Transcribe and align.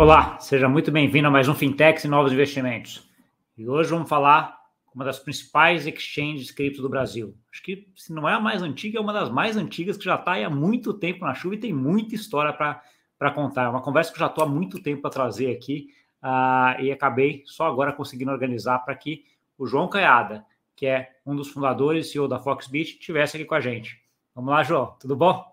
Olá, 0.00 0.38
seja 0.40 0.66
muito 0.66 0.90
bem-vindo 0.90 1.28
a 1.28 1.30
mais 1.30 1.46
um 1.46 1.54
Fintechs 1.54 2.04
e 2.04 2.08
Novos 2.08 2.32
Investimentos. 2.32 3.06
E 3.54 3.68
hoje 3.68 3.90
vamos 3.90 4.08
falar 4.08 4.58
uma 4.94 5.04
das 5.04 5.18
principais 5.18 5.86
exchanges 5.86 6.50
cripto 6.50 6.80
do 6.80 6.88
Brasil. 6.88 7.36
Acho 7.52 7.62
que 7.62 7.86
se 7.94 8.10
não 8.10 8.26
é 8.26 8.32
a 8.32 8.40
mais 8.40 8.62
antiga, 8.62 8.96
é 8.96 9.00
uma 9.02 9.12
das 9.12 9.28
mais 9.28 9.58
antigas 9.58 9.98
que 9.98 10.04
já 10.06 10.14
está 10.14 10.42
há 10.42 10.48
muito 10.48 10.94
tempo 10.94 11.26
na 11.26 11.34
chuva 11.34 11.56
e 11.56 11.58
tem 11.58 11.74
muita 11.74 12.14
história 12.14 12.50
para 12.50 13.30
contar. 13.34 13.64
É 13.64 13.68
uma 13.68 13.82
conversa 13.82 14.10
que 14.10 14.16
eu 14.16 14.20
já 14.20 14.28
estou 14.28 14.42
há 14.42 14.48
muito 14.48 14.82
tempo 14.82 15.02
para 15.02 15.10
trazer 15.10 15.54
aqui 15.54 15.88
uh, 16.24 16.80
e 16.80 16.90
acabei 16.90 17.42
só 17.44 17.66
agora 17.66 17.92
conseguindo 17.92 18.30
organizar 18.30 18.78
para 18.78 18.94
que 18.94 19.26
o 19.58 19.66
João 19.66 19.86
Caiada, 19.86 20.46
que 20.74 20.86
é 20.86 21.10
um 21.26 21.36
dos 21.36 21.48
fundadores 21.48 22.06
e 22.06 22.12
CEO 22.12 22.26
da 22.26 22.38
Foxbit, 22.38 22.92
estivesse 22.92 23.36
aqui 23.36 23.44
com 23.44 23.54
a 23.54 23.60
gente. 23.60 24.00
Vamos 24.34 24.50
lá, 24.50 24.62
João, 24.62 24.96
tudo 24.98 25.14
bom? 25.14 25.49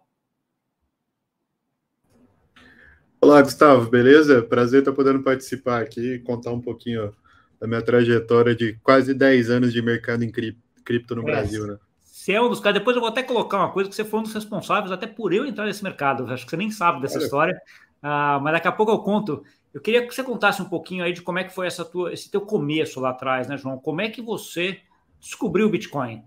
Olá, 3.19 3.41
Gustavo, 3.41 3.89
beleza? 3.89 4.43
Prazer 4.43 4.79
estar 4.79 4.93
podendo 4.93 5.23
participar 5.23 5.81
aqui 5.81 6.13
e 6.13 6.19
contar 6.19 6.51
um 6.51 6.61
pouquinho 6.61 7.11
da 7.59 7.67
minha 7.67 7.81
trajetória 7.81 8.55
de 8.55 8.73
quase 8.83 9.11
10 9.11 9.49
anos 9.49 9.73
de 9.73 9.81
mercado 9.81 10.23
em 10.23 10.31
cripto 10.31 11.15
no 11.15 11.23
é, 11.23 11.25
Brasil, 11.25 11.65
né? 11.65 11.79
Você 12.03 12.33
é 12.33 12.41
um 12.41 12.47
dos 12.47 12.59
caras. 12.59 12.77
Depois 12.77 12.95
eu 12.95 13.01
vou 13.01 13.09
até 13.09 13.23
colocar 13.23 13.57
uma 13.57 13.71
coisa 13.71 13.89
que 13.89 13.95
você 13.95 14.05
foi 14.05 14.19
um 14.19 14.23
dos 14.23 14.33
responsáveis, 14.33 14.91
até 14.91 15.07
por 15.07 15.33
eu 15.33 15.47
entrar 15.47 15.65
nesse 15.65 15.83
mercado. 15.83 16.31
Acho 16.31 16.45
que 16.45 16.51
você 16.51 16.57
nem 16.57 16.69
sabe 16.69 17.01
dessa 17.01 17.17
Olha. 17.17 17.23
história, 17.23 17.61
uh, 18.03 18.39
mas 18.39 18.53
daqui 18.53 18.67
a 18.67 18.71
pouco 18.71 18.91
eu 18.91 18.99
conto. 18.99 19.43
Eu 19.73 19.81
queria 19.81 20.05
que 20.05 20.13
você 20.13 20.23
contasse 20.23 20.61
um 20.61 20.69
pouquinho 20.69 21.03
aí 21.03 21.11
de 21.11 21.23
como 21.23 21.39
é 21.39 21.43
que 21.43 21.53
foi 21.53 21.65
essa 21.65 21.83
tua, 21.83 22.13
esse 22.13 22.29
teu 22.29 22.41
começo 22.41 22.99
lá 22.99 23.09
atrás, 23.09 23.47
né, 23.47 23.57
João? 23.57 23.79
Como 23.79 23.99
é 23.99 24.09
que 24.09 24.21
você 24.21 24.79
descobriu 25.19 25.65
o 25.65 25.69
Bitcoin? 25.71 26.23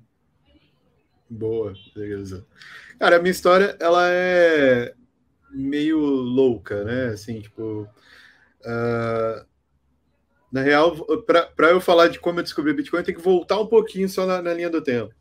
Boa, 1.28 1.72
beleza. 1.94 2.44
Cara, 2.98 3.16
a 3.16 3.18
minha 3.20 3.30
história, 3.30 3.76
ela 3.78 4.08
é 4.08 4.94
meio 5.52 5.98
louca, 5.98 6.84
né? 6.84 7.06
Assim, 7.06 7.40
tipo. 7.40 7.88
Uh, 8.62 9.50
na 10.52 10.62
real, 10.62 10.96
para 11.24 11.70
eu 11.70 11.80
falar 11.80 12.08
de 12.08 12.18
como 12.18 12.40
eu 12.40 12.42
descobri 12.42 12.72
Bitcoin, 12.72 13.04
tem 13.04 13.14
que 13.14 13.20
voltar 13.20 13.60
um 13.60 13.66
pouquinho 13.66 14.08
só 14.08 14.26
na, 14.26 14.42
na, 14.42 14.52
linha 14.52 14.68
do 14.68 14.82
tempo. 14.82 15.14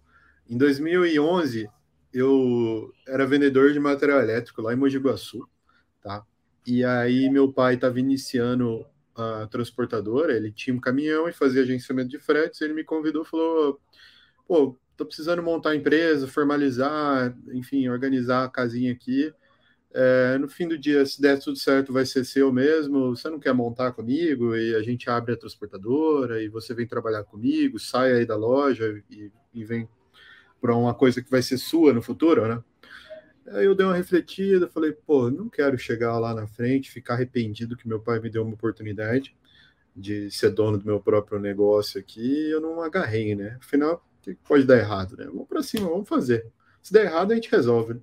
Em 0.49 0.57
2011, 0.57 1.69
eu 2.11 2.91
era 3.07 3.27
vendedor 3.27 3.71
de 3.71 3.79
material 3.79 4.19
elétrico 4.19 4.61
lá 4.61 4.73
em 4.73 4.75
Mogi 4.75 4.97
Guaçu, 4.97 5.47
tá? 6.01 6.23
E 6.65 6.83
aí 6.83 7.29
meu 7.29 7.53
pai 7.53 7.75
estava 7.75 7.99
iniciando 7.99 8.85
a 9.15 9.47
transportadora, 9.47 10.35
ele 10.35 10.51
tinha 10.51 10.75
um 10.75 10.79
caminhão 10.79 11.29
e 11.29 11.33
fazia 11.33 11.61
agenciamento 11.61 12.09
de 12.09 12.19
fretes, 12.19 12.61
ele 12.61 12.73
me 12.73 12.83
convidou, 12.83 13.23
falou, 13.23 13.79
pô, 14.47 14.77
tô 14.97 15.05
precisando 15.05 15.43
montar 15.43 15.71
a 15.71 15.75
empresa, 15.75 16.27
formalizar, 16.27 17.35
enfim, 17.53 17.87
organizar 17.87 18.45
a 18.45 18.49
casinha 18.49 18.91
aqui, 18.91 19.33
é, 19.91 20.37
no 20.37 20.47
fim 20.47 20.67
do 20.67 20.77
dia, 20.77 21.05
se 21.05 21.19
der 21.21 21.39
tudo 21.39 21.57
certo, 21.57 21.91
vai 21.91 22.05
ser 22.05 22.23
seu 22.23 22.51
mesmo. 22.51 23.15
Você 23.15 23.29
não 23.29 23.39
quer 23.39 23.53
montar 23.53 23.91
comigo 23.91 24.55
e 24.55 24.75
a 24.75 24.83
gente 24.83 25.09
abre 25.09 25.33
a 25.33 25.37
transportadora 25.37 26.41
e 26.41 26.47
você 26.47 26.73
vem 26.73 26.87
trabalhar 26.87 27.23
comigo, 27.23 27.79
sai 27.79 28.13
aí 28.13 28.25
da 28.25 28.35
loja 28.35 29.01
e, 29.09 29.31
e 29.53 29.63
vem 29.65 29.89
para 30.61 30.75
uma 30.75 30.93
coisa 30.93 31.21
que 31.21 31.31
vai 31.31 31.41
ser 31.41 31.57
sua 31.57 31.93
no 31.93 32.01
futuro, 32.01 32.47
né? 32.47 32.63
Aí 33.47 33.65
eu 33.65 33.73
dei 33.73 33.85
uma 33.85 33.95
refletida, 33.95 34.67
falei, 34.67 34.91
pô, 34.91 35.31
não 35.31 35.49
quero 35.49 35.77
chegar 35.77 36.19
lá 36.19 36.35
na 36.35 36.45
frente, 36.45 36.91
ficar 36.91 37.15
arrependido 37.15 37.75
que 37.75 37.87
meu 37.87 37.99
pai 37.99 38.19
me 38.19 38.29
deu 38.29 38.43
uma 38.43 38.53
oportunidade 38.53 39.35
de 39.95 40.29
ser 40.29 40.51
dono 40.51 40.77
do 40.77 40.85
meu 40.85 40.99
próprio 40.99 41.39
negócio 41.39 41.99
aqui 41.99 42.51
eu 42.51 42.61
não 42.61 42.81
agarrei, 42.81 43.35
né? 43.35 43.57
Afinal, 43.59 44.05
o 44.19 44.21
que 44.21 44.35
pode 44.35 44.65
dar 44.65 44.77
errado, 44.77 45.17
né? 45.17 45.25
Vamos 45.25 45.47
para 45.47 45.63
cima, 45.63 45.89
vamos 45.89 46.07
fazer. 46.07 46.45
Se 46.81 46.93
der 46.93 47.05
errado, 47.05 47.31
a 47.31 47.35
gente 47.35 47.49
resolve. 47.49 47.95
Né? 47.95 48.01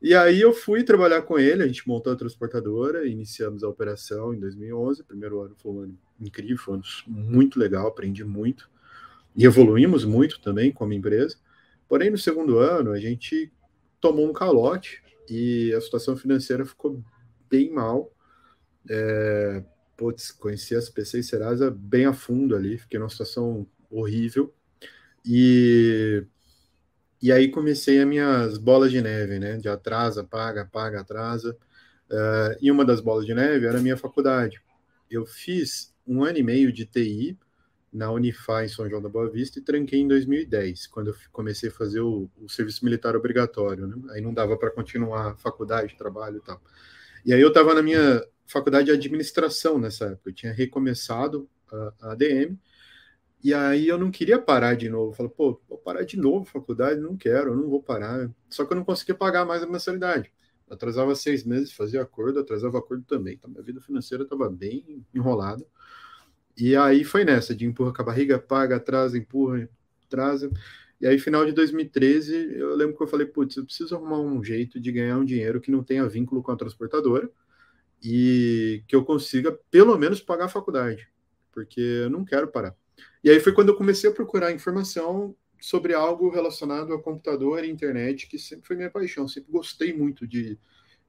E 0.00 0.14
aí 0.14 0.40
eu 0.40 0.52
fui 0.52 0.84
trabalhar 0.84 1.22
com 1.22 1.38
ele, 1.38 1.64
a 1.64 1.66
gente 1.66 1.86
montou 1.86 2.12
a 2.12 2.16
transportadora, 2.16 3.06
iniciamos 3.06 3.64
a 3.64 3.68
operação 3.68 4.32
em 4.32 4.38
2011. 4.38 5.02
O 5.02 5.04
primeiro 5.04 5.40
ano 5.42 5.56
foi 5.56 5.72
um 5.72 5.80
ano 5.80 5.98
incrível, 6.20 6.56
foi 6.56 6.74
um 6.74 6.76
ano 6.76 6.84
muito 7.06 7.58
legal, 7.58 7.88
aprendi 7.88 8.24
muito. 8.24 8.70
E 9.36 9.44
evoluímos 9.44 10.04
muito 10.04 10.40
também 10.40 10.70
como 10.70 10.92
empresa. 10.92 11.36
Porém, 11.88 12.10
no 12.10 12.18
segundo 12.18 12.58
ano, 12.58 12.92
a 12.92 12.98
gente 13.00 13.52
tomou 14.00 14.28
um 14.28 14.32
calote 14.32 15.02
e 15.28 15.72
a 15.74 15.80
situação 15.80 16.16
financeira 16.16 16.64
ficou 16.64 17.02
bem 17.50 17.72
mal. 17.72 18.12
É, 18.88 19.64
putz, 19.96 20.30
conheci 20.30 20.76
as 20.76 20.88
PC 20.88 21.18
e 21.18 21.24
Serasa 21.24 21.70
bem 21.70 22.06
a 22.06 22.12
fundo 22.12 22.54
ali, 22.54 22.78
fiquei 22.78 23.00
numa 23.00 23.10
situação 23.10 23.66
horrível. 23.90 24.54
E 25.24 26.24
e 27.20 27.32
aí 27.32 27.48
comecei 27.48 28.00
as 28.00 28.06
minhas 28.06 28.58
bolas 28.58 28.90
de 28.90 29.02
neve, 29.02 29.38
né? 29.38 29.56
De 29.56 29.68
atrasa, 29.68 30.22
paga, 30.22 30.64
paga, 30.64 31.00
atrasa. 31.00 31.56
Uh, 32.10 32.56
e 32.60 32.70
uma 32.70 32.84
das 32.84 33.00
bolas 33.00 33.26
de 33.26 33.34
neve 33.34 33.66
era 33.66 33.78
a 33.78 33.82
minha 33.82 33.96
faculdade. 33.96 34.60
Eu 35.10 35.26
fiz 35.26 35.94
um 36.06 36.24
ano 36.24 36.38
e 36.38 36.42
meio 36.42 36.72
de 36.72 36.86
TI 36.86 37.36
na 37.92 38.10
Unify 38.10 38.64
em 38.64 38.68
São 38.68 38.88
João 38.88 39.02
da 39.02 39.08
Boa 39.08 39.28
Vista 39.28 39.58
e 39.58 39.62
tranquei 39.62 40.00
em 40.00 40.08
2010, 40.08 40.86
quando 40.86 41.08
eu 41.08 41.16
comecei 41.32 41.70
a 41.70 41.72
fazer 41.72 42.00
o, 42.00 42.30
o 42.40 42.48
serviço 42.48 42.84
militar 42.84 43.16
obrigatório. 43.16 43.86
Né? 43.86 43.96
Aí 44.10 44.20
não 44.20 44.32
dava 44.32 44.56
para 44.56 44.70
continuar 44.70 45.36
faculdade, 45.38 45.96
trabalho 45.96 46.38
e 46.38 46.40
tal. 46.40 46.60
E 47.24 47.32
aí 47.32 47.40
eu 47.40 47.48
estava 47.48 47.74
na 47.74 47.82
minha 47.82 48.24
faculdade 48.46 48.86
de 48.86 48.92
administração 48.92 49.78
nessa 49.78 50.06
época. 50.06 50.30
Eu 50.30 50.34
tinha 50.34 50.52
recomeçado 50.52 51.48
a, 51.70 51.92
a 52.00 52.12
ADM 52.12 52.56
e 53.42 53.54
aí 53.54 53.86
eu 53.86 53.98
não 53.98 54.10
queria 54.10 54.38
parar 54.38 54.74
de 54.74 54.88
novo. 54.88 55.12
Falei, 55.12 55.32
pô, 55.34 55.60
vou 55.68 55.78
parar 55.78 56.02
de 56.02 56.16
novo 56.16 56.44
faculdade, 56.44 57.00
não 57.00 57.16
quero, 57.16 57.54
não 57.54 57.68
vou 57.68 57.82
parar. 57.82 58.30
Só 58.48 58.64
que 58.64 58.72
eu 58.72 58.76
não 58.76 58.84
conseguia 58.84 59.14
pagar 59.14 59.44
mais 59.44 59.62
a 59.62 59.66
mensalidade. 59.66 60.32
Atrasava 60.68 61.14
seis 61.14 61.44
meses, 61.44 61.72
fazia 61.72 62.02
acordo, 62.02 62.40
atrasava 62.40 62.78
acordo 62.78 63.04
também. 63.04 63.34
Então, 63.34 63.50
minha 63.50 63.62
vida 63.62 63.80
financeira 63.80 64.24
estava 64.24 64.50
bem 64.50 65.04
enrolada. 65.14 65.64
E 66.56 66.74
aí 66.76 67.04
foi 67.04 67.24
nessa, 67.24 67.54
de 67.54 67.64
empurra 67.64 67.92
com 67.92 68.02
a 68.02 68.04
barriga, 68.04 68.38
paga, 68.38 68.76
atrasa, 68.76 69.16
empurra, 69.16 69.68
atrasa. 70.04 70.50
E 71.00 71.06
aí, 71.06 71.18
final 71.18 71.46
de 71.46 71.52
2013, 71.52 72.54
eu 72.56 72.74
lembro 72.74 72.96
que 72.96 73.02
eu 73.02 73.06
falei, 73.06 73.26
putz, 73.26 73.56
eu 73.56 73.64
preciso 73.64 73.94
arrumar 73.94 74.18
um 74.20 74.42
jeito 74.42 74.80
de 74.80 74.90
ganhar 74.90 75.16
um 75.16 75.24
dinheiro 75.24 75.60
que 75.60 75.70
não 75.70 75.84
tenha 75.84 76.08
vínculo 76.08 76.42
com 76.42 76.50
a 76.50 76.56
transportadora 76.56 77.30
e 78.02 78.82
que 78.88 78.96
eu 78.96 79.04
consiga, 79.04 79.52
pelo 79.70 79.96
menos, 79.96 80.20
pagar 80.20 80.46
a 80.46 80.48
faculdade, 80.48 81.08
porque 81.52 81.80
eu 81.80 82.10
não 82.10 82.24
quero 82.24 82.48
parar. 82.48 82.76
E 83.22 83.30
aí 83.30 83.40
foi 83.40 83.52
quando 83.52 83.70
eu 83.70 83.76
comecei 83.76 84.08
a 84.08 84.12
procurar 84.12 84.52
informação 84.52 85.34
sobre 85.60 85.92
algo 85.94 86.30
relacionado 86.30 86.94
a 86.94 87.02
computador 87.02 87.64
e 87.64 87.70
internet, 87.70 88.28
que 88.28 88.38
sempre 88.38 88.66
foi 88.66 88.76
minha 88.76 88.90
paixão. 88.90 89.26
Sempre 89.26 89.50
gostei 89.52 89.92
muito 89.92 90.26
de, 90.26 90.58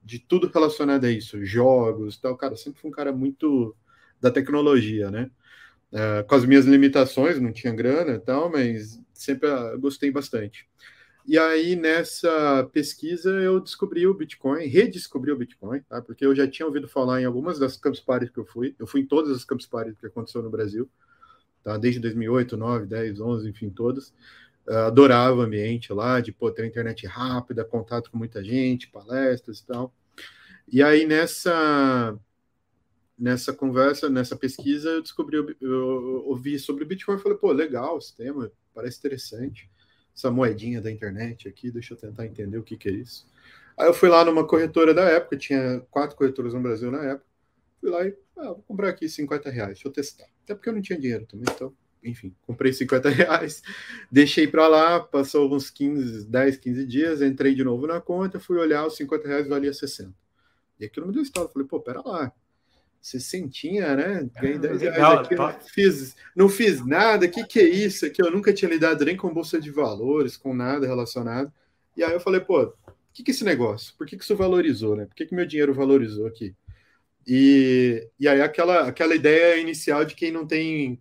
de 0.02 0.18
tudo 0.18 0.48
relacionado 0.48 1.04
a 1.04 1.10
isso, 1.10 1.44
jogos 1.44 2.18
tal. 2.18 2.36
Cara, 2.36 2.56
sempre 2.56 2.80
fui 2.80 2.90
um 2.90 2.92
cara 2.94 3.12
muito 3.12 3.74
da 4.20 4.30
tecnologia, 4.30 5.10
né? 5.10 5.30
Uh, 5.92 6.24
com 6.26 6.34
as 6.36 6.44
minhas 6.44 6.66
limitações, 6.66 7.40
não 7.40 7.52
tinha 7.52 7.72
grana 7.72 8.12
e 8.12 8.20
tal, 8.20 8.50
mas 8.50 9.00
sempre 9.12 9.48
uh, 9.48 9.78
gostei 9.78 10.10
bastante. 10.10 10.68
E 11.26 11.38
aí, 11.38 11.76
nessa 11.76 12.68
pesquisa, 12.72 13.30
eu 13.30 13.60
descobri 13.60 14.06
o 14.06 14.14
Bitcoin, 14.14 14.66
redescobri 14.66 15.30
o 15.30 15.36
Bitcoin, 15.36 15.80
tá? 15.82 16.00
Porque 16.00 16.24
eu 16.24 16.34
já 16.34 16.48
tinha 16.48 16.66
ouvido 16.66 16.88
falar 16.88 17.20
em 17.20 17.24
algumas 17.24 17.58
das 17.58 17.76
Campus 17.76 18.00
Parties 18.00 18.30
que 18.30 18.38
eu 18.38 18.44
fui. 18.44 18.74
Eu 18.78 18.86
fui 18.86 19.02
em 19.02 19.06
todas 19.06 19.36
as 19.36 19.44
Campus 19.44 19.66
Parties 19.66 19.98
que 19.98 20.06
aconteceu 20.06 20.42
no 20.42 20.50
Brasil 20.50 20.88
tá? 21.62 21.76
Desde 21.76 22.00
2008, 22.00 22.56
9, 22.56 22.86
10, 22.86 23.20
11, 23.20 23.48
enfim, 23.48 23.70
todas. 23.70 24.12
Uh, 24.68 24.86
adorava 24.86 25.36
o 25.36 25.40
ambiente 25.40 25.92
lá, 25.92 26.20
de 26.20 26.32
pô, 26.32 26.50
ter 26.50 26.66
internet 26.66 27.06
rápida, 27.06 27.64
contato 27.64 28.10
com 28.10 28.18
muita 28.18 28.42
gente, 28.44 28.88
palestras 28.88 29.58
e 29.58 29.66
tal. 29.66 29.92
E 30.68 30.82
aí 30.82 31.06
nessa 31.06 32.16
nessa 33.20 33.52
conversa, 33.52 34.08
nessa 34.08 34.34
pesquisa, 34.34 34.88
eu 34.88 35.02
descobri, 35.02 35.36
eu, 35.36 35.54
eu 35.60 36.24
ouvi 36.26 36.58
sobre 36.58 36.84
o 36.84 36.86
Bitcoin 36.86 37.16
e 37.16 37.18
falei, 37.18 37.36
pô, 37.36 37.52
legal 37.52 37.98
esse 37.98 38.16
tema, 38.16 38.50
parece 38.74 38.98
interessante. 38.98 39.70
Essa 40.16 40.30
moedinha 40.30 40.80
da 40.80 40.90
internet 40.90 41.46
aqui, 41.46 41.70
deixa 41.70 41.92
eu 41.92 41.98
tentar 41.98 42.24
entender 42.24 42.56
o 42.56 42.62
que, 42.62 42.78
que 42.78 42.88
é 42.88 42.92
isso. 42.92 43.28
Aí 43.78 43.86
eu 43.86 43.94
fui 43.94 44.08
lá 44.08 44.24
numa 44.24 44.46
corretora 44.46 44.94
da 44.94 45.04
época, 45.04 45.36
tinha 45.36 45.80
quatro 45.90 46.16
corretoras 46.16 46.54
no 46.54 46.62
Brasil 46.62 46.90
na 46.90 47.04
época. 47.04 47.29
Fui 47.80 47.90
lá 47.90 48.06
e, 48.06 48.14
ah, 48.36 48.48
vou 48.48 48.62
comprar 48.68 48.90
aqui 48.90 49.08
50 49.08 49.50
reais, 49.50 49.74
deixa 49.74 49.88
eu 49.88 49.92
testar. 49.92 50.26
Até 50.44 50.54
porque 50.54 50.68
eu 50.68 50.74
não 50.74 50.82
tinha 50.82 50.98
dinheiro 50.98 51.26
também, 51.26 51.46
então, 51.54 51.74
enfim, 52.04 52.34
comprei 52.46 52.72
50 52.72 53.08
reais, 53.10 53.62
deixei 54.10 54.46
para 54.46 54.68
lá, 54.68 55.00
passou 55.00 55.52
uns 55.52 55.70
15, 55.70 56.26
10, 56.26 56.56
15 56.58 56.86
dias, 56.86 57.22
entrei 57.22 57.54
de 57.54 57.64
novo 57.64 57.86
na 57.86 58.00
conta, 58.00 58.38
fui 58.38 58.58
olhar, 58.58 58.86
os 58.86 58.96
50 58.96 59.26
reais 59.26 59.48
valia 59.48 59.72
60. 59.72 60.12
E 60.78 60.84
aquilo 60.84 61.06
me 61.06 61.12
deu 61.12 61.22
estado, 61.22 61.50
falei, 61.50 61.66
pô, 61.66 61.80
pera 61.80 62.02
lá, 62.04 62.32
60, 63.00 63.46
né? 63.96 64.30
Ganhei 64.40 64.58
10 64.58 64.80
reais 64.82 64.96
legal, 64.96 65.18
aqui, 65.18 65.34
não 65.34 65.52
fiz, 65.60 66.16
não 66.36 66.48
fiz 66.48 66.84
nada, 66.84 67.26
o 67.26 67.30
que, 67.30 67.44
que 67.44 67.60
é 67.60 67.68
isso 67.68 68.04
aqui? 68.04 68.22
Eu 68.22 68.30
nunca 68.30 68.52
tinha 68.52 68.70
lidado 68.70 69.04
nem 69.04 69.16
com 69.16 69.32
bolsa 69.32 69.60
de 69.60 69.70
valores, 69.70 70.36
com 70.36 70.54
nada 70.54 70.86
relacionado. 70.86 71.50
E 71.96 72.04
aí 72.04 72.12
eu 72.12 72.20
falei, 72.20 72.40
pô, 72.40 72.62
o 72.62 72.74
que, 73.12 73.22
que 73.22 73.30
é 73.30 73.34
esse 73.34 73.44
negócio? 73.44 73.94
Por 73.96 74.06
que, 74.06 74.16
que 74.16 74.22
isso 74.22 74.36
valorizou, 74.36 74.94
né? 74.96 75.06
Por 75.06 75.14
que, 75.14 75.26
que 75.26 75.34
meu 75.34 75.46
dinheiro 75.46 75.74
valorizou 75.74 76.26
aqui? 76.26 76.54
E, 77.26 78.08
e 78.18 78.28
aí 78.28 78.40
aquela, 78.40 78.88
aquela 78.88 79.14
ideia 79.14 79.60
inicial 79.60 80.04
de 80.04 80.14
quem 80.14 80.32
não 80.32 80.46
tem 80.46 81.00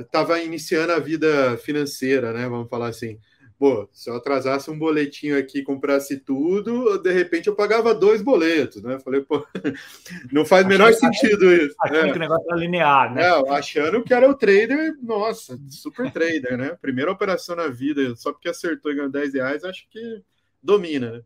estava 0.00 0.34
uh, 0.34 0.44
iniciando 0.44 0.92
a 0.92 0.98
vida 0.98 1.56
financeira, 1.58 2.32
né? 2.32 2.48
Vamos 2.48 2.68
falar 2.68 2.88
assim, 2.88 3.18
pô, 3.60 3.88
se 3.92 4.10
eu 4.10 4.16
atrasasse 4.16 4.70
um 4.70 4.78
boletinho 4.78 5.38
aqui, 5.38 5.62
comprasse 5.62 6.18
tudo, 6.18 6.98
de 6.98 7.12
repente 7.12 7.46
eu 7.46 7.54
pagava 7.54 7.94
dois 7.94 8.22
boletos, 8.22 8.82
né? 8.82 8.98
Falei, 8.98 9.20
pô, 9.20 9.46
não 10.32 10.44
faz 10.44 10.64
o 10.64 10.68
menor 10.68 10.92
sentido 10.94 11.52
isso. 11.52 11.74
Achando 11.82 12.06
é. 12.06 12.10
que 12.10 12.16
o 12.16 12.20
negócio 12.20 12.46
era 12.50 12.58
linear, 12.58 13.14
né? 13.14 13.22
É, 13.22 13.50
achando 13.52 14.02
que 14.02 14.14
era 14.14 14.28
o 14.28 14.34
trader, 14.34 14.96
nossa, 15.02 15.58
super 15.68 16.10
trader, 16.10 16.56
né? 16.56 16.76
Primeira 16.80 17.12
operação 17.12 17.54
na 17.54 17.68
vida, 17.68 18.16
só 18.16 18.32
porque 18.32 18.48
acertou 18.48 18.90
e 18.90 18.94
ganhou 18.94 19.10
10 19.10 19.34
reais, 19.34 19.62
acho 19.62 19.86
que 19.90 20.22
domina, 20.62 21.12
né? 21.12 21.22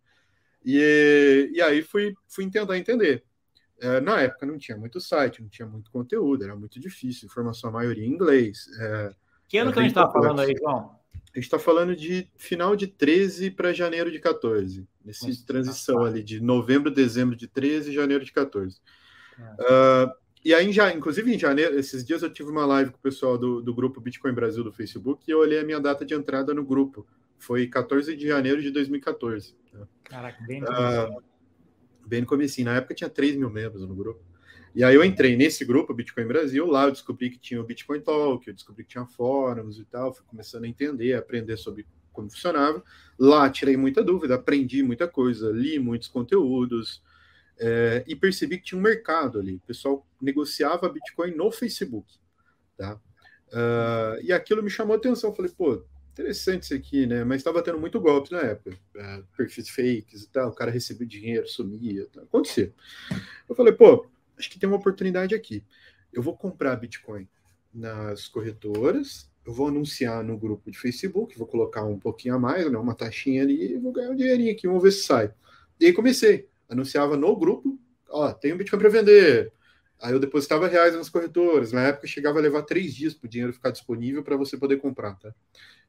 E, 0.66 1.50
e 1.52 1.62
aí 1.62 1.82
fui, 1.82 2.14
fui 2.26 2.50
tentar 2.50 2.76
entender. 2.76 3.22
É, 3.80 4.00
na 4.00 4.20
época 4.20 4.46
não 4.46 4.56
tinha 4.56 4.76
muito 4.76 5.00
site, 5.00 5.42
não 5.42 5.48
tinha 5.48 5.66
muito 5.66 5.90
conteúdo, 5.90 6.44
era 6.44 6.56
muito 6.56 6.78
difícil, 6.78 7.26
informação 7.26 7.70
a 7.70 7.72
maioria 7.72 8.06
em 8.06 8.10
inglês. 8.10 8.66
É, 8.80 9.14
que 9.48 9.58
ano 9.58 9.72
que 9.72 9.78
a 9.78 9.82
gente 9.82 9.90
estava 9.90 10.12
falando 10.12 10.40
aí, 10.40 10.54
João? 10.56 10.98
A 11.34 11.38
gente 11.38 11.46
está 11.46 11.58
falando 11.58 11.96
de 11.96 12.28
final 12.36 12.76
de 12.76 12.86
13 12.86 13.50
para 13.50 13.72
janeiro 13.72 14.10
de 14.10 14.20
14. 14.20 14.86
Nessa 15.04 15.26
transição 15.44 16.00
tá 16.00 16.06
ali 16.06 16.22
de 16.22 16.40
novembro, 16.40 16.90
dezembro 16.90 17.34
de 17.34 17.48
13 17.48 17.90
e 17.90 17.94
janeiro 17.94 18.24
de 18.24 18.32
14. 18.32 18.80
É. 19.38 19.42
Uh, 19.42 20.12
e 20.44 20.54
aí, 20.54 20.70
já, 20.72 20.92
inclusive 20.92 21.34
em 21.34 21.38
janeiro, 21.38 21.76
esses 21.76 22.04
dias 22.04 22.22
eu 22.22 22.32
tive 22.32 22.50
uma 22.50 22.64
live 22.64 22.92
com 22.92 22.98
o 22.98 23.00
pessoal 23.00 23.36
do, 23.36 23.60
do 23.60 23.74
grupo 23.74 24.00
Bitcoin 24.00 24.32
Brasil 24.32 24.62
do 24.62 24.72
Facebook 24.72 25.24
e 25.26 25.30
eu 25.32 25.40
olhei 25.40 25.58
a 25.58 25.64
minha 25.64 25.80
data 25.80 26.04
de 26.04 26.14
entrada 26.14 26.54
no 26.54 26.64
grupo. 26.64 27.06
Foi 27.38 27.66
14 27.66 28.16
de 28.16 28.28
janeiro 28.28 28.62
de 28.62 28.70
2014. 28.70 29.56
Né? 29.72 29.86
Caraca, 30.04 30.40
bem 30.46 30.62
uh, 30.62 31.22
Bem 32.06 32.20
no 32.20 32.26
começo. 32.26 32.62
Na 32.62 32.76
época 32.76 32.94
tinha 32.94 33.10
3 33.10 33.36
mil 33.36 33.50
membros 33.50 33.86
no 33.86 33.94
grupo. 33.94 34.22
E 34.74 34.82
aí 34.82 34.94
eu 34.94 35.04
entrei 35.04 35.36
nesse 35.36 35.64
grupo, 35.64 35.94
Bitcoin 35.94 36.26
Brasil, 36.26 36.66
lá 36.66 36.84
eu 36.84 36.90
descobri 36.90 37.30
que 37.30 37.38
tinha 37.38 37.60
o 37.60 37.64
Bitcoin 37.64 38.00
Talk, 38.00 38.46
eu 38.46 38.54
descobri 38.54 38.82
que 38.82 38.90
tinha 38.90 39.06
fóruns 39.06 39.78
e 39.78 39.84
tal, 39.84 40.12
fui 40.12 40.24
começando 40.26 40.64
a 40.64 40.68
entender, 40.68 41.14
a 41.14 41.20
aprender 41.20 41.56
sobre 41.56 41.86
como 42.12 42.28
funcionava. 42.28 42.82
Lá 43.16 43.48
tirei 43.48 43.76
muita 43.76 44.02
dúvida, 44.02 44.34
aprendi 44.34 44.82
muita 44.82 45.06
coisa, 45.06 45.50
li 45.52 45.78
muitos 45.78 46.08
conteúdos 46.08 47.00
é, 47.58 48.04
e 48.06 48.16
percebi 48.16 48.58
que 48.58 48.64
tinha 48.64 48.78
um 48.78 48.82
mercado 48.82 49.38
ali. 49.38 49.56
O 49.56 49.60
pessoal 49.60 50.04
negociava 50.20 50.88
Bitcoin 50.88 51.36
no 51.36 51.52
Facebook, 51.52 52.12
tá? 52.76 53.00
Uh, 53.48 54.20
e 54.22 54.32
aquilo 54.32 54.62
me 54.62 54.70
chamou 54.70 54.96
atenção. 54.96 55.32
Falei, 55.32 55.52
pô, 55.56 55.84
interessante 56.14 56.62
isso 56.62 56.74
aqui, 56.74 57.06
né? 57.06 57.24
Mas 57.24 57.38
estava 57.38 57.62
tendo 57.62 57.78
muito 57.78 58.00
golpe 58.00 58.30
na 58.30 58.40
época, 58.40 58.76
é, 58.96 59.22
perfis 59.36 59.68
fakes 59.68 60.22
e 60.22 60.28
tal. 60.30 60.50
O 60.50 60.54
cara 60.54 60.70
recebeu 60.70 61.06
dinheiro, 61.06 61.46
sumia, 61.48 62.06
tal. 62.12 62.22
acontecia. 62.22 62.72
Eu 63.48 63.54
falei, 63.54 63.72
pô, 63.72 64.06
acho 64.38 64.48
que 64.48 64.58
tem 64.58 64.68
uma 64.68 64.78
oportunidade 64.78 65.34
aqui. 65.34 65.62
Eu 66.12 66.22
vou 66.22 66.36
comprar 66.36 66.76
Bitcoin 66.76 67.28
nas 67.72 68.28
corretoras, 68.28 69.28
eu 69.44 69.52
vou 69.52 69.66
anunciar 69.66 70.22
no 70.22 70.38
grupo 70.38 70.70
de 70.70 70.78
Facebook, 70.78 71.36
vou 71.36 71.46
colocar 71.46 71.84
um 71.84 71.98
pouquinho 71.98 72.36
a 72.36 72.38
mais, 72.38 72.70
né, 72.70 72.78
uma 72.78 72.94
taxinha 72.94 73.42
ali, 73.42 73.72
e 73.72 73.78
vou 73.78 73.92
ganhar 73.92 74.10
um 74.10 74.16
dinheirinho 74.16 74.52
aqui, 74.52 74.68
vamos 74.68 74.82
ver 74.82 74.92
se 74.92 75.02
sai. 75.02 75.34
E 75.80 75.86
aí 75.86 75.92
comecei, 75.92 76.48
anunciava 76.68 77.16
no 77.16 77.36
grupo, 77.36 77.76
ó, 78.08 78.32
tem 78.32 78.54
um 78.54 78.56
Bitcoin 78.56 78.78
para 78.78 78.88
vender. 78.88 79.52
Aí 80.04 80.12
eu 80.12 80.20
depositava 80.20 80.68
reais 80.68 80.94
nas 80.94 81.08
corretoras. 81.08 81.72
Na 81.72 81.80
época 81.80 82.06
chegava 82.06 82.38
a 82.38 82.42
levar 82.42 82.60
três 82.62 82.94
dias 82.94 83.14
para 83.14 83.26
o 83.26 83.30
dinheiro 83.30 83.54
ficar 83.54 83.70
disponível 83.70 84.22
para 84.22 84.36
você 84.36 84.54
poder 84.54 84.76
comprar, 84.76 85.14
tá? 85.14 85.34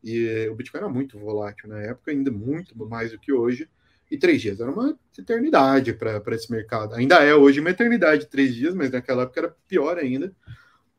E 0.01 0.47
o 0.50 0.56
Bitcoin 0.56 0.79
era 0.79 0.89
muito 0.89 1.19
volátil 1.19 1.67
na 1.67 1.81
época, 1.81 2.12
ainda 2.12 2.31
muito 2.31 2.73
mais 2.88 3.12
do 3.12 3.19
que 3.19 3.33
hoje. 3.33 3.67
E 4.09 4.17
três 4.17 4.41
dias 4.41 4.62
era 4.62 4.71
uma 4.71 4.97
eternidade 5.19 5.91
para 5.91 6.33
esse 6.33 6.50
mercado. 6.50 6.95
Ainda 6.95 7.21
é 7.25 7.35
hoje 7.35 7.59
uma 7.59 7.71
eternidade, 7.71 8.27
três 8.27 8.56
dias, 8.56 8.73
mas 8.73 8.89
naquela 8.89 9.23
época 9.23 9.41
era 9.41 9.56
pior 9.67 9.97
ainda. 9.97 10.33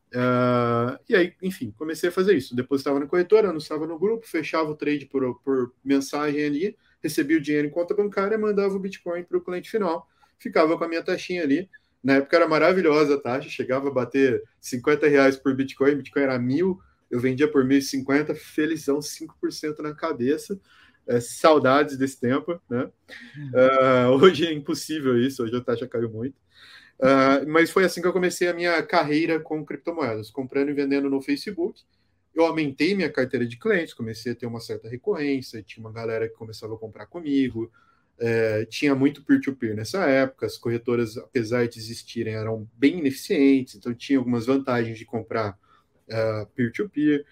Uh, 0.08 1.00
e 1.08 1.16
aí, 1.16 1.32
enfim, 1.40 1.72
comecei 1.78 2.10
a 2.10 2.12
fazer 2.12 2.36
isso. 2.36 2.54
Depositava 2.54 3.00
na 3.00 3.06
corretora, 3.06 3.48
anunciava 3.48 3.86
no 3.86 3.98
grupo, 3.98 4.26
fechava 4.26 4.70
o 4.70 4.76
trade 4.76 5.06
por, 5.06 5.40
por 5.40 5.72
mensagem 5.82 6.44
ali, 6.44 6.76
recebia 7.02 7.38
o 7.38 7.40
dinheiro 7.40 7.66
em 7.66 7.70
conta 7.70 7.94
bancária, 7.94 8.36
mandava 8.36 8.74
o 8.74 8.78
Bitcoin 8.78 9.24
para 9.24 9.38
o 9.38 9.40
cliente 9.40 9.70
final, 9.70 10.06
ficava 10.38 10.76
com 10.76 10.84
a 10.84 10.88
minha 10.88 11.02
taxinha 11.02 11.42
ali. 11.42 11.70
Na 12.06 12.14
época 12.14 12.36
era 12.36 12.46
maravilhosa 12.46 13.16
a 13.16 13.20
taxa, 13.20 13.48
chegava 13.48 13.88
a 13.88 13.90
bater 13.90 14.40
50 14.60 15.08
reais 15.08 15.36
por 15.36 15.52
Bitcoin, 15.56 15.96
Bitcoin 15.96 16.22
era 16.22 16.38
mil, 16.38 16.78
eu 17.10 17.18
vendia 17.18 17.50
por 17.50 17.64
1.050, 17.64 18.32
felizão, 18.36 19.00
5% 19.00 19.80
na 19.80 19.92
cabeça 19.92 20.56
é, 21.04 21.18
saudades 21.18 21.98
desse 21.98 22.20
tempo, 22.20 22.62
né? 22.70 22.88
Uh, 23.52 24.10
hoje 24.22 24.46
é 24.46 24.52
impossível 24.52 25.20
isso, 25.20 25.42
hoje 25.42 25.56
a 25.56 25.60
taxa 25.60 25.88
caiu 25.88 26.08
muito. 26.08 26.36
Uh, 27.00 27.42
mas 27.48 27.72
foi 27.72 27.84
assim 27.84 28.00
que 28.00 28.06
eu 28.06 28.12
comecei 28.12 28.46
a 28.46 28.54
minha 28.54 28.80
carreira 28.84 29.40
com 29.40 29.66
criptomoedas, 29.66 30.30
comprando 30.30 30.68
e 30.68 30.74
vendendo 30.74 31.10
no 31.10 31.20
Facebook. 31.20 31.82
Eu 32.32 32.44
aumentei 32.44 32.94
minha 32.94 33.10
carteira 33.10 33.44
de 33.44 33.58
clientes, 33.58 33.92
comecei 33.92 34.30
a 34.30 34.36
ter 34.36 34.46
uma 34.46 34.60
certa 34.60 34.88
recorrência, 34.88 35.60
tinha 35.60 35.84
uma 35.84 35.92
galera 35.92 36.28
que 36.28 36.36
começava 36.36 36.76
a 36.76 36.78
comprar 36.78 37.06
comigo, 37.06 37.68
é, 38.18 38.64
tinha 38.66 38.94
muito 38.94 39.24
peer-to-peer 39.24 39.72
-peer 39.72 39.76
nessa 39.76 40.04
época, 40.06 40.46
as 40.46 40.56
corretoras, 40.56 41.16
apesar 41.16 41.66
de 41.68 41.78
existirem, 41.78 42.34
eram 42.34 42.68
bem 42.74 42.98
ineficientes, 42.98 43.74
então 43.74 43.94
tinha 43.94 44.18
algumas 44.18 44.46
vantagens 44.46 44.98
de 44.98 45.04
comprar 45.04 45.58
peer-to-peer, 46.54 47.20
uh, 47.20 47.22
-peer, 47.22 47.26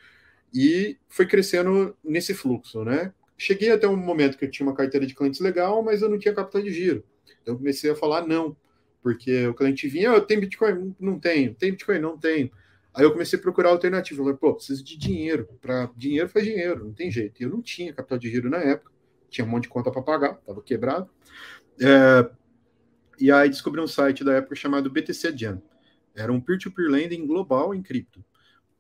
e 0.53 0.99
foi 1.09 1.27
crescendo 1.27 1.97
nesse 2.05 2.35
fluxo, 2.35 2.85
né? 2.85 3.13
cheguei 3.37 3.71
até 3.71 3.87
um 3.87 3.97
momento 3.97 4.39
que 4.39 4.45
eu 4.45 4.51
tinha 4.51 4.67
uma 4.67 4.75
carteira 4.75 5.07
de 5.07 5.15
clientes 5.15 5.41
legal, 5.41 5.83
mas 5.83 6.03
eu 6.03 6.09
não 6.09 6.19
tinha 6.19 6.35
capital 6.35 6.63
de 6.63 6.71
giro. 6.71 7.05
Então 7.43 7.55
eu 7.55 7.59
comecei 7.59 7.91
a 7.91 7.97
falar 7.97 8.27
não, 8.27 8.57
porque 9.03 9.47
o 9.47 9.55
cliente 9.55 9.89
vinha, 9.89 10.09
eu 10.09 10.15
oh, 10.15 10.21
tenho 10.21 10.41
Bitcoin? 10.41 10.95
Não 10.99 11.19
tenho. 11.19 11.55
Tem 11.55 11.73
Bitcoin? 11.73 11.99
Não 11.99 12.19
tenho. 12.19 12.51
Aí 12.95 13.05
eu 13.05 13.13
comecei 13.13 13.39
a 13.39 13.43
procurar 13.43 13.71
alternativa. 13.71 14.21
Eu 14.21 14.25
falei, 14.25 14.39
pô, 14.39 14.55
preciso 14.55 14.85
de 14.85 14.97
dinheiro. 14.97 15.49
Para 15.61 15.91
dinheiro 15.97 16.29
faz 16.29 16.45
dinheiro, 16.45 16.85
não 16.85 16.93
tem 16.93 17.11
jeito. 17.11 17.43
Eu 17.43 17.51
não 17.51 17.61
tinha 17.61 17.93
capital 17.93 18.19
de 18.19 18.31
giro 18.31 18.49
na 18.49 18.59
época, 18.59 18.93
tinha 19.35 19.45
um 19.45 19.51
monte 19.51 19.65
de 19.65 19.69
conta 19.69 19.91
para 19.91 20.01
pagar, 20.01 20.35
estava 20.35 20.63
quebrado. 20.63 21.11
É... 21.81 22.31
E 23.19 23.31
aí 23.31 23.49
descobri 23.49 23.81
um 23.81 23.87
site 23.87 24.23
da 24.23 24.35
época 24.35 24.55
chamado 24.55 24.91
BTC 24.91 25.37
Jam. 25.37 25.63
Era 26.15 26.33
um 26.33 26.41
peer-to-peer 26.41 26.89
-peer 26.89 26.93
lending 26.93 27.27
global 27.27 27.75
em 27.75 27.83
cripto. 27.83 28.25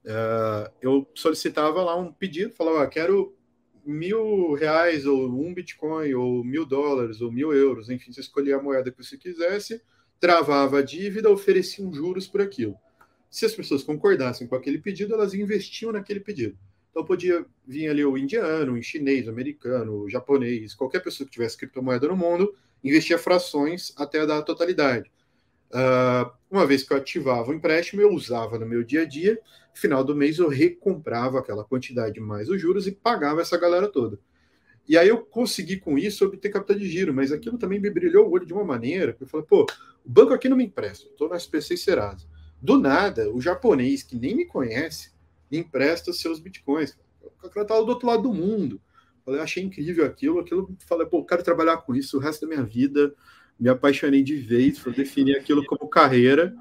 É... 0.04 0.70
Eu 0.80 1.10
solicitava 1.14 1.82
lá 1.82 1.96
um 1.96 2.12
pedido, 2.12 2.54
falava, 2.54 2.84
ah, 2.84 2.86
quero 2.86 3.36
mil 3.84 4.54
reais, 4.54 5.04
ou 5.06 5.28
um 5.28 5.52
Bitcoin, 5.52 6.14
ou 6.14 6.44
mil 6.44 6.64
dólares, 6.64 7.20
ou 7.20 7.30
mil 7.30 7.52
euros, 7.52 7.90
enfim, 7.90 8.12
você 8.12 8.20
escolhia 8.20 8.56
a 8.56 8.62
moeda 8.62 8.90
que 8.90 9.02
você 9.02 9.18
quisesse, 9.18 9.82
travava 10.18 10.78
a 10.78 10.82
dívida, 10.82 11.30
oferecia 11.30 11.84
um 11.84 11.92
juros 11.92 12.26
por 12.26 12.40
aquilo. 12.40 12.76
Se 13.28 13.44
as 13.44 13.52
pessoas 13.52 13.82
concordassem 13.82 14.46
com 14.46 14.54
aquele 14.54 14.78
pedido, 14.78 15.12
elas 15.12 15.34
investiam 15.34 15.92
naquele 15.92 16.20
pedido. 16.20 16.56
Então 16.94 17.04
podia 17.04 17.44
vir 17.66 17.88
ali 17.88 18.04
o 18.04 18.16
indiano, 18.16 18.74
o 18.74 18.80
chinês, 18.80 19.26
o 19.26 19.30
americano, 19.30 20.02
o 20.02 20.08
japonês, 20.08 20.76
qualquer 20.76 21.00
pessoa 21.00 21.26
que 21.26 21.32
tivesse 21.32 21.56
criptomoeda 21.56 22.06
no 22.06 22.16
mundo, 22.16 22.54
investia 22.84 23.18
frações 23.18 23.92
até 23.96 24.24
dar 24.24 24.38
a 24.38 24.42
totalidade. 24.42 25.10
Uh, 25.72 26.30
uma 26.48 26.64
vez 26.64 26.84
que 26.84 26.92
eu 26.92 26.96
ativava 26.96 27.50
o 27.50 27.52
empréstimo, 27.52 28.00
eu 28.00 28.12
usava 28.12 28.60
no 28.60 28.64
meu 28.64 28.84
dia 28.84 29.02
a 29.02 29.04
dia, 29.04 29.40
final 29.72 30.04
do 30.04 30.14
mês 30.14 30.38
eu 30.38 30.48
recomprava 30.48 31.40
aquela 31.40 31.64
quantidade 31.64 32.20
mais 32.20 32.48
os 32.48 32.60
juros 32.60 32.86
e 32.86 32.92
pagava 32.92 33.40
essa 33.40 33.58
galera 33.58 33.88
toda. 33.88 34.16
E 34.88 34.96
aí 34.96 35.08
eu 35.08 35.18
consegui 35.18 35.78
com 35.78 35.98
isso 35.98 36.24
obter 36.24 36.48
capital 36.48 36.76
de 36.76 36.88
giro, 36.88 37.12
mas 37.12 37.32
aquilo 37.32 37.58
também 37.58 37.80
me 37.80 37.90
brilhou 37.90 38.28
o 38.28 38.30
olho 38.30 38.46
de 38.46 38.52
uma 38.52 38.62
maneira 38.62 39.12
que 39.12 39.24
eu 39.24 39.26
falei, 39.26 39.44
pô, 39.44 39.66
o 40.04 40.08
banco 40.08 40.32
aqui 40.32 40.48
não 40.48 40.56
me 40.56 40.64
empresta, 40.64 41.08
estou 41.08 41.28
na 41.28 41.34
SPC 41.34 41.76
Serasa. 41.76 42.24
Do 42.62 42.78
nada, 42.78 43.28
o 43.32 43.40
japonês, 43.40 44.04
que 44.04 44.16
nem 44.16 44.36
me 44.36 44.46
conhece, 44.46 45.13
empresta 45.58 46.12
seus 46.12 46.40
bitcoins. 46.40 46.96
O 47.22 47.48
cara 47.50 47.62
estava 47.62 47.84
do 47.84 47.88
outro 47.88 48.06
lado 48.06 48.22
do 48.22 48.34
mundo. 48.34 48.80
Eu 49.26 49.40
achei 49.40 49.62
incrível 49.62 50.04
aquilo, 50.04 50.38
aquilo, 50.38 50.76
falei, 50.86 51.06
pô, 51.06 51.24
quero 51.24 51.42
trabalhar 51.42 51.78
com 51.78 51.94
isso 51.94 52.18
o 52.18 52.20
resto 52.20 52.42
da 52.42 52.48
minha 52.48 52.62
vida, 52.62 53.14
me 53.58 53.68
apaixonei 53.68 54.22
de 54.22 54.36
vez, 54.36 54.78
fui 54.78 54.92
definir 54.92 55.36
aquilo 55.36 55.64
como 55.64 55.88
carreira 55.88 56.54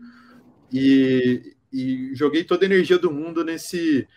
e, 0.71 1.55
e 1.71 2.15
joguei 2.15 2.43
toda 2.43 2.63
a 2.63 2.67
energia 2.67 2.97
do 2.97 3.11
mundo 3.11 3.43
nesse, 3.43 4.07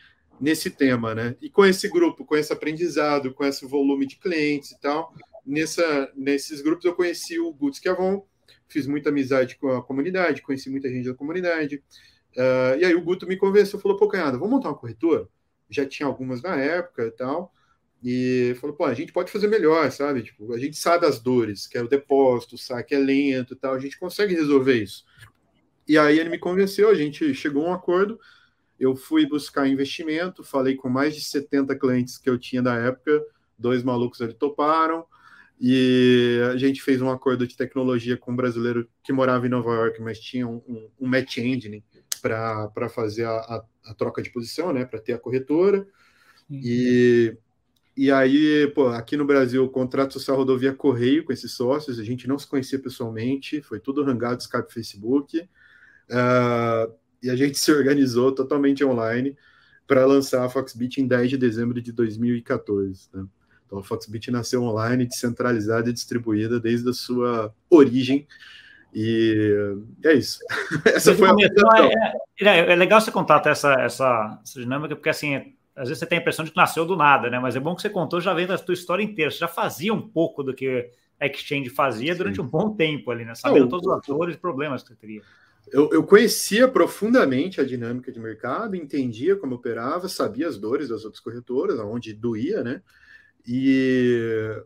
nesse 0.40 0.71
tema, 0.71 1.14
né? 1.14 1.37
E 1.40 1.50
com 1.50 1.64
esse 1.64 1.88
grupo, 1.88 2.25
com 2.25 2.37
esse 2.37 2.52
aprendizado, 2.52 3.35
com 3.35 3.45
esse 3.45 3.66
volume 3.66 4.06
de 4.06 4.16
clientes 4.16 4.71
e 4.71 4.80
tal, 4.80 5.12
nessa, 5.45 6.12
nesses 6.14 6.61
grupos 6.61 6.85
eu 6.85 6.95
conheci 6.95 7.38
o 7.40 7.52
Guts 7.52 7.80
Kiavon, 7.80 8.25
fiz 8.68 8.87
muita 8.87 9.09
amizade 9.09 9.56
com 9.56 9.71
a 9.71 9.83
comunidade, 9.83 10.42
conheci 10.42 10.71
muita 10.71 10.88
gente 10.88 11.09
da 11.09 11.14
comunidade. 11.14 11.83
Uh, 12.37 12.78
e 12.78 12.85
aí 12.85 12.95
o 12.95 13.00
Guto 13.00 13.26
me 13.26 13.37
convenceu, 13.37 13.81
falou, 13.81 13.97
pô, 13.97 14.07
Canhada, 14.07 14.37
vamos 14.37 14.50
montar 14.50 14.69
uma 14.69 14.76
corretora? 14.76 15.26
Já 15.71 15.87
tinha 15.87 16.07
algumas 16.07 16.43
na 16.43 16.57
época 16.57 17.07
e 17.07 17.11
tal. 17.11 17.52
E 18.05 18.55
falou, 18.61 18.76
pô, 18.76 18.85
a 18.85 18.95
gente 18.95 19.12
pode 19.12 19.33
fazer 19.33 19.49
melhor, 19.49 19.90
sabe? 19.90 20.23
Tipo, 20.23 20.52
a 20.52 20.59
gente 20.59 20.76
sabe 20.76 21.07
as 21.07 21.19
dores, 21.19 21.66
que 21.66 21.78
é 21.78 21.83
o 21.83 21.88
depósito, 21.88 22.55
o 22.55 22.59
saque 22.59 22.95
é 22.95 22.99
lento 22.99 23.55
e 23.55 23.57
tal, 23.57 23.75
a 23.75 23.78
gente 23.78 23.99
consegue 23.99 24.35
resolver 24.35 24.75
isso. 24.75 25.05
E 25.88 25.97
aí 25.97 26.19
ele 26.19 26.28
me 26.28 26.38
convenceu, 26.38 26.90
a 26.90 26.95
gente 26.95 27.33
chegou 27.35 27.66
a 27.66 27.71
um 27.71 27.73
acordo, 27.73 28.21
eu 28.78 28.95
fui 28.95 29.26
buscar 29.26 29.66
investimento, 29.66 30.45
falei 30.45 30.76
com 30.76 30.88
mais 30.88 31.14
de 31.14 31.25
70 31.25 31.75
clientes 31.78 32.19
que 32.19 32.28
eu 32.28 32.38
tinha 32.38 32.61
da 32.61 32.75
época, 32.75 33.25
dois 33.59 33.83
malucos 33.83 34.21
ali 34.21 34.35
toparam, 34.35 35.07
e 35.59 36.38
a 36.52 36.57
gente 36.57 36.83
fez 36.83 37.00
um 37.00 37.11
acordo 37.11 37.47
de 37.47 37.57
tecnologia 37.57 38.16
com 38.16 38.33
um 38.33 38.37
brasileiro 38.37 38.88
que 39.02 39.12
morava 39.12 39.47
em 39.47 39.50
Nova 39.50 39.73
York, 39.73 40.02
mas 40.02 40.21
tinha 40.21 40.47
um, 40.47 40.62
um, 40.69 40.90
um 41.00 41.07
match 41.07 41.38
engine 41.38 41.83
para 42.28 42.88
fazer 42.88 43.25
a, 43.25 43.37
a, 43.37 43.64
a, 43.87 43.95
troca 43.95 44.23
de 44.23 44.30
posição, 44.30 44.73
né, 44.73 44.85
para 44.85 45.00
ter 45.00 45.12
a 45.12 45.18
corretora. 45.18 45.87
E 46.50 47.37
e 47.97 48.12
aí, 48.12 48.71
pô, 48.75 48.88
aqui 48.88 49.16
no 49.16 49.25
Brasil, 49.25 49.64
o 49.64 49.71
contrato 49.71 50.12
social 50.12 50.37
rodovia 50.37 50.75
correio 50.75 51.25
com 51.25 51.33
esses 51.33 51.52
sócios, 51.52 51.99
a 51.99 52.04
gente 52.04 52.28
não 52.28 52.38
se 52.38 52.47
conhecia 52.47 52.78
pessoalmente, 52.78 53.62
foi 53.62 53.80
tudo 53.80 54.04
rangado, 54.04 54.42
Skype, 54.42 54.71
Facebook, 54.71 55.38
uh, 55.40 56.92
e 57.23 57.30
a 57.30 57.35
gente 57.35 57.56
se 57.59 57.73
organizou 57.73 58.33
totalmente 58.33 58.85
online 58.85 59.35
para 59.87 60.04
lançar 60.04 60.45
a 60.45 60.49
Foxbit 60.50 61.00
em 61.00 61.06
10 61.06 61.30
de 61.30 61.38
dezembro 61.38 61.80
de 61.80 61.90
2014. 61.90 63.09
Né? 63.14 63.25
Então, 63.64 63.78
a 63.78 63.83
Foxbit 63.83 64.30
nasceu 64.30 64.62
online, 64.62 65.06
descentralizada 65.06 65.88
e 65.88 65.92
distribuída 65.92 66.61
desde 66.61 66.90
a 66.90 66.92
sua 66.92 67.54
origem. 67.71 68.26
E 68.95 69.76
é 70.05 70.14
isso. 70.14 70.38
essa 70.87 71.14
foi 71.14 71.28
a 71.28 71.35
é, 72.40 72.47
é, 72.47 72.73
é, 72.73 72.76
legal 72.76 73.00
você 73.00 73.11
contar 73.11 73.43
essa, 73.47 73.75
essa, 73.75 74.40
essa 74.43 74.61
dinâmica, 74.61 74.97
porque 74.97 75.11
assim, 75.11 75.55
às 75.75 75.88
vezes 75.88 75.99
você 75.99 76.07
tem 76.07 76.19
a 76.19 76.21
impressão 76.21 76.45
de 76.45 76.50
que 76.50 76.57
nasceu 76.57 76.87
do 76.87 76.97
nada, 76.97 77.28
né? 77.28 77.38
Mas 77.38 77.55
é 77.55 77.61
bom 77.61 77.75
que 77.75 77.83
você 77.83 77.90
contou 77.90 78.21
já 78.21 78.33
vendo 78.33 78.52
a 78.52 78.59
tua 78.59 78.75
história 78.75 79.02
inteira. 79.02 79.31
Você 79.31 79.38
já 79.38 79.49
fazia 79.49 79.93
um 79.93 80.00
pouco 80.00 80.43
do 80.43 80.55
que 80.55 80.90
a 81.21 81.26
Exchange 81.26 81.71
fazia 81.71 82.12
Sim. 82.12 82.19
durante 82.19 82.40
um 82.40 82.47
bom 82.47 82.75
tempo 82.75 83.11
ali, 83.11 83.25
né? 83.25 83.35
Sabendo 83.35 83.64
Não, 83.64 83.69
todos 83.69 83.87
os 83.87 83.93
atores 83.93 84.37
e 84.37 84.38
problemas 84.38 84.83
que 84.83 84.88
você 84.88 84.95
teria. 84.95 85.23
Eu, 85.73 85.90
eu, 85.93 86.05
conhecia 86.05 86.69
profundamente 86.69 87.61
a 87.61 87.64
dinâmica 87.64 88.12
de 88.12 88.21
mercado, 88.21 88.76
entendia 88.76 89.35
como 89.35 89.57
operava, 89.57 90.09
sabia 90.09 90.47
as 90.47 90.57
dores 90.57 90.88
das 90.88 91.05
outras 91.05 91.21
corretoras, 91.21 91.81
aonde 91.81 92.12
doía, 92.12 92.62
né? 92.62 92.83
E, 93.47 94.62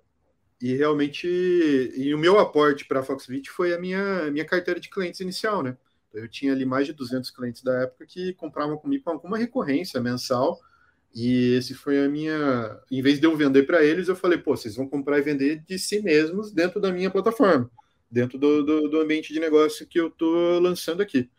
e 0.61 0.75
realmente, 0.77 1.27
e 1.27 2.15
o 2.15 2.19
meu 2.19 2.39
aporte 2.39 2.85
para 2.85 3.01
a 3.01 3.03
Foxbit 3.03 3.51
foi 3.51 3.73
a 3.73 3.79
minha, 3.79 4.31
minha 4.31 4.45
carteira 4.45 4.79
de 4.79 4.91
clientes 4.91 5.21
inicial, 5.21 5.63
né? 5.63 5.77
Eu 6.13 6.29
tinha 6.29 6.53
ali 6.53 6.67
mais 6.67 6.87
de 6.87 6.93
200 6.93 7.31
clientes 7.31 7.63
da 7.63 7.83
época 7.83 8.05
que 8.05 8.35
compravam 8.35 8.77
comigo 8.77 9.05
com 9.05 9.11
alguma 9.11 9.39
recorrência 9.39 10.01
mensal, 10.01 10.61
e 11.15 11.55
esse 11.55 11.75
foi 11.75 12.05
a 12.05 12.09
minha. 12.09 12.79
Em 12.91 13.01
vez 13.01 13.19
de 13.19 13.27
eu 13.27 13.37
vender 13.37 13.63
para 13.63 13.83
eles, 13.83 14.09
eu 14.09 14.15
falei, 14.15 14.39
pô, 14.39 14.57
vocês 14.57 14.77
vão 14.77 14.87
comprar 14.87 15.19
e 15.19 15.23
vender 15.23 15.65
de 15.67 15.79
si 15.79 16.03
mesmos 16.03 16.53
dentro 16.53 16.81
da 16.81 16.93
minha 16.93 17.11
plataforma, 17.11 17.71
dentro 18.11 18.39
do, 18.39 18.63
do, 18.65 18.89
do 18.89 19.01
ambiente 19.01 19.33
de 19.33 19.41
negócio 19.41 19.87
que 19.87 19.99
eu 19.99 20.09
estou 20.09 20.61
lançando 20.61 21.01
aqui. 21.01 21.31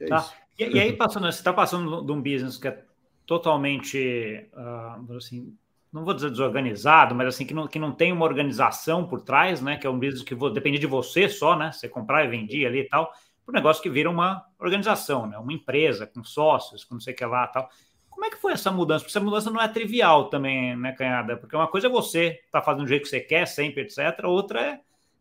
É 0.00 0.06
tá. 0.06 0.32
E, 0.58 0.64
e, 0.64 0.80
aí, 0.80 0.92
passando, 0.94 1.24
você 1.30 1.38
está 1.38 1.52
passando 1.52 2.02
de 2.04 2.12
um 2.12 2.22
business 2.22 2.56
que 2.56 2.68
é 2.68 2.82
totalmente, 3.26 4.48
uh, 4.54 5.16
assim, 5.16 5.56
não 5.96 6.04
vou 6.04 6.12
dizer 6.12 6.30
desorganizado, 6.30 7.14
mas 7.14 7.26
assim, 7.28 7.46
que 7.46 7.54
não, 7.54 7.66
que 7.66 7.78
não 7.78 7.90
tem 7.90 8.12
uma 8.12 8.26
organização 8.26 9.08
por 9.08 9.22
trás, 9.22 9.62
né? 9.62 9.78
Que 9.78 9.86
é 9.86 9.90
um 9.90 9.98
business 9.98 10.22
que 10.22 10.34
depende 10.50 10.78
de 10.78 10.86
você 10.86 11.26
só, 11.26 11.56
né? 11.56 11.72
Você 11.72 11.88
comprar 11.88 12.22
e 12.24 12.28
vender 12.28 12.66
ali 12.66 12.80
e 12.80 12.84
tal, 12.84 13.10
para 13.44 13.52
um 13.52 13.54
negócio 13.54 13.82
que 13.82 13.88
vira 13.88 14.10
uma 14.10 14.44
organização, 14.58 15.26
né? 15.26 15.38
Uma 15.38 15.54
empresa 15.54 16.06
com 16.06 16.22
sócios, 16.22 16.84
com 16.84 16.94
não 16.94 17.00
sei 17.00 17.14
o 17.14 17.16
que 17.16 17.24
lá 17.24 17.46
tal. 17.46 17.70
Como 18.10 18.26
é 18.26 18.30
que 18.30 18.36
foi 18.36 18.52
essa 18.52 18.70
mudança? 18.70 19.04
Porque 19.04 19.16
essa 19.16 19.24
mudança 19.24 19.50
não 19.50 19.60
é 19.60 19.68
trivial 19.68 20.28
também, 20.28 20.76
né, 20.76 20.92
Canhada? 20.92 21.36
Porque 21.36 21.56
uma 21.56 21.68
coisa 21.68 21.86
é 21.86 21.90
você 21.90 22.40
tá 22.52 22.60
fazendo 22.60 22.84
do 22.84 22.88
jeito 22.88 23.04
que 23.04 23.08
você 23.08 23.20
quer, 23.20 23.46
sempre, 23.46 23.82
etc. 23.82 24.24
Outra 24.24 24.60
é 24.60 24.80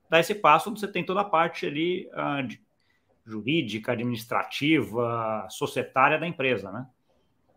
dar 0.09 0.19
esse 0.19 0.35
passo 0.35 0.69
onde 0.69 0.81
você 0.81 0.87
tem 0.89 1.05
toda 1.05 1.21
a 1.21 1.25
parte 1.25 1.65
ali 1.65 2.09
uh, 2.13 2.45
de, 2.45 2.61
jurídica, 3.25 3.93
administrativa, 3.93 5.47
societária 5.49 6.19
da 6.19 6.27
empresa, 6.27 6.69
né? 6.69 6.85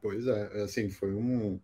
Pois 0.00 0.26
é, 0.26 0.62
assim, 0.62 0.88
foi 0.88 1.12
um 1.12 1.60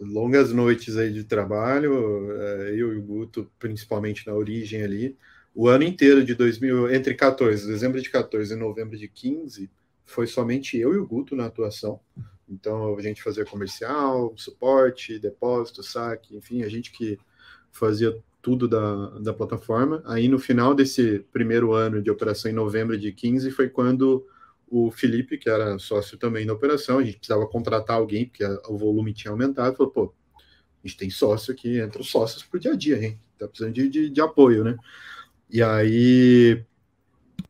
longas 0.00 0.52
noites 0.52 0.96
aí 0.96 1.12
de 1.12 1.24
trabalho, 1.24 2.32
é, 2.32 2.70
eu 2.72 2.94
e 2.94 2.98
o 2.98 3.02
Guto, 3.02 3.50
principalmente 3.58 4.26
na 4.26 4.34
origem 4.34 4.82
ali, 4.82 5.16
o 5.54 5.68
ano 5.68 5.84
inteiro 5.84 6.24
de 6.24 6.34
2000, 6.34 6.92
entre 6.94 7.14
14, 7.14 7.66
dezembro 7.66 8.00
de 8.00 8.08
14 8.10 8.52
e 8.52 8.56
novembro 8.56 8.96
de 8.96 9.08
15, 9.08 9.70
foi 10.04 10.26
somente 10.26 10.78
eu 10.78 10.94
e 10.94 10.98
o 10.98 11.06
Guto 11.06 11.34
na 11.34 11.46
atuação. 11.46 12.00
Então 12.48 12.96
a 12.96 13.02
gente 13.02 13.22
fazia 13.22 13.44
comercial, 13.44 14.32
suporte, 14.36 15.18
depósito, 15.18 15.82
saque, 15.82 16.36
enfim, 16.36 16.62
a 16.62 16.68
gente 16.68 16.90
que 16.92 17.18
fazia 17.70 18.16
tudo 18.40 18.66
da, 18.66 19.10
da 19.18 19.34
plataforma. 19.34 20.02
Aí 20.06 20.28
no 20.28 20.38
final 20.38 20.74
desse 20.74 21.24
primeiro 21.32 21.72
ano 21.72 22.00
de 22.00 22.10
operação, 22.10 22.50
em 22.50 22.54
novembro 22.54 22.96
de 22.96 23.12
15, 23.12 23.50
foi 23.50 23.68
quando 23.68 24.26
o 24.70 24.90
Felipe, 24.90 25.38
que 25.38 25.48
era 25.48 25.78
sócio 25.78 26.18
também 26.18 26.46
da 26.46 26.52
operação, 26.52 26.98
a 26.98 27.04
gente 27.04 27.18
precisava 27.18 27.46
contratar 27.46 27.96
alguém, 27.96 28.26
porque 28.26 28.44
o 28.68 28.76
volume 28.76 29.12
tinha 29.12 29.30
aumentado, 29.30 29.76
falou, 29.76 29.92
pô, 29.92 30.14
a 30.36 30.86
gente 30.86 30.96
tem 30.96 31.10
sócio 31.10 31.52
aqui, 31.52 31.78
entra 31.78 32.00
os 32.00 32.10
sócios 32.10 32.42
pro 32.42 32.60
dia 32.60 32.72
a 32.72 32.76
dia, 32.76 33.02
hein? 33.02 33.18
Tá 33.38 33.48
precisando 33.48 33.74
de, 33.74 33.88
de, 33.88 34.10
de 34.10 34.20
apoio, 34.20 34.64
né? 34.64 34.76
E 35.50 35.62
aí 35.62 36.64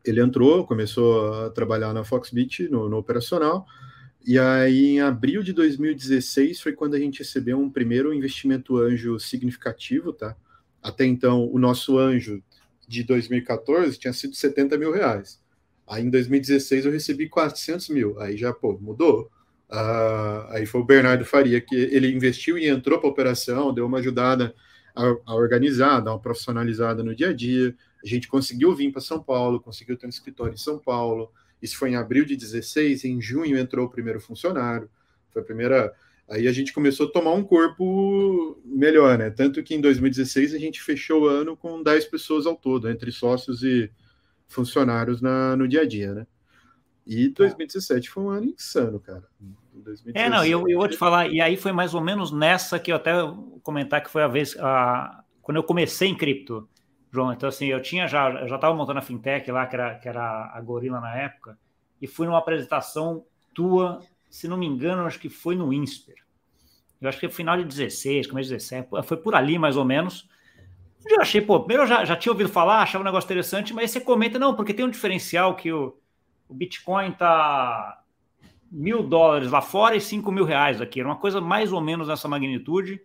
ele 0.05 0.21
entrou, 0.21 0.67
começou 0.67 1.33
a 1.35 1.51
trabalhar 1.51 1.93
na 1.93 2.05
Foxbit, 2.05 2.69
no, 2.69 2.89
no 2.89 2.97
operacional, 2.97 3.67
e 4.25 4.39
aí 4.39 4.87
em 4.97 5.01
abril 5.01 5.43
de 5.43 5.53
2016 5.53 6.61
foi 6.61 6.73
quando 6.73 6.95
a 6.95 6.99
gente 6.99 7.21
recebeu 7.21 7.59
um 7.59 7.71
primeiro 7.71 8.13
investimento 8.13 8.77
anjo 8.77 9.19
significativo, 9.19 10.13
tá? 10.13 10.37
Até 10.83 11.05
então, 11.05 11.51
o 11.51 11.59
nosso 11.59 11.99
anjo 11.99 12.43
de 12.87 13.03
2014 13.03 13.99
tinha 13.99 14.13
sido 14.13 14.35
70 14.35 14.79
mil 14.79 14.93
reais. 14.93 15.41
Aí 15.89 16.05
em 16.05 16.11
2016 16.11 16.85
eu 16.85 16.93
recebi 16.93 17.29
400 17.29 17.89
mil, 17.89 18.21
aí 18.21 18.37
já, 18.37 18.53
pô, 18.53 18.79
mudou. 18.79 19.31
Uh, 19.71 20.49
aí 20.51 20.67
foi 20.67 20.81
o 20.81 20.85
Bernardo 20.85 21.25
Faria 21.25 21.61
que 21.61 21.75
ele 21.75 22.11
investiu 22.11 22.59
e 22.59 22.69
entrou 22.69 22.99
para 22.99 23.09
a 23.09 23.13
operação, 23.13 23.73
deu 23.73 23.87
uma 23.87 23.99
ajudada 23.99 24.55
a, 24.95 25.17
a, 25.27 25.35
organizar, 25.35 26.01
dar 26.01 26.13
uma 26.13 26.21
profissionalizada 26.21 27.03
no 27.03 27.15
dia 27.15 27.31
a 27.31 27.33
dia. 27.33 27.75
A 28.05 28.07
gente 28.07 28.29
conseguiu 28.29 28.75
vir 28.75 28.93
para 28.93 29.01
São 29.01 29.23
Paulo, 29.23 29.61
conseguiu 29.61 29.97
ter 29.97 30.07
um 30.07 30.11
escritório 30.11 30.55
em 30.55 30.59
São 30.59 30.79
Paulo. 30.79 31.33
Isso 31.61 31.77
foi 31.77 31.91
em 31.91 31.97
abril 31.97 32.25
de 32.25 32.37
16, 32.37 33.05
em 33.05 33.21
junho 33.21 33.59
entrou 33.59 33.87
o 33.87 33.91
primeiro 33.91 34.21
funcionário. 34.21 34.91
Foi 35.33 35.43
a 35.43 35.45
primeira. 35.45 35.93
Aí 36.29 36.47
a 36.47 36.53
gente 36.53 36.75
começou 36.75 37.07
a 37.07 37.11
tomar 37.11 37.33
um 37.33 37.43
corpo 37.43 38.61
melhor, 38.65 39.17
né? 39.19 39.31
Tanto 39.31 39.63
que 39.63 39.75
em 39.75 39.81
2016 39.81 40.55
a 40.55 40.59
gente 40.59 40.83
fechou 40.83 41.23
o 41.23 41.27
ano 41.27 41.57
com 41.57 41.83
10 41.83 42.05
pessoas 42.07 42.47
ao 42.47 42.55
todo, 42.55 42.91
entre 42.91 43.11
sócios 43.11 43.63
e, 43.63 43.91
funcionários 44.49 45.21
na, 45.21 45.57
no 45.57 45.69
dia 45.69 45.83
a 45.83 45.87
dia, 45.87 46.15
né? 46.15 46.27
E 47.07 47.29
2017 47.29 48.11
foi 48.11 48.23
um 48.23 48.31
ano 48.31 48.47
insano, 48.47 49.01
cara. 49.01 49.25
2017, 49.73 50.19
é, 50.19 50.29
não, 50.29 50.45
eu, 50.45 50.69
eu 50.69 50.79
vou 50.79 50.89
te 50.89 50.97
falar, 50.97 51.29
e 51.29 51.41
aí 51.41 51.57
foi 51.57 51.73
mais 51.73 51.95
ou 51.95 52.01
menos 52.01 52.33
nessa 52.33 52.79
que 52.79 52.91
eu 52.91 52.97
até 52.97 53.13
comentar 53.63 54.03
que 54.03 54.11
foi 54.11 54.23
a 54.23 54.29
vez, 54.29 54.57
a, 54.59 55.23
quando 55.41 55.57
eu 55.57 55.63
comecei 55.63 56.09
em 56.09 56.17
cripto, 56.17 56.69
João. 57.11 57.33
Então, 57.33 57.49
assim, 57.49 57.67
eu 57.67 57.81
tinha 57.81 58.07
já, 58.07 58.31
eu 58.31 58.49
já 58.49 58.57
estava 58.57 58.75
montando 58.75 58.99
a 58.99 59.03
fintech 59.03 59.51
lá, 59.51 59.67
que 59.67 59.77
era, 59.77 59.95
que 59.95 60.09
era 60.09 60.51
a 60.53 60.61
Gorila 60.61 61.01
na 61.01 61.17
época, 61.17 61.59
e 62.01 62.07
fui 62.07 62.27
numa 62.27 62.39
apresentação 62.39 63.25
tua, 63.55 64.01
se 64.29 64.47
não 64.47 64.57
me 64.57 64.67
engano, 64.67 65.03
acho 65.05 65.19
que 65.19 65.29
foi 65.29 65.55
no 65.55 65.73
INSPER. 65.73 66.17
Eu 67.01 67.09
acho 67.09 67.19
que 67.19 67.29
foi 67.29 67.35
final 67.35 67.57
de 67.57 67.65
16, 67.65 68.27
começo 68.27 68.49
de 68.49 68.57
17, 68.57 68.89
foi 69.05 69.17
por 69.17 69.35
ali 69.35 69.59
mais 69.59 69.77
ou 69.77 69.85
menos. 69.85 70.29
Eu 71.07 71.21
achei, 71.21 71.41
pô, 71.41 71.65
eu 71.69 71.87
já, 71.87 72.05
já 72.05 72.17
tinha 72.17 72.33
ouvido 72.33 72.51
falar, 72.51 72.83
achava 72.83 73.03
um 73.03 73.05
negócio 73.05 73.27
interessante, 73.27 73.73
mas 73.73 73.91
você 73.91 74.01
comenta, 74.01 74.39
não, 74.39 74.55
porque 74.55 74.75
tem 74.75 74.85
um 74.85 74.91
diferencial 74.91 75.55
que 75.55 75.73
o, 75.73 75.97
o 76.49 76.55
Bitcoin 76.55 77.13
tá 77.13 78.03
mil 78.71 79.03
dólares 79.03 79.51
lá 79.51 79.63
fora 79.63 79.97
e 79.97 80.01
cinco 80.01 80.31
mil 80.31 80.45
reais 80.45 80.81
aqui, 80.81 81.01
era 81.01 81.09
uma 81.09 81.17
coisa 81.17 81.41
mais 81.41 81.73
ou 81.73 81.81
menos 81.81 82.09
nessa 82.09 82.29
magnitude. 82.29 83.01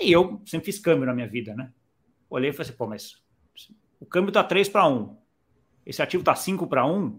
E 0.00 0.10
eu 0.10 0.42
sempre 0.44 0.66
fiz 0.66 0.78
câmbio 0.78 1.06
na 1.06 1.14
minha 1.14 1.28
vida, 1.28 1.54
né? 1.54 1.70
Olhei 2.28 2.50
e 2.50 2.52
falei 2.52 2.68
assim, 2.68 2.76
pô, 2.76 2.86
mas 2.86 3.22
o 4.00 4.06
câmbio 4.06 4.32
tá 4.32 4.42
3 4.42 4.68
para 4.68 4.88
1, 4.88 5.16
esse 5.86 6.02
ativo 6.02 6.24
tá 6.24 6.34
5 6.34 6.66
para 6.66 6.84
1, 6.84 7.10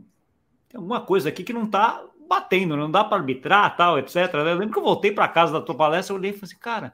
tem 0.68 0.77
alguma 0.77 1.00
coisa 1.00 1.30
aqui 1.30 1.44
que 1.44 1.54
não 1.54 1.65
tá 1.65 2.04
batendo, 2.27 2.75
não 2.75 2.92
dá 2.92 3.04
para 3.04 3.18
arbitrar, 3.18 3.75
tal, 3.77 3.98
etc. 3.98 4.15
Eu 4.34 4.44
lembro 4.44 4.72
que 4.72 4.80
eu 4.80 4.84
voltei 4.84 5.12
para 5.12 5.27
casa 5.27 5.54
da 5.54 5.62
tua 5.62 5.75
palestra, 5.75 6.13
eu 6.13 6.20
olhei 6.20 6.32
e 6.32 6.34
falei 6.34 6.46
assim, 6.46 6.60
cara, 6.60 6.94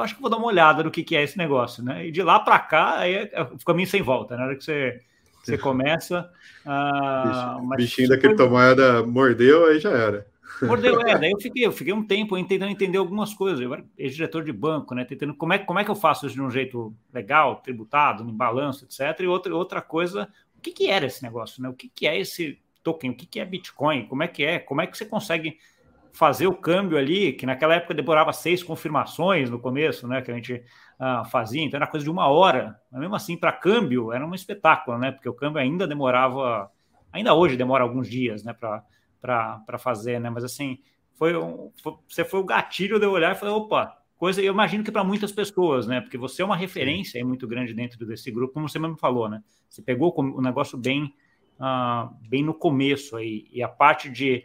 eu 0.00 0.04
acho 0.04 0.14
que 0.14 0.20
vou 0.20 0.30
dar 0.30 0.38
uma 0.38 0.46
olhada 0.46 0.82
no 0.82 0.90
que, 0.90 1.04
que 1.04 1.14
é 1.14 1.22
esse 1.22 1.36
negócio, 1.38 1.82
né? 1.82 2.06
E 2.06 2.10
de 2.10 2.22
lá 2.22 2.40
para 2.40 2.58
cá, 2.58 2.98
aí 2.98 3.14
é, 3.14 3.30
é 3.32 3.42
o 3.42 3.58
caminho 3.64 3.88
sem 3.88 4.02
volta, 4.02 4.36
na 4.36 4.44
hora 4.44 4.56
que 4.56 4.64
você, 4.64 5.00
você 5.42 5.58
começa. 5.58 6.30
Ah, 6.64 7.58
o 7.60 7.68
bichinho 7.76 8.08
da 8.08 8.18
criptomoeda 8.18 9.04
mordeu, 9.06 9.66
aí 9.66 9.78
já 9.78 9.90
era. 9.90 10.26
Mordeu, 10.62 11.00
é. 11.02 11.16
Daí 11.18 11.30
eu 11.30 11.40
fiquei, 11.40 11.66
eu 11.66 11.72
fiquei 11.72 11.92
um 11.92 12.04
tempo 12.04 12.36
tentando 12.46 12.70
entender 12.70 12.98
algumas 12.98 13.32
coisas. 13.32 13.60
Eu 13.60 13.72
era 13.72 13.84
diretor 13.96 14.44
de 14.44 14.52
banco, 14.52 14.94
né? 14.94 15.04
Tentando 15.04 15.34
como 15.34 15.52
é, 15.52 15.58
como 15.58 15.78
é 15.78 15.84
que 15.84 15.90
eu 15.90 15.94
faço 15.94 16.26
isso 16.26 16.34
de 16.34 16.42
um 16.42 16.50
jeito 16.50 16.94
legal, 17.12 17.56
tributado, 17.56 18.28
em 18.28 18.34
balanço, 18.34 18.84
etc. 18.84 19.20
E 19.20 19.26
outra, 19.26 19.54
outra 19.54 19.80
coisa, 19.80 20.28
o 20.56 20.60
que, 20.60 20.72
que 20.72 20.88
era 20.88 21.06
esse 21.06 21.22
negócio, 21.22 21.62
né? 21.62 21.68
O 21.68 21.74
que, 21.74 21.88
que 21.88 22.06
é 22.06 22.18
esse 22.18 22.58
token? 22.82 23.10
O 23.10 23.14
que, 23.14 23.26
que 23.26 23.40
é 23.40 23.44
Bitcoin? 23.44 24.06
Como 24.06 24.22
é 24.22 24.28
que 24.28 24.44
é? 24.44 24.58
Como 24.58 24.80
é 24.80 24.86
que 24.86 24.96
você 24.96 25.04
consegue 25.04 25.58
fazer 26.12 26.46
o 26.46 26.54
câmbio 26.54 26.98
ali, 26.98 27.32
que 27.32 27.46
naquela 27.46 27.74
época 27.74 27.94
demorava 27.94 28.32
seis 28.32 28.62
confirmações 28.62 29.48
no 29.48 29.58
começo, 29.58 30.06
né? 30.08 30.22
Que 30.22 30.30
a 30.30 30.34
gente 30.34 30.62
ah, 30.98 31.24
fazia, 31.24 31.62
então 31.62 31.78
era 31.78 31.86
coisa 31.86 32.04
de 32.04 32.10
uma 32.10 32.28
hora. 32.28 32.78
Mas 32.90 33.00
mesmo 33.00 33.14
assim, 33.14 33.36
para 33.36 33.52
câmbio, 33.52 34.12
era 34.12 34.26
um 34.26 34.34
espetáculo, 34.34 34.98
né? 34.98 35.12
Porque 35.12 35.28
o 35.28 35.34
câmbio 35.34 35.60
ainda 35.60 35.86
demorava, 35.86 36.70
ainda 37.12 37.34
hoje 37.34 37.56
demora 37.56 37.84
alguns 37.84 38.08
dias, 38.08 38.42
né? 38.44 38.52
Para 38.52 39.78
fazer, 39.78 40.20
né? 40.20 40.30
Mas 40.30 40.44
assim, 40.44 40.78
foi, 41.14 41.36
um, 41.36 41.70
foi 41.82 41.94
você 42.08 42.24
foi 42.24 42.40
o 42.40 42.44
gatilho 42.44 42.98
de 42.98 43.04
eu 43.04 43.12
olhar 43.12 43.34
e 43.34 43.38
falar, 43.38 43.54
opa, 43.54 43.96
coisa, 44.16 44.42
eu 44.42 44.52
imagino 44.52 44.84
que 44.84 44.92
para 44.92 45.04
muitas 45.04 45.32
pessoas, 45.32 45.86
né? 45.86 46.00
Porque 46.00 46.18
você 46.18 46.42
é 46.42 46.44
uma 46.44 46.56
referência 46.56 47.18
aí 47.18 47.24
muito 47.24 47.46
grande 47.46 47.72
dentro 47.72 48.04
desse 48.06 48.30
grupo, 48.30 48.54
como 48.54 48.68
você 48.68 48.78
mesmo 48.78 48.98
falou, 48.98 49.28
né? 49.28 49.42
Você 49.68 49.80
pegou 49.80 50.12
o 50.16 50.42
negócio 50.42 50.76
bem, 50.76 51.14
uh, 51.58 52.14
bem 52.28 52.42
no 52.42 52.52
começo 52.52 53.16
aí, 53.16 53.46
e 53.50 53.62
a 53.62 53.68
parte 53.68 54.10
de 54.10 54.44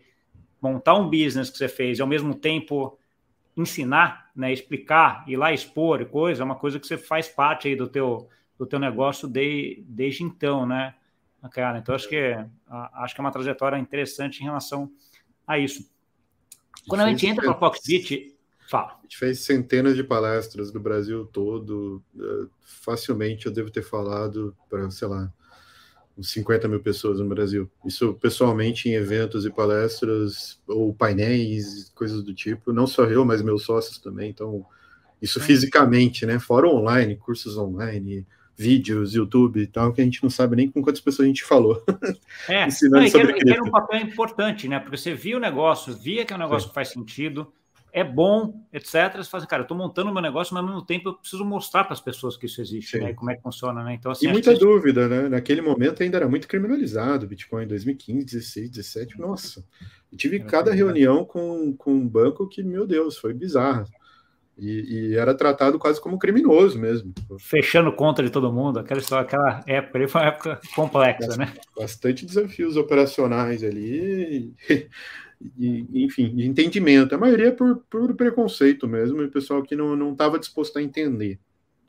montar 0.65 0.95
um 0.95 1.09
business 1.09 1.49
que 1.49 1.57
você 1.57 1.67
fez 1.67 1.99
e 1.99 2.01
ao 2.01 2.07
mesmo 2.07 2.33
tempo 2.33 2.97
ensinar, 3.55 4.31
né, 4.35 4.51
explicar, 4.51 5.23
ir 5.27 5.37
lá 5.37 5.53
expor 5.53 6.01
e 6.01 6.05
coisa, 6.05 6.41
é 6.41 6.45
uma 6.45 6.55
coisa 6.55 6.79
que 6.79 6.87
você 6.87 6.97
faz 6.97 7.27
parte 7.27 7.67
aí 7.67 7.75
do 7.75 7.87
teu, 7.87 8.27
do 8.57 8.65
teu 8.65 8.79
negócio 8.79 9.27
de, 9.27 9.83
desde 9.87 10.23
então, 10.23 10.65
né, 10.65 10.93
cara? 11.51 11.77
Então, 11.77 11.93
acho 11.93 12.09
que, 12.09 12.35
acho 12.93 13.13
que 13.13 13.21
é 13.21 13.23
uma 13.23 13.31
trajetória 13.31 13.77
interessante 13.77 14.41
em 14.41 14.45
relação 14.45 14.91
a 15.45 15.57
isso. 15.59 15.87
Quando 16.87 17.01
a 17.01 17.09
gente 17.09 17.27
entra 17.27 17.43
para 17.43 17.53
a 17.53 17.59
Foxbit, 17.59 18.35
fala. 18.67 18.97
A 18.99 19.01
gente 19.03 19.17
fez 19.17 19.39
centenas 19.39 19.95
de 19.95 20.03
palestras 20.03 20.71
do 20.71 20.79
Brasil 20.79 21.25
todo, 21.31 22.03
eh, 22.19 22.47
facilmente 22.61 23.45
eu 23.45 23.51
devo 23.51 23.69
ter 23.69 23.83
falado 23.83 24.55
para, 24.69 24.89
sei 24.89 25.07
lá, 25.07 25.31
50 26.21 26.67
mil 26.67 26.79
pessoas 26.79 27.19
no 27.19 27.27
Brasil. 27.27 27.69
Isso 27.85 28.13
pessoalmente 28.13 28.89
em 28.89 28.93
eventos 28.93 29.45
e 29.45 29.49
palestras 29.49 30.59
ou 30.67 30.93
painéis, 30.93 31.91
coisas 31.95 32.23
do 32.23 32.33
tipo. 32.33 32.71
Não 32.71 32.87
só 32.87 33.05
eu, 33.05 33.25
mas 33.25 33.41
meus 33.41 33.63
sócios 33.63 33.97
também. 33.97 34.29
Então, 34.29 34.65
isso 35.21 35.39
fisicamente, 35.39 36.25
né? 36.25 36.39
Fora 36.39 36.67
online, 36.67 37.15
cursos 37.15 37.57
online, 37.57 38.25
vídeos, 38.57 39.13
YouTube 39.13 39.61
e 39.61 39.67
tal, 39.67 39.91
que 39.91 40.01
a 40.01 40.03
gente 40.03 40.23
não 40.23 40.29
sabe 40.29 40.55
nem 40.55 40.69
com 40.69 40.81
quantas 40.81 41.01
pessoas 41.01 41.25
a 41.25 41.27
gente 41.27 41.43
falou. 41.43 41.83
É, 42.47 42.65
não, 42.65 43.07
sobre 43.07 43.33
que, 43.33 43.49
era 43.49 43.63
um 43.63 43.71
papel 43.71 44.01
importante, 44.01 44.67
né? 44.67 44.79
Porque 44.79 44.97
você 44.97 45.15
via 45.15 45.35
o 45.35 45.39
negócio, 45.39 45.95
via 45.95 46.23
que 46.23 46.31
é 46.31 46.35
um 46.35 46.39
negócio 46.39 46.63
Sim. 46.63 46.67
que 46.69 46.75
faz 46.75 46.89
sentido, 46.89 47.51
é 47.95 48.03
bom, 48.03 48.61
etc. 48.73 48.91
Você 49.15 49.29
fala 49.29 49.41
assim, 49.41 49.47
cara, 49.47 49.61
eu 49.61 49.63
estou 49.63 49.77
montando 49.77 50.11
meu 50.11 50.21
negócio, 50.21 50.53
mas 50.53 50.61
ao 50.61 50.69
mesmo 50.69 50.85
tempo 50.85 51.07
eu 51.07 51.13
preciso 51.13 51.45
mostrar 51.45 51.85
para 51.85 51.93
as 51.93 52.01
pessoas 52.01 52.35
que 52.35 52.45
isso 52.45 52.59
existe, 52.59 52.99
né? 52.99 53.11
E 53.11 53.13
como 53.13 53.31
é 53.31 53.35
que 53.37 53.41
funciona, 53.41 53.81
né? 53.85 53.93
Então, 53.93 54.11
assim, 54.11 54.27
e 54.27 54.31
muita 54.33 54.53
dúvida, 54.53 55.07
né? 55.07 55.29
Naquele 55.29 55.61
momento 55.61 56.03
ainda 56.03 56.17
era 56.17 56.27
muito 56.27 56.45
criminalizado, 56.45 57.25
Bitcoin 57.25 57.63
em 57.63 57.67
2015, 57.67 58.25
16, 58.25 58.69
17, 58.69 59.17
nossa. 59.17 59.63
Eu 60.11 60.17
tive 60.17 60.41
cada 60.41 60.73
reunião 60.73 61.23
com, 61.23 61.73
com 61.77 61.93
um 61.93 62.05
banco 62.05 62.49
que, 62.49 62.61
meu 62.61 62.85
Deus, 62.85 63.17
foi 63.17 63.33
bizarro. 63.33 63.85
E, 64.57 65.11
e, 65.11 65.15
era 65.15 65.33
tratado 65.33 65.79
quase 65.79 66.01
como 66.01 66.19
criminoso 66.19 66.77
mesmo. 66.77 67.13
Fechando 67.39 67.93
conta 67.93 68.21
de 68.21 68.29
todo 68.29 68.51
mundo, 68.51 68.79
aquela 68.79 68.99
história, 68.99 69.25
aquela 69.25 69.63
época 69.65 69.97
ali 69.97 70.07
foi 70.07 70.21
uma 70.21 70.27
época 70.27 70.61
complexa, 70.75 71.27
bastante, 71.27 71.37
né? 71.37 71.53
Bastante 71.77 72.25
desafios 72.25 72.75
operacionais 72.75 73.63
ali. 73.63 74.53
E, 75.57 76.03
enfim, 76.03 76.35
de 76.35 76.45
entendimento. 76.45 77.13
A 77.13 77.17
maioria 77.17 77.51
por, 77.51 77.77
por 77.89 78.13
preconceito 78.15 78.87
mesmo, 78.87 79.21
e 79.21 79.25
o 79.25 79.31
pessoal 79.31 79.63
que 79.63 79.75
não 79.75 80.11
estava 80.11 80.39
disposto 80.39 80.77
a 80.77 80.81
entender. 80.81 81.39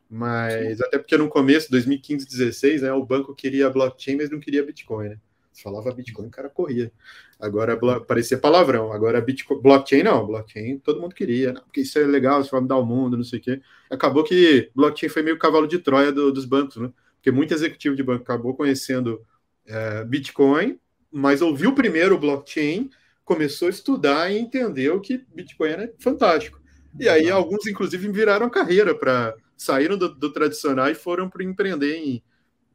Mas 0.09 0.79
Sim. 0.79 0.85
até 0.85 0.99
porque 0.99 1.17
no 1.17 1.29
começo, 1.29 1.71
2015, 1.71 2.27
16, 2.27 2.83
né, 2.83 2.93
o 2.93 3.05
banco 3.05 3.35
queria 3.35 3.71
blockchain, 3.71 4.17
mas 4.17 4.31
não 4.31 4.39
queria 4.39 4.65
Bitcoin, 4.65 5.11
né? 5.11 5.19
Se 5.53 5.63
falava 5.63 5.91
Bitcoin, 5.91 6.27
o 6.27 6.31
cara 6.31 6.51
corria. 6.51 6.93
Agora 7.41 7.77
parecia 8.01 8.39
palavrão. 8.39 8.93
Agora 8.93 9.21
Bitcoin, 9.21 9.61
blockchain 9.61 10.03
não, 10.03 10.27
blockchain 10.27 10.79
todo 10.79 11.01
mundo 11.01 11.15
queria, 11.15 11.53
não, 11.53 11.63
porque 11.63 11.81
isso 11.81 11.99
é 11.99 12.07
legal, 12.07 12.41
isso 12.41 12.51
vai 12.51 12.61
mudar 12.61 12.77
o 12.77 12.85
mundo, 12.85 13.17
não 13.17 13.25
sei 13.25 13.39
o 13.39 13.43
quê. 13.43 13.61
Acabou 13.91 14.23
que 14.23 14.71
blockchain 14.75 15.09
foi 15.09 15.23
meio 15.23 15.39
cavalo 15.39 15.67
de 15.67 15.79
Troia 15.79 16.13
do, 16.13 16.31
dos 16.31 16.45
bancos, 16.45 16.77
né? 16.77 16.93
Porque 17.17 17.31
muito 17.31 17.53
executivo 17.55 17.97
de 17.97 18.03
banco 18.03 18.23
acabou 18.23 18.55
conhecendo 18.55 19.21
é, 19.67 20.05
Bitcoin, 20.05 20.79
mas 21.11 21.43
ouviu 21.43 21.75
primeiro 21.75 22.15
o 22.15 22.19
blockchain 22.19 22.91
começou 23.27 23.67
a 23.67 23.71
estudar 23.71 24.31
e 24.31 24.39
entendeu 24.39 25.01
que 25.01 25.19
Bitcoin 25.35 25.69
era 25.69 25.93
fantástico. 25.99 26.61
E 26.99 27.09
aí 27.09 27.29
alguns, 27.29 27.67
inclusive, 27.67 28.11
viraram 28.11 28.49
carreira 28.49 28.95
para 28.95 29.35
saíram 29.57 29.99
do, 29.99 30.15
do, 30.15 30.33
tradicional 30.33 30.89
e 30.89 30.95
foram 30.95 31.29
para 31.29 31.43
empreender 31.43 31.97
em, 31.97 32.23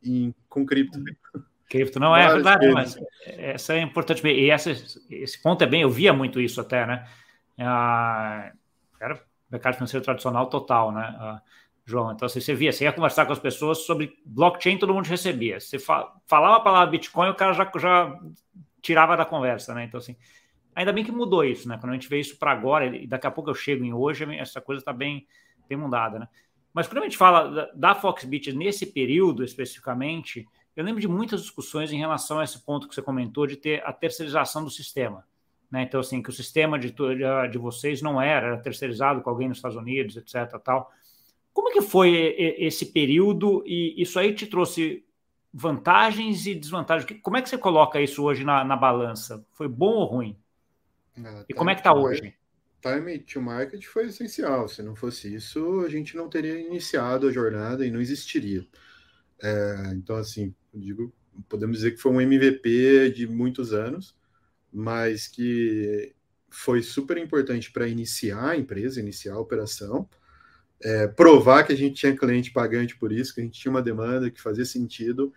em, 0.03 0.35
com 0.49 0.65
cripto. 0.65 0.99
Cripto, 1.69 1.99
não 1.99 2.15
é 2.15 2.27
verdade, 2.27 2.69
mas 2.71 2.97
essa 3.25 3.73
é 3.73 3.81
importante. 3.81 4.27
E 4.27 4.49
essa, 4.49 4.71
esse 5.09 5.41
ponto 5.41 5.63
é 5.63 5.67
bem, 5.67 5.83
eu 5.83 5.89
via 5.89 6.11
muito 6.11 6.41
isso 6.41 6.59
até, 6.59 6.85
né? 6.85 7.07
Ah, 7.57 8.51
era 8.99 9.21
mercado 9.49 9.75
financeiro 9.75 10.03
tradicional 10.03 10.47
total, 10.47 10.91
né? 10.91 11.15
Ah, 11.17 11.41
João, 11.85 12.11
então 12.11 12.25
assim, 12.25 12.41
você 12.41 12.53
via, 12.53 12.73
você 12.73 12.83
ia 12.83 12.91
conversar 12.91 13.25
com 13.25 13.33
as 13.33 13.39
pessoas 13.39 13.79
sobre 13.79 14.13
blockchain, 14.25 14.77
todo 14.77 14.93
mundo 14.93 15.05
recebia. 15.05 15.59
Você 15.59 15.79
fa 15.79 16.11
falava 16.27 16.57
a 16.57 16.61
palavra 16.61 16.91
Bitcoin, 16.91 17.29
o 17.29 17.35
cara 17.35 17.53
já, 17.53 17.71
já 17.77 18.19
tirava 18.81 19.15
da 19.15 19.25
conversa, 19.25 19.73
né? 19.73 19.85
Então, 19.85 19.99
assim, 19.99 20.15
Ainda 20.75 20.93
bem 20.93 21.03
que 21.03 21.11
mudou 21.11 21.43
isso, 21.43 21.67
né? 21.67 21.77
Quando 21.79 21.91
a 21.91 21.95
gente 21.95 22.07
vê 22.07 22.19
isso 22.19 22.37
para 22.37 22.51
agora, 22.51 22.85
e 22.85 23.05
daqui 23.05 23.27
a 23.27 23.31
pouco 23.31 23.49
eu 23.49 23.55
chego 23.55 23.83
em 23.83 23.93
hoje, 23.93 24.23
essa 24.35 24.61
coisa 24.61 24.81
está 24.81 24.93
bem, 24.93 25.27
bem 25.67 25.77
mudada, 25.77 26.19
né? 26.19 26.27
Mas 26.73 26.87
quando 26.87 26.99
a 26.99 27.03
gente 27.03 27.17
fala 27.17 27.69
da, 27.75 27.93
Foxbit 27.93 28.53
nesse 28.53 28.85
período 28.85 29.43
especificamente, 29.43 30.47
eu 30.75 30.83
lembro 30.85 31.01
de 31.01 31.07
muitas 31.07 31.41
discussões 31.41 31.91
em 31.91 31.97
relação 31.97 32.39
a 32.39 32.43
esse 32.43 32.63
ponto 32.63 32.87
que 32.87 32.95
você 32.95 33.01
comentou 33.01 33.45
de 33.45 33.57
ter 33.57 33.83
a 33.85 33.91
terceirização 33.91 34.63
do 34.63 34.69
sistema. 34.69 35.25
Né? 35.69 35.83
Então, 35.83 35.99
assim, 35.99 36.21
que 36.21 36.29
o 36.29 36.33
sistema 36.33 36.79
de, 36.79 36.93
de 37.51 37.57
vocês 37.57 38.01
não 38.01 38.21
era, 38.21 38.47
era 38.47 38.57
terceirizado 38.57 39.21
com 39.21 39.29
alguém 39.29 39.49
nos 39.49 39.57
Estados 39.57 39.77
Unidos, 39.77 40.15
etc. 40.15 40.57
Tal. 40.63 40.91
Como 41.53 41.69
é 41.69 41.73
que 41.73 41.81
foi 41.81 42.13
esse 42.57 42.85
período 42.87 43.63
e 43.65 44.01
isso 44.01 44.17
aí 44.17 44.33
te 44.33 44.47
trouxe 44.47 45.03
vantagens 45.53 46.45
e 46.45 46.55
desvantagens? 46.55 47.19
Como 47.21 47.35
é 47.35 47.41
que 47.41 47.49
você 47.49 47.57
coloca 47.57 48.01
isso 48.01 48.23
hoje 48.23 48.45
na, 48.45 48.63
na 48.63 48.77
balança? 48.77 49.45
Foi 49.51 49.67
bom 49.67 49.95
ou 49.95 50.05
ruim? 50.05 50.37
Ah, 51.17 51.45
e 51.47 51.53
como 51.53 51.69
é 51.69 51.75
que 51.75 51.81
está 51.81 51.93
hoje? 51.93 52.35
Time 52.81 53.19
to 53.19 53.41
market 53.41 53.83
foi 53.85 54.07
essencial. 54.07 54.67
Se 54.67 54.81
não 54.81 54.95
fosse 54.95 55.33
isso, 55.33 55.81
a 55.81 55.89
gente 55.89 56.15
não 56.15 56.27
teria 56.27 56.59
iniciado 56.59 57.27
a 57.27 57.31
jornada 57.31 57.85
e 57.85 57.91
não 57.91 58.01
existiria. 58.01 58.65
É, 59.41 59.91
então, 59.93 60.15
assim, 60.15 60.53
digo, 60.73 61.13
podemos 61.47 61.77
dizer 61.77 61.91
que 61.91 61.97
foi 61.97 62.11
um 62.11 62.21
MVP 62.21 63.11
de 63.11 63.27
muitos 63.27 63.73
anos, 63.73 64.15
mas 64.71 65.27
que 65.27 66.13
foi 66.49 66.81
super 66.81 67.17
importante 67.17 67.71
para 67.71 67.87
iniciar 67.87 68.49
a 68.49 68.57
empresa, 68.57 68.99
iniciar 68.99 69.33
a 69.33 69.39
operação, 69.39 70.07
é, 70.83 71.07
provar 71.07 71.63
que 71.63 71.73
a 71.73 71.77
gente 71.77 71.95
tinha 71.95 72.15
cliente 72.15 72.51
pagante 72.51 72.97
por 72.97 73.11
isso, 73.11 73.33
que 73.33 73.41
a 73.41 73.43
gente 73.43 73.59
tinha 73.59 73.71
uma 73.71 73.81
demanda 73.81 74.29
que 74.29 74.41
fazia 74.41 74.65
sentido 74.65 75.33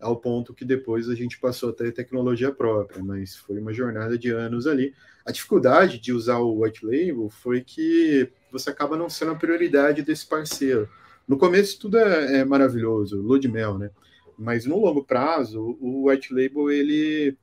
ao 0.00 0.16
ponto 0.16 0.54
que 0.54 0.64
depois 0.64 1.08
a 1.08 1.14
gente 1.14 1.38
passou 1.38 1.70
a 1.70 1.72
ter 1.72 1.92
tecnologia 1.92 2.52
própria, 2.52 3.02
mas 3.02 3.34
foi 3.36 3.58
uma 3.58 3.72
jornada 3.72 4.16
de 4.16 4.30
anos 4.30 4.66
ali. 4.66 4.94
A 5.26 5.32
dificuldade 5.32 5.98
de 5.98 6.12
usar 6.12 6.38
o 6.38 6.62
white 6.62 6.84
label 6.86 7.28
foi 7.28 7.62
que 7.62 8.30
você 8.50 8.70
acaba 8.70 8.96
não 8.96 9.10
sendo 9.10 9.32
a 9.32 9.36
prioridade 9.36 10.02
desse 10.02 10.26
parceiro. 10.26 10.88
No 11.26 11.36
começo 11.36 11.78
tudo 11.78 11.98
é, 11.98 12.38
é 12.38 12.44
maravilhoso, 12.44 13.20
lua 13.20 13.38
de 13.38 13.48
mel, 13.48 13.76
né? 13.76 13.90
Mas 14.38 14.64
no 14.64 14.78
longo 14.78 15.02
prazo, 15.02 15.76
o 15.80 16.08
white 16.08 16.32
label 16.32 16.70
ele 16.70 17.36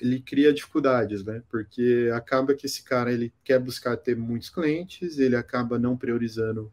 ele 0.00 0.20
cria 0.20 0.52
dificuldades, 0.52 1.24
né? 1.24 1.42
Porque 1.50 2.08
acaba 2.14 2.54
que 2.54 2.66
esse 2.66 2.84
cara 2.84 3.12
ele 3.12 3.32
quer 3.42 3.58
buscar 3.58 3.96
ter 3.96 4.16
muitos 4.16 4.48
clientes, 4.48 5.18
ele 5.18 5.34
acaba 5.34 5.76
não 5.76 5.96
priorizando 5.96 6.72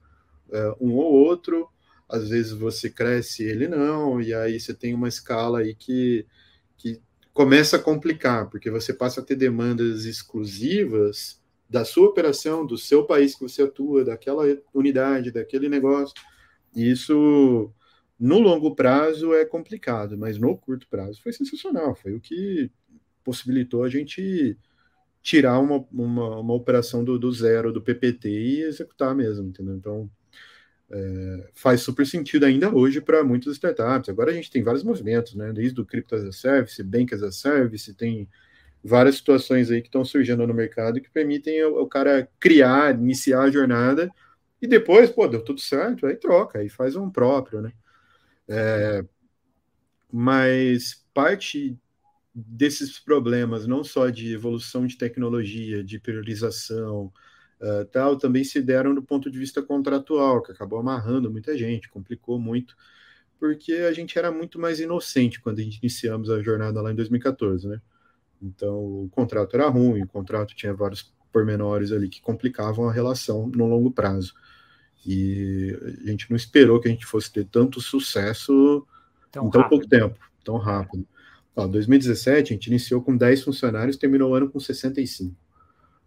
uh, 0.50 0.76
um 0.80 0.94
ou 0.94 1.12
outro, 1.12 1.68
às 2.08 2.30
vezes 2.30 2.52
você 2.52 2.90
cresce 2.90 3.44
ele 3.44 3.68
não, 3.68 4.22
e 4.22 4.34
aí 4.34 4.60
você 4.60 4.74
tem 4.74 4.94
uma 4.94 5.08
escala 5.08 5.60
aí 5.60 5.76
que, 5.76 6.26
que 6.78 7.02
começa 7.34 7.78
a 7.78 7.82
complicar, 7.82 8.50
porque 8.50 8.70
você 8.70 8.94
passa 8.94 9.22
a 9.22 9.24
ter 9.24 9.36
demandas 9.36 10.06
exclusivas 10.06 11.42
da 11.70 11.84
sua 11.84 12.08
operação, 12.08 12.66
do 12.66 12.78
seu 12.78 13.06
país 13.06 13.36
que 13.36 13.42
você 13.42 13.64
atua, 13.64 14.06
daquela 14.06 14.44
unidade, 14.74 15.32
daquele 15.32 15.68
negócio. 15.68 16.14
E 16.76 16.90
isso, 16.92 17.72
no 18.20 18.40
longo 18.40 18.76
prazo, 18.76 19.34
é 19.34 19.44
complicado, 19.46 20.18
mas 20.18 20.38
no 20.38 20.56
curto 20.58 20.88
prazo 20.88 21.22
foi 21.22 21.34
sensacional. 21.34 21.96
Foi 21.96 22.14
o 22.14 22.22
que 22.22 22.72
possibilitou 23.24 23.84
a 23.84 23.90
gente 23.90 24.58
tirar 25.22 25.60
uma, 25.60 25.84
uma, 25.92 26.40
uma 26.40 26.54
operação 26.54 27.04
do, 27.04 27.18
do 27.18 27.32
zero, 27.32 27.74
do 27.74 27.82
PPT 27.82 28.30
e 28.30 28.62
executar 28.62 29.16
mesmo, 29.16 29.48
entendeu? 29.48 29.76
Então, 29.76 30.10
é, 30.92 31.50
faz 31.54 31.82
super 31.82 32.06
sentido 32.06 32.46
ainda 32.46 32.74
hoje 32.74 33.02
para 33.02 33.24
muitas 33.24 33.54
startups. 33.54 34.10
Agora 34.10 34.32
a 34.32 34.34
gente 34.34 34.52
tem 34.52 34.64
vários 34.64 34.84
movimentos, 34.84 35.36
né? 35.36 35.52
Desde 35.52 35.80
o 35.80 35.86
Crypto 35.86 36.16
as 36.16 36.24
a 36.24 36.32
Service, 36.32 36.82
Bank 36.84 37.14
as 37.14 37.24
a 37.24 37.32
Service, 37.32 37.94
tem 37.94 38.30
várias 38.84 39.16
situações 39.16 39.72
aí 39.72 39.82
que 39.82 39.88
estão 39.88 40.06
surgindo 40.06 40.46
no 40.46 40.54
mercado 40.54 41.02
que 41.02 41.10
permitem 41.10 41.64
o, 41.64 41.88
cara 41.88 42.30
criar, 42.40 42.94
iniciar 42.94 43.42
a 43.42 43.50
jornada 43.50 44.12
e 44.62 44.68
depois, 44.68 45.10
pô, 45.10 45.28
deu 45.28 45.44
tudo 45.44 45.60
certo, 45.60 46.06
aí 46.06 46.16
troca, 46.16 46.60
aí 46.60 46.70
faz 46.70 46.96
um 46.96 47.10
próprio, 47.10 47.62
né? 47.62 47.74
É, 48.48 49.04
mas 50.12 51.04
parte 51.14 51.78
desses 52.34 53.00
problemas, 53.00 53.66
não 53.66 53.84
só 53.84 54.10
de 54.10 54.34
evolução 54.34 54.86
de 54.86 54.98
tecnologia, 54.98 55.84
de 55.84 56.00
priorização, 56.00 57.12
uh, 57.62 57.86
tal, 57.86 58.18
também 58.18 58.44
se 58.44 58.62
deram 58.62 58.94
do 58.94 59.02
ponto 59.02 59.30
de 59.30 59.38
vista 59.38 59.62
contratual, 59.62 60.42
que 60.42 60.52
acabou 60.52 60.80
amarrando 60.80 61.32
muita 61.32 61.58
gente, 61.58 61.90
complicou 61.90 62.40
muito, 62.40 62.76
porque 63.40 63.74
a 63.74 63.92
gente 63.92 64.18
era 64.18 64.32
muito 64.32 64.60
mais 64.60 64.80
inocente 64.80 65.42
quando 65.42 65.60
a 65.60 65.64
gente 65.64 65.80
iniciamos 65.80 66.30
a 66.30 66.42
jornada 66.42 66.82
lá 66.82 66.92
em 66.92 66.96
2014, 66.96 67.68
né? 67.68 67.82
Então, 68.42 69.04
o 69.04 69.10
contrato 69.10 69.56
era 69.56 69.68
ruim, 69.68 70.04
o 70.04 70.08
contrato 70.08 70.56
tinha 70.56 70.74
vários 70.74 71.14
pormenores 71.32 71.92
ali 71.92 72.08
que 72.08 72.22
complicavam 72.22 72.88
a 72.88 72.94
relação 72.94 73.48
no 73.48 73.66
longo 73.66 73.92
prazo. 73.92 74.34
E 75.06 75.78
a 76.04 76.10
gente 76.10 76.30
não 76.30 76.36
esperou 76.36 76.80
que 76.80 76.88
a 76.88 76.92
gente 76.92 77.06
fosse 77.06 77.32
ter 77.32 77.46
tanto 77.46 77.80
sucesso 77.80 78.86
tão 79.32 79.48
em 79.48 79.50
tão 79.52 79.62
rápido. 79.62 79.70
pouco 79.70 79.88
tempo, 79.88 80.20
tão 80.44 80.58
rápido. 80.58 81.08
Em 81.58 81.70
2017, 81.70 82.52
a 82.52 82.56
gente 82.56 82.68
iniciou 82.68 83.02
com 83.02 83.16
10 83.16 83.44
funcionários, 83.44 83.98
terminou 83.98 84.32
o 84.32 84.36
ano 84.36 84.50
com 84.50 84.60
65. 84.60 85.36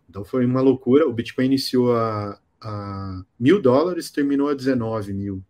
Então 0.08 0.24
foi 0.24 0.44
uma 0.44 0.60
loucura. 0.60 1.06
O 1.06 1.12
Bitcoin 1.12 1.46
iniciou 1.46 1.94
a, 1.94 2.40
a 2.60 3.22
mil 3.38 3.60
dólares, 3.60 4.10
terminou 4.10 4.48
a 4.48 4.54
19 4.54 5.12
mil. 5.12 5.44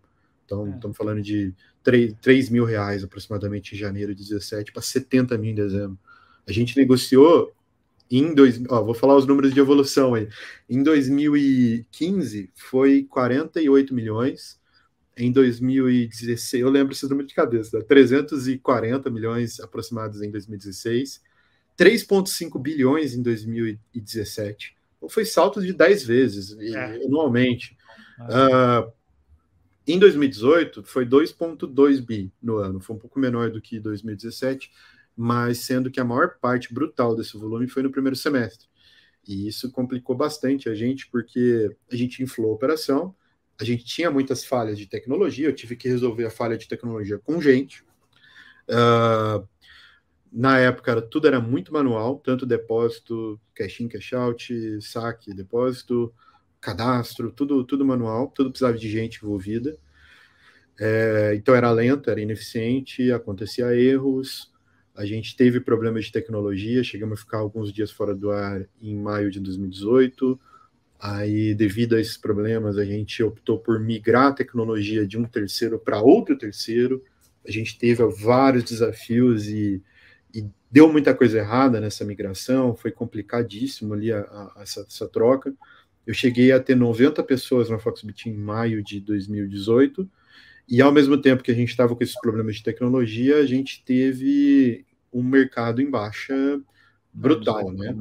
Então 0.44 0.66
é. 0.66 0.70
estamos 0.70 0.96
falando 0.96 1.22
de 1.22 1.54
3, 1.82 2.14
3 2.20 2.50
mil 2.50 2.64
reais 2.64 3.04
aproximadamente 3.04 3.74
em 3.74 3.78
janeiro 3.78 4.14
de 4.14 4.22
17 4.28 4.72
para 4.72 4.82
70 4.82 5.38
mil 5.38 5.52
em 5.52 5.54
dezembro. 5.54 5.98
A 6.46 6.52
gente 6.52 6.76
negociou 6.76 7.52
em 8.10 8.34
dois, 8.34 8.60
ó, 8.70 8.82
vou 8.82 8.94
falar 8.94 9.16
os 9.16 9.26
números 9.26 9.52
de 9.52 9.60
evolução 9.60 10.14
aí. 10.14 10.28
Em 10.68 10.82
2015 10.82 12.50
foi 12.54 13.04
48 13.04 13.94
milhões. 13.94 14.58
Em 15.16 15.32
2016, 15.32 16.62
eu 16.62 16.70
lembro 16.70 16.92
esses 16.92 17.08
números 17.08 17.28
de 17.28 17.34
cabeça, 17.34 17.82
340 17.82 19.10
milhões 19.10 19.58
aproximados 19.58 20.22
em 20.22 20.30
2016, 20.30 21.20
3,5 21.78 22.60
bilhões 22.60 23.14
em 23.14 23.22
2017. 23.22 24.76
Então 24.96 25.08
foi 25.08 25.24
salto 25.24 25.62
de 25.62 25.72
10 25.72 26.04
vezes 26.04 26.58
é. 26.58 26.96
anualmente. 27.04 27.76
Uh, 28.20 28.92
em 29.86 29.98
2018 29.98 30.82
foi 30.82 31.06
2,2 31.06 32.04
bi 32.04 32.32
no 32.42 32.56
ano, 32.56 32.80
foi 32.80 32.96
um 32.96 32.98
pouco 32.98 33.18
menor 33.18 33.50
do 33.50 33.60
que 33.60 33.78
2017 33.78 34.70
mas 35.20 35.58
sendo 35.58 35.90
que 35.90 35.98
a 35.98 36.04
maior 36.04 36.38
parte 36.40 36.72
brutal 36.72 37.16
desse 37.16 37.36
volume 37.36 37.66
foi 37.66 37.82
no 37.82 37.90
primeiro 37.90 38.14
semestre. 38.14 38.68
E 39.26 39.48
isso 39.48 39.72
complicou 39.72 40.16
bastante 40.16 40.68
a 40.68 40.76
gente, 40.76 41.10
porque 41.10 41.76
a 41.90 41.96
gente 41.96 42.22
inflou 42.22 42.52
a 42.52 42.54
operação, 42.54 43.12
a 43.60 43.64
gente 43.64 43.84
tinha 43.84 44.12
muitas 44.12 44.44
falhas 44.44 44.78
de 44.78 44.86
tecnologia, 44.86 45.48
eu 45.48 45.52
tive 45.52 45.74
que 45.74 45.88
resolver 45.88 46.24
a 46.24 46.30
falha 46.30 46.56
de 46.56 46.68
tecnologia 46.68 47.18
com 47.18 47.40
gente. 47.40 47.82
Uh, 48.68 49.44
na 50.32 50.58
época, 50.58 50.90
era, 50.90 51.02
tudo 51.02 51.26
era 51.26 51.40
muito 51.40 51.72
manual, 51.72 52.18
tanto 52.18 52.46
depósito, 52.46 53.40
cash 53.54 53.80
in, 53.80 53.88
cash 53.88 54.12
out, 54.12 54.80
saque, 54.82 55.32
depósito, 55.34 56.12
cadastro, 56.60 57.30
tudo, 57.30 57.64
tudo 57.64 57.84
manual, 57.84 58.28
tudo 58.28 58.50
precisava 58.50 58.76
de 58.76 58.90
gente 58.90 59.20
envolvida. 59.22 59.76
É, 60.80 61.34
então 61.34 61.54
era 61.54 61.70
lento, 61.70 62.10
era 62.10 62.20
ineficiente, 62.20 63.10
acontecia 63.10 63.74
erros, 63.74 64.52
a 64.98 65.06
gente 65.06 65.36
teve 65.36 65.60
problemas 65.60 66.06
de 66.06 66.12
tecnologia, 66.12 66.82
chegamos 66.82 67.20
a 67.20 67.22
ficar 67.22 67.38
alguns 67.38 67.72
dias 67.72 67.88
fora 67.88 68.12
do 68.12 68.32
ar 68.32 68.66
em 68.82 68.96
maio 68.96 69.30
de 69.30 69.38
2018. 69.38 70.36
Aí, 70.98 71.54
devido 71.54 71.94
a 71.94 72.00
esses 72.00 72.16
problemas, 72.16 72.76
a 72.76 72.84
gente 72.84 73.22
optou 73.22 73.60
por 73.60 73.78
migrar 73.78 74.26
a 74.26 74.32
tecnologia 74.32 75.06
de 75.06 75.16
um 75.16 75.22
terceiro 75.22 75.78
para 75.78 76.02
outro 76.02 76.36
terceiro. 76.36 77.00
A 77.46 77.50
gente 77.52 77.78
teve 77.78 78.04
vários 78.20 78.64
desafios 78.64 79.46
e, 79.46 79.80
e, 79.80 79.82
deu 80.70 80.90
muita 80.90 81.14
coisa 81.14 81.38
errada 81.38 81.80
nessa 81.80 82.04
migração. 82.04 82.76
Foi 82.76 82.90
complicadíssimo 82.90 83.94
ali 83.94 84.12
a, 84.12 84.20
a, 84.20 84.60
essa, 84.62 84.84
essa, 84.88 85.08
troca. 85.08 85.54
Eu 86.06 86.14
cheguei 86.14 86.52
a 86.52 86.60
ter 86.60 86.74
90 86.74 87.22
pessoas 87.22 87.70
na 87.70 87.78
Foxbit 87.78 88.28
em 88.28 88.34
maio 88.34 88.82
de 88.82 89.00
2018. 89.00 90.08
E 90.68 90.82
ao 90.82 90.92
mesmo 90.92 91.16
tempo 91.16 91.42
que 91.42 91.50
a 91.50 91.54
gente 91.54 91.70
estava 91.70 91.96
com 91.96 92.02
esses 92.02 92.18
problemas 92.20 92.56
de 92.56 92.62
tecnologia, 92.62 93.38
a 93.38 93.46
gente 93.46 93.82
teve 93.84 94.84
um 95.12 95.22
mercado 95.22 95.80
em 95.80 95.90
baixa 95.90 96.60
brutal, 97.12 97.72
né? 97.72 97.94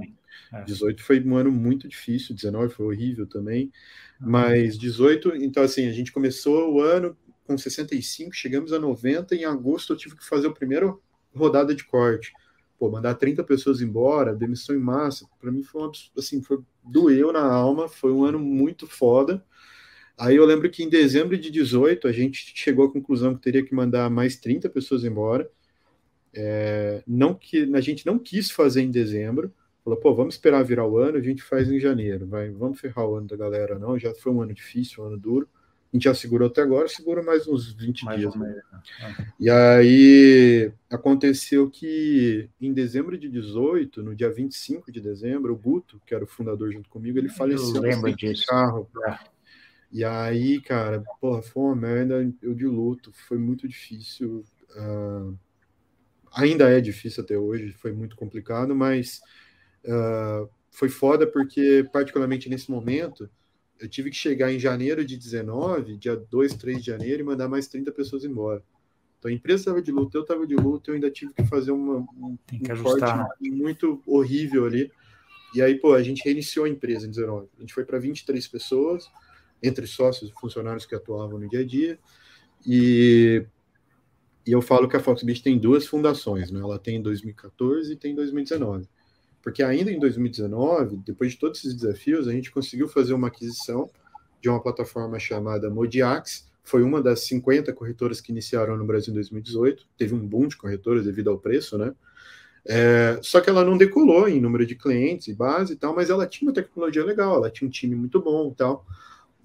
É. 0.53 0.63
18 0.63 1.01
foi 1.03 1.21
um 1.21 1.35
ano 1.35 1.51
muito 1.51 1.87
difícil, 1.87 2.35
19 2.35 2.73
foi 2.73 2.85
horrível 2.85 3.27
também, 3.27 3.71
mas 4.19 4.77
18, 4.77 5.35
então 5.37 5.63
assim, 5.63 5.87
a 5.87 5.91
gente 5.91 6.11
começou 6.11 6.73
o 6.73 6.81
ano 6.81 7.17
com 7.45 7.57
65, 7.57 8.33
chegamos 8.33 8.71
a 8.71 8.79
90, 8.79 9.35
em 9.35 9.45
agosto 9.45 9.93
eu 9.93 9.97
tive 9.97 10.15
que 10.15 10.25
fazer 10.25 10.47
a 10.47 10.53
primeira 10.53 10.93
rodada 11.33 11.73
de 11.73 11.83
corte. 11.83 12.33
Pô, 12.77 12.89
mandar 12.89 13.15
30 13.15 13.43
pessoas 13.43 13.81
embora, 13.81 14.35
demissão 14.35 14.75
em 14.75 14.79
massa, 14.79 15.27
para 15.39 15.51
mim 15.51 15.63
foi 15.63 15.81
um, 15.81 15.91
assim, 16.17 16.41
foi 16.41 16.59
doeu 16.83 17.31
na 17.31 17.43
alma, 17.43 17.87
foi 17.87 18.11
um 18.11 18.23
ano 18.23 18.39
muito 18.39 18.85
foda. 18.85 19.43
Aí 20.17 20.35
eu 20.35 20.45
lembro 20.45 20.69
que 20.69 20.83
em 20.83 20.89
dezembro 20.89 21.37
de 21.37 21.51
18 21.51 22.07
a 22.07 22.11
gente 22.11 22.53
chegou 22.55 22.85
à 22.85 22.91
conclusão 22.91 23.35
que 23.35 23.41
teria 23.41 23.63
que 23.63 23.73
mandar 23.73 24.09
mais 24.09 24.35
30 24.35 24.69
pessoas 24.69 25.03
embora. 25.03 25.49
É, 26.33 27.03
não 27.07 27.33
que 27.33 27.71
a 27.73 27.81
gente 27.81 28.05
não 28.05 28.19
quis 28.19 28.51
fazer 28.51 28.81
em 28.81 28.91
dezembro, 28.91 29.51
falou, 29.83 29.99
pô, 29.99 30.13
vamos 30.13 30.35
esperar 30.35 30.63
virar 30.63 30.85
o 30.85 30.97
ano, 30.97 31.17
a 31.17 31.21
gente 31.21 31.41
faz 31.41 31.71
em 31.71 31.79
janeiro, 31.79 32.27
vai, 32.27 32.49
vamos 32.49 32.79
ferrar 32.79 33.07
o 33.07 33.15
ano 33.15 33.27
da 33.27 33.35
galera, 33.35 33.79
não, 33.79 33.97
já 33.97 34.13
foi 34.13 34.31
um 34.31 34.41
ano 34.41 34.53
difícil, 34.53 35.03
um 35.03 35.07
ano 35.07 35.17
duro, 35.17 35.49
a 35.91 35.95
gente 35.95 36.03
já 36.03 36.13
segurou 36.13 36.47
até 36.47 36.61
agora, 36.61 36.87
segura 36.87 37.23
mais 37.23 37.47
uns 37.47 37.71
20 37.71 38.03
mais 38.03 38.19
dias. 38.19 38.35
Né? 38.35 38.61
Né? 38.71 39.33
E 39.39 39.49
aí 39.49 40.71
aconteceu 40.89 41.69
que 41.69 42.49
em 42.59 42.73
dezembro 42.73 43.17
de 43.17 43.29
18, 43.29 44.03
no 44.03 44.13
dia 44.13 44.29
25 44.29 44.91
de 44.91 44.99
dezembro, 44.99 45.53
o 45.53 45.57
Guto, 45.57 46.01
que 46.05 46.13
era 46.13 46.23
o 46.23 46.27
fundador 46.27 46.71
junto 46.71 46.89
comigo, 46.89 47.17
ele 47.17 47.29
faleceu 47.29 47.81
no 47.81 48.15
disso. 48.15 48.45
carro. 48.47 48.89
É. 49.07 49.17
E 49.91 50.03
aí, 50.03 50.59
cara, 50.61 51.03
porra, 51.21 51.41
foi 51.41 51.63
uma 51.63 51.75
merda, 51.75 52.33
eu 52.41 52.53
de 52.53 52.65
luto, 52.65 53.11
foi 53.13 53.37
muito 53.37 53.67
difícil. 53.67 54.43
Uh, 54.75 55.37
ainda 56.33 56.69
é 56.69 56.81
difícil 56.81 57.23
até 57.23 57.37
hoje, 57.37 57.71
foi 57.71 57.93
muito 57.93 58.15
complicado, 58.17 58.75
mas 58.75 59.21
uh, 59.85 60.49
foi 60.69 60.89
foda 60.89 61.25
porque, 61.25 61.87
particularmente 61.91 62.49
nesse 62.49 62.69
momento, 62.69 63.29
eu 63.79 63.87
tive 63.87 64.09
que 64.09 64.15
chegar 64.15 64.51
em 64.51 64.59
janeiro 64.59 65.03
de 65.05 65.17
19, 65.17 65.97
dia 65.97 66.15
2, 66.15 66.53
3 66.55 66.79
de 66.79 66.85
janeiro, 66.85 67.21
e 67.21 67.25
mandar 67.25 67.47
mais 67.47 67.67
30 67.67 67.91
pessoas 67.91 68.23
embora. 68.23 68.63
Então 69.19 69.29
a 69.29 69.33
empresa 69.33 69.61
estava 69.61 69.81
de 69.81 69.91
luta, 69.91 70.17
eu 70.17 70.21
estava 70.21 70.45
de 70.45 70.55
luta, 70.55 70.91
eu 70.91 70.95
ainda 70.95 71.09
tive 71.09 71.33
que 71.33 71.43
fazer 71.45 71.71
uma, 71.71 71.97
um, 71.97 72.37
Tem 72.45 72.59
que 72.59 72.69
um 72.69 72.73
ajustar, 72.73 73.17
né? 73.17 73.49
muito 73.49 74.01
horrível 74.05 74.65
ali. 74.65 74.91
E 75.55 75.61
aí, 75.61 75.75
pô, 75.75 75.93
a 75.93 76.03
gente 76.03 76.23
reiniciou 76.23 76.65
a 76.65 76.69
empresa 76.69 77.07
em 77.07 77.09
19. 77.09 77.47
A 77.57 77.61
gente 77.61 77.73
foi 77.73 77.85
para 77.85 77.97
23 77.97 78.47
pessoas, 78.47 79.09
entre 79.63 79.87
sócios 79.87 80.29
e 80.29 80.33
funcionários 80.39 80.85
que 80.85 80.93
atuavam 80.93 81.39
no 81.39 81.49
dia 81.49 81.61
a 81.61 81.65
dia. 81.65 81.99
E 82.65 83.45
e 84.47 84.51
eu 84.53 84.61
falo 84.61 84.87
que 84.87 84.95
a 84.95 84.99
Foxbit 85.01 85.43
tem 85.43 85.59
duas 85.59 85.85
fundações, 85.85 86.49
né? 86.49 86.61
Ela 86.61 86.79
tem 86.79 86.95
em 86.95 87.01
2014 87.01 87.91
e 87.91 87.95
tem 87.97 88.13
em 88.13 88.15
2019. 88.15 88.87
Porque 89.47 89.63
ainda 89.63 89.89
em 89.89 89.97
2019, 89.97 90.97
depois 91.05 91.31
de 91.31 91.37
todos 91.37 91.59
esses 91.59 91.73
desafios, 91.73 92.27
a 92.27 92.33
gente 92.33 92.51
conseguiu 92.51 92.85
fazer 92.85 93.13
uma 93.13 93.29
aquisição 93.29 93.89
de 94.41 94.49
uma 94.49 94.61
plataforma 94.61 95.17
chamada 95.19 95.69
Modiax. 95.69 96.51
Foi 96.65 96.83
uma 96.83 97.01
das 97.01 97.21
50 97.21 97.71
corretoras 97.71 98.19
que 98.19 98.33
iniciaram 98.33 98.75
no 98.75 98.83
Brasil 98.83 99.11
em 99.11 99.15
2018. 99.15 99.87
Teve 99.97 100.13
um 100.15 100.19
boom 100.19 100.49
de 100.49 100.57
corretoras 100.57 101.05
devido 101.05 101.29
ao 101.29 101.39
preço, 101.39 101.77
né? 101.77 101.95
É, 102.65 103.19
só 103.21 103.39
que 103.39 103.49
ela 103.49 103.63
não 103.63 103.77
decolou 103.77 104.27
em 104.27 104.41
número 104.41 104.65
de 104.65 104.75
clientes 104.75 105.29
e 105.29 105.33
base 105.33 105.71
e 105.71 105.75
tal, 105.77 105.95
mas 105.95 106.09
ela 106.09 106.27
tinha 106.27 106.49
uma 106.49 106.53
tecnologia 106.53 107.05
legal, 107.05 107.37
ela 107.37 107.49
tinha 107.49 107.69
um 107.69 107.71
time 107.71 107.95
muito 107.95 108.21
bom 108.21 108.51
e 108.51 108.53
tal. 108.53 108.85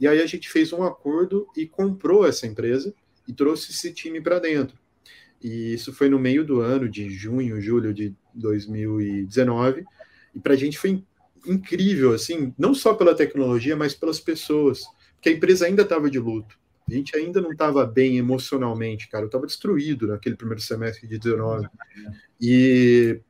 E 0.01 0.09
aí 0.09 0.21
a 0.21 0.27
gente 0.27 0.51
fez 0.51 0.73
um 0.73 0.83
acordo 0.83 1.47
e 1.57 1.65
comprou 1.65 2.27
essa 2.27 2.45
empresa 2.45 2.93
e 3.29 3.33
trouxe 3.33 3.71
esse 3.71 3.93
time 3.93 4.21
para 4.21 4.41
dentro. 4.41 4.77
E 5.43 5.75
isso 5.75 5.93
foi 5.93 6.09
no 6.09 6.19
meio 6.19 6.45
do 6.45 6.61
ano, 6.61 6.89
de 6.89 7.11
junho, 7.11 7.61
julho 7.61 7.93
de 7.93 8.15
2019. 8.35 9.85
E 10.35 10.39
para 10.39 10.55
a 10.55 10.57
gente 10.57 10.79
foi 10.79 11.05
incrível, 11.47 12.13
assim, 12.13 12.55
não 12.57 12.73
só 12.75 12.95
pela 12.95 13.15
tecnologia, 13.15 13.75
mas 13.75 13.95
pelas 13.95 14.21
pessoas. 14.21 14.83
Porque 15.15 15.29
a 15.29 15.33
empresa 15.33 15.67
ainda 15.67 15.83
estava 15.83 16.09
de 16.09 16.19
luto. 16.19 16.59
A 16.89 16.95
gente 16.95 17.17
ainda 17.17 17.41
não 17.41 17.53
estava 17.53 17.87
bem 17.87 18.19
emocionalmente, 18.19 19.09
cara. 19.09 19.25
Eu 19.25 19.27
estava 19.27 19.47
destruído 19.47 20.07
naquele 20.07 20.37
primeiro 20.37 20.61
semestre 20.61 21.09
de 21.09 21.19
19. 21.19 21.67
E, 22.41 23.21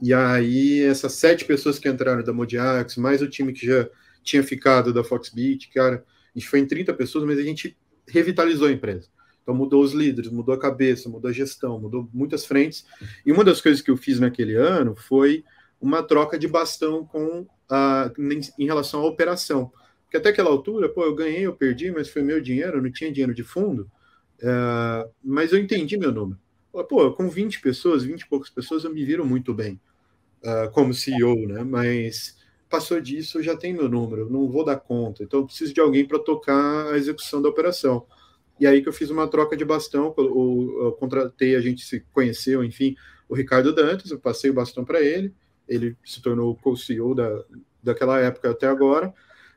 e 0.00 0.12
aí, 0.12 0.82
essas 0.82 1.12
sete 1.14 1.44
pessoas 1.44 1.78
que 1.78 1.88
entraram 1.88 2.22
da 2.22 2.32
Modiax, 2.32 2.96
mais 2.96 3.22
o 3.22 3.28
time 3.28 3.52
que 3.52 3.66
já 3.66 3.88
tinha 4.22 4.42
ficado 4.42 4.92
da 4.92 5.02
Foxbit, 5.02 5.70
cara, 5.70 6.04
a 6.34 6.38
gente 6.38 6.48
foi 6.48 6.60
em 6.60 6.66
30 6.66 6.94
pessoas, 6.94 7.24
mas 7.24 7.38
a 7.38 7.42
gente 7.42 7.76
revitalizou 8.06 8.68
a 8.68 8.72
empresa. 8.72 9.08
Então 9.42 9.54
mudou 9.54 9.82
os 9.82 9.92
líderes, 9.92 10.30
mudou 10.30 10.54
a 10.54 10.58
cabeça, 10.58 11.08
mudou 11.08 11.28
a 11.28 11.32
gestão, 11.32 11.80
mudou 11.80 12.08
muitas 12.12 12.44
frentes. 12.44 12.86
E 13.26 13.32
uma 13.32 13.44
das 13.44 13.60
coisas 13.60 13.82
que 13.82 13.90
eu 13.90 13.96
fiz 13.96 14.20
naquele 14.20 14.54
ano 14.54 14.94
foi 14.94 15.44
uma 15.80 16.02
troca 16.02 16.38
de 16.38 16.46
bastão 16.46 17.04
com 17.04 17.46
a, 17.68 18.10
em 18.58 18.66
relação 18.66 19.00
à 19.00 19.06
operação. 19.06 19.72
Porque 20.04 20.16
até 20.16 20.28
aquela 20.28 20.50
altura, 20.50 20.88
pô, 20.88 21.04
eu 21.04 21.14
ganhei, 21.14 21.46
eu 21.46 21.54
perdi, 21.54 21.90
mas 21.90 22.08
foi 22.08 22.22
meu 22.22 22.40
dinheiro, 22.40 22.78
eu 22.78 22.82
não 22.82 22.92
tinha 22.92 23.10
dinheiro 23.10 23.34
de 23.34 23.42
fundo. 23.42 23.90
Uh, 24.38 25.10
mas 25.24 25.52
eu 25.52 25.58
entendi 25.58 25.96
meu 25.96 26.12
número. 26.12 26.38
Pô, 26.88 27.12
com 27.12 27.28
20 27.28 27.60
pessoas, 27.60 28.04
20 28.04 28.20
e 28.20 28.28
poucas 28.28 28.50
pessoas, 28.50 28.84
eu 28.84 28.92
me 28.92 29.04
viro 29.04 29.24
muito 29.24 29.52
bem 29.52 29.80
uh, 30.42 30.70
como 30.72 30.94
CEO, 30.94 31.48
né? 31.48 31.64
Mas 31.64 32.36
passou 32.68 33.00
disso, 33.00 33.38
eu 33.38 33.42
já 33.42 33.56
tenho 33.56 33.76
meu 33.76 33.88
número, 33.88 34.22
eu 34.22 34.30
não 34.30 34.48
vou 34.48 34.64
dar 34.64 34.76
conta. 34.76 35.22
Então, 35.22 35.40
eu 35.40 35.46
preciso 35.46 35.74
de 35.74 35.80
alguém 35.80 36.06
para 36.06 36.18
tocar 36.18 36.92
a 36.92 36.96
execução 36.96 37.42
da 37.42 37.48
operação. 37.48 38.06
E 38.62 38.66
aí 38.68 38.80
que 38.80 38.88
eu 38.88 38.92
fiz 38.92 39.10
uma 39.10 39.26
troca 39.26 39.56
de 39.56 39.64
bastão, 39.64 40.14
eu, 40.16 40.78
eu 40.84 40.92
contratei, 40.92 41.56
a 41.56 41.60
gente 41.60 41.84
se 41.84 41.98
conheceu, 42.12 42.62
enfim, 42.62 42.94
o 43.28 43.34
Ricardo 43.34 43.74
Dantas, 43.74 44.12
eu 44.12 44.20
passei 44.20 44.50
o 44.50 44.54
bastão 44.54 44.84
para 44.84 45.00
ele, 45.00 45.34
ele 45.68 45.96
se 46.04 46.22
tornou 46.22 46.54
co-CEO 46.54 47.12
da, 47.12 47.44
daquela 47.82 48.20
época 48.20 48.52
até 48.52 48.68
agora, 48.68 49.12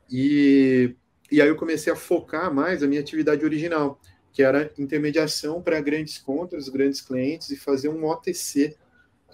e, 0.10 0.96
e 1.32 1.40
aí 1.40 1.48
eu 1.48 1.56
comecei 1.56 1.94
a 1.94 1.96
focar 1.96 2.52
mais 2.52 2.82
a 2.82 2.88
minha 2.88 3.00
atividade 3.00 3.46
original, 3.46 4.02
que 4.34 4.42
era 4.42 4.72
intermediação 4.76 5.62
para 5.62 5.80
grandes 5.82 6.18
contas, 6.18 6.68
grandes 6.68 7.00
clientes, 7.00 7.52
e 7.52 7.56
fazer 7.56 7.90
um 7.90 8.08
OTC, 8.08 8.76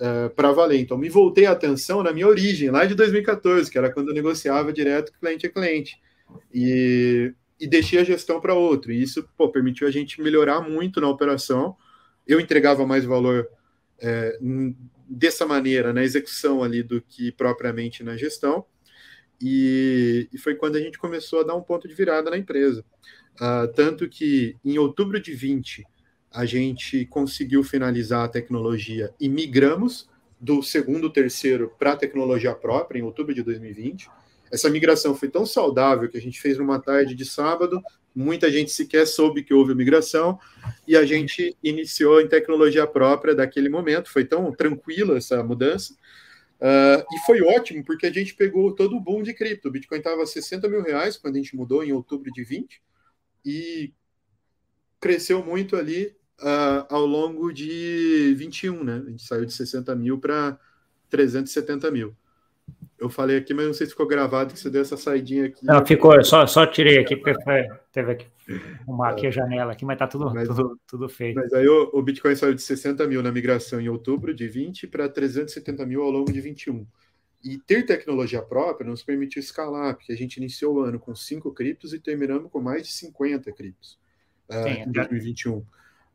uh, 0.01 0.25
uh, 0.25 0.29
para 0.31 0.51
valer. 0.51 0.81
Então, 0.81 0.97
me 0.97 1.07
voltei 1.07 1.45
a 1.45 1.53
atenção 1.53 2.03
na 2.03 2.11
minha 2.11 2.27
origem, 2.27 2.69
lá 2.71 2.83
de 2.83 2.93
2014, 2.93 3.71
que 3.71 3.77
era 3.77 3.89
quando 3.89 4.09
eu 4.09 4.13
negociava 4.13 4.73
direto 4.73 5.13
cliente 5.17 5.47
a 5.47 5.49
cliente. 5.49 5.97
E, 6.53 7.33
e 7.61 7.67
deixei 7.67 7.99
a 7.99 8.03
gestão 8.03 8.41
para 8.41 8.55
outro. 8.55 8.91
E 8.91 9.03
isso 9.03 9.23
pô, 9.37 9.47
permitiu 9.47 9.87
a 9.87 9.91
gente 9.91 10.19
melhorar 10.19 10.61
muito 10.61 10.99
na 10.99 11.07
operação. 11.07 11.77
Eu 12.27 12.39
entregava 12.39 12.87
mais 12.87 13.05
valor 13.05 13.47
é, 13.99 14.39
dessa 15.07 15.45
maneira 15.45 15.93
na 15.93 16.03
execução 16.03 16.63
ali 16.63 16.81
do 16.81 16.99
que 16.99 17.31
propriamente 17.31 18.03
na 18.03 18.17
gestão. 18.17 18.65
E, 19.39 20.27
e, 20.33 20.37
foi 20.39 20.55
quando 20.55 20.75
a 20.75 20.79
gente 20.79 20.97
começou 20.97 21.41
a 21.41 21.43
dar 21.43 21.55
um 21.55 21.61
ponto 21.61 21.87
de 21.87 21.93
virada 21.93 22.31
na 22.31 22.37
empresa. 22.37 22.83
Uh, 23.35 23.71
tanto 23.75 24.09
que 24.09 24.57
em 24.65 24.77
outubro 24.77 25.19
de 25.19 25.33
20 25.33 25.85
a 26.31 26.45
gente 26.45 27.05
conseguiu 27.05 27.63
finalizar 27.63 28.25
a 28.25 28.27
tecnologia 28.27 29.13
e 29.19 29.29
migramos 29.29 30.09
do 30.39 30.63
segundo 30.63 31.09
terceiro 31.11 31.71
para 31.77 31.93
a 31.93 31.97
tecnologia 31.97 32.53
própria 32.55 32.99
em 32.99 33.03
outubro 33.03 33.33
de 33.33 33.43
2020. 33.43 34.09
Essa 34.51 34.69
migração 34.69 35.15
foi 35.15 35.29
tão 35.29 35.45
saudável 35.45 36.09
que 36.09 36.17
a 36.17 36.21
gente 36.21 36.39
fez 36.41 36.57
numa 36.57 36.79
tarde 36.79 37.15
de 37.15 37.25
sábado, 37.25 37.81
muita 38.13 38.51
gente 38.51 38.71
sequer 38.71 39.07
soube 39.07 39.43
que 39.43 39.53
houve 39.53 39.73
migração, 39.73 40.37
e 40.87 40.97
a 40.97 41.05
gente 41.05 41.55
iniciou 41.63 42.19
em 42.19 42.27
tecnologia 42.27 42.85
própria 42.85 43.33
daquele 43.33 43.69
momento. 43.69 44.11
Foi 44.11 44.25
tão 44.25 44.51
tranquila 44.51 45.17
essa 45.17 45.41
mudança. 45.41 45.93
Uh, 46.61 47.01
e 47.11 47.19
foi 47.25 47.41
ótimo, 47.41 47.83
porque 47.83 48.05
a 48.05 48.11
gente 48.11 48.35
pegou 48.35 48.75
todo 48.75 48.95
o 48.95 48.99
boom 48.99 49.23
de 49.23 49.33
cripto. 49.33 49.69
O 49.69 49.71
Bitcoin 49.71 49.97
estava 49.97 50.21
a 50.21 50.27
60 50.27 50.67
mil 50.67 50.83
reais 50.83 51.17
quando 51.17 51.35
a 51.35 51.37
gente 51.37 51.55
mudou 51.55 51.83
em 51.83 51.91
outubro 51.91 52.31
de 52.31 52.43
20, 52.43 52.81
e 53.43 53.93
cresceu 54.99 55.43
muito 55.43 55.75
ali 55.75 56.15
uh, 56.39 56.85
ao 56.89 57.05
longo 57.05 57.51
de 57.51 58.35
21, 58.37 58.83
né? 58.83 59.03
A 59.05 59.09
gente 59.09 59.23
saiu 59.23 59.45
de 59.45 59.53
60 59.53 59.95
mil 59.95 60.19
para 60.19 60.59
370 61.09 61.89
mil. 61.89 62.15
Eu 63.01 63.09
falei 63.09 63.37
aqui, 63.37 63.51
mas 63.51 63.65
não 63.65 63.73
sei 63.73 63.87
se 63.87 63.93
ficou 63.93 64.05
gravado 64.05 64.53
que 64.53 64.59
você 64.59 64.69
deu 64.69 64.83
essa 64.83 64.95
saidinha 64.95 65.47
aqui. 65.47 65.65
Não, 65.65 65.83
ficou, 65.83 66.23
só, 66.23 66.45
só 66.45 66.67
tirei 66.67 66.99
aqui, 66.99 67.15
porque 67.15 67.33
foi, 67.43 67.67
teve 67.91 68.13
que 68.13 68.27
arrumar 68.83 69.09
aqui 69.09 69.25
a 69.25 69.31
janela 69.31 69.71
aqui, 69.71 69.83
mas 69.83 69.97
tá 69.97 70.05
tudo, 70.05 70.31
mas, 70.31 70.47
tudo, 70.47 70.79
tudo 70.85 71.09
feito. 71.09 71.33
Mas 71.33 71.51
aí 71.51 71.67
o, 71.67 71.89
o, 71.93 72.01
Bitcoin 72.03 72.35
saiu 72.35 72.53
de 72.53 72.61
60 72.61 73.07
mil 73.07 73.23
na 73.23 73.31
migração 73.31 73.81
em 73.81 73.89
outubro 73.89 74.35
de 74.35 74.47
20 74.47 74.85
para 74.85 75.09
370 75.09 75.83
mil 75.83 76.03
ao 76.03 76.11
longo 76.11 76.31
de 76.31 76.39
21. 76.39 76.85
E 77.43 77.57
ter 77.57 77.87
tecnologia 77.87 78.39
própria 78.39 78.87
nos 78.87 79.01
permitiu 79.01 79.39
escalar, 79.39 79.95
porque 79.95 80.13
a 80.13 80.15
gente 80.15 80.37
iniciou 80.37 80.75
o 80.75 80.81
ano 80.81 80.99
com 80.99 81.15
5 81.15 81.51
criptos 81.55 81.93
e 81.95 81.99
terminamos 81.99 82.51
com 82.51 82.61
mais 82.61 82.83
de 82.85 82.93
50 82.93 83.51
criptos 83.51 83.97
uh, 84.47 84.67
em 84.67 84.91
2021. 84.91 85.65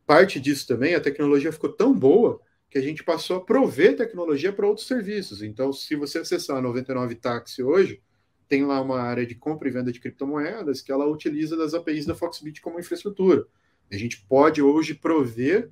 Parte 0.07 0.39
disso 0.39 0.69
também, 0.69 0.95
a 0.95 1.01
tecnologia 1.01 1.51
ficou 1.51 1.73
tão 1.73 1.93
boa 1.93 2.41
que 2.77 2.81
a 2.81 2.83
gente 2.83 3.03
passou 3.03 3.39
a 3.39 3.41
prover 3.41 3.97
tecnologia 3.97 4.53
para 4.53 4.67
outros 4.67 4.87
serviços. 4.87 5.43
Então, 5.43 5.73
se 5.73 5.97
você 5.97 6.19
acessar 6.19 6.59
a 6.59 6.61
99 6.61 7.15
Taxi 7.15 7.63
hoje, 7.63 8.03
tem 8.47 8.67
lá 8.67 8.83
uma 8.83 9.01
área 9.01 9.25
de 9.25 9.35
compra 9.35 9.67
e 9.67 9.71
venda 9.71 9.91
de 9.91 9.99
criptomoedas 9.99 10.83
que 10.83 10.93
ela 10.93 11.07
utiliza 11.07 11.57
das 11.57 11.73
APIs 11.73 12.05
da 12.05 12.15
Foxbit 12.15 12.61
como 12.61 12.79
infraestrutura. 12.79 13.47
A 13.91 13.97
gente 13.97 14.21
pode 14.29 14.61
hoje 14.61 14.93
prover 14.93 15.71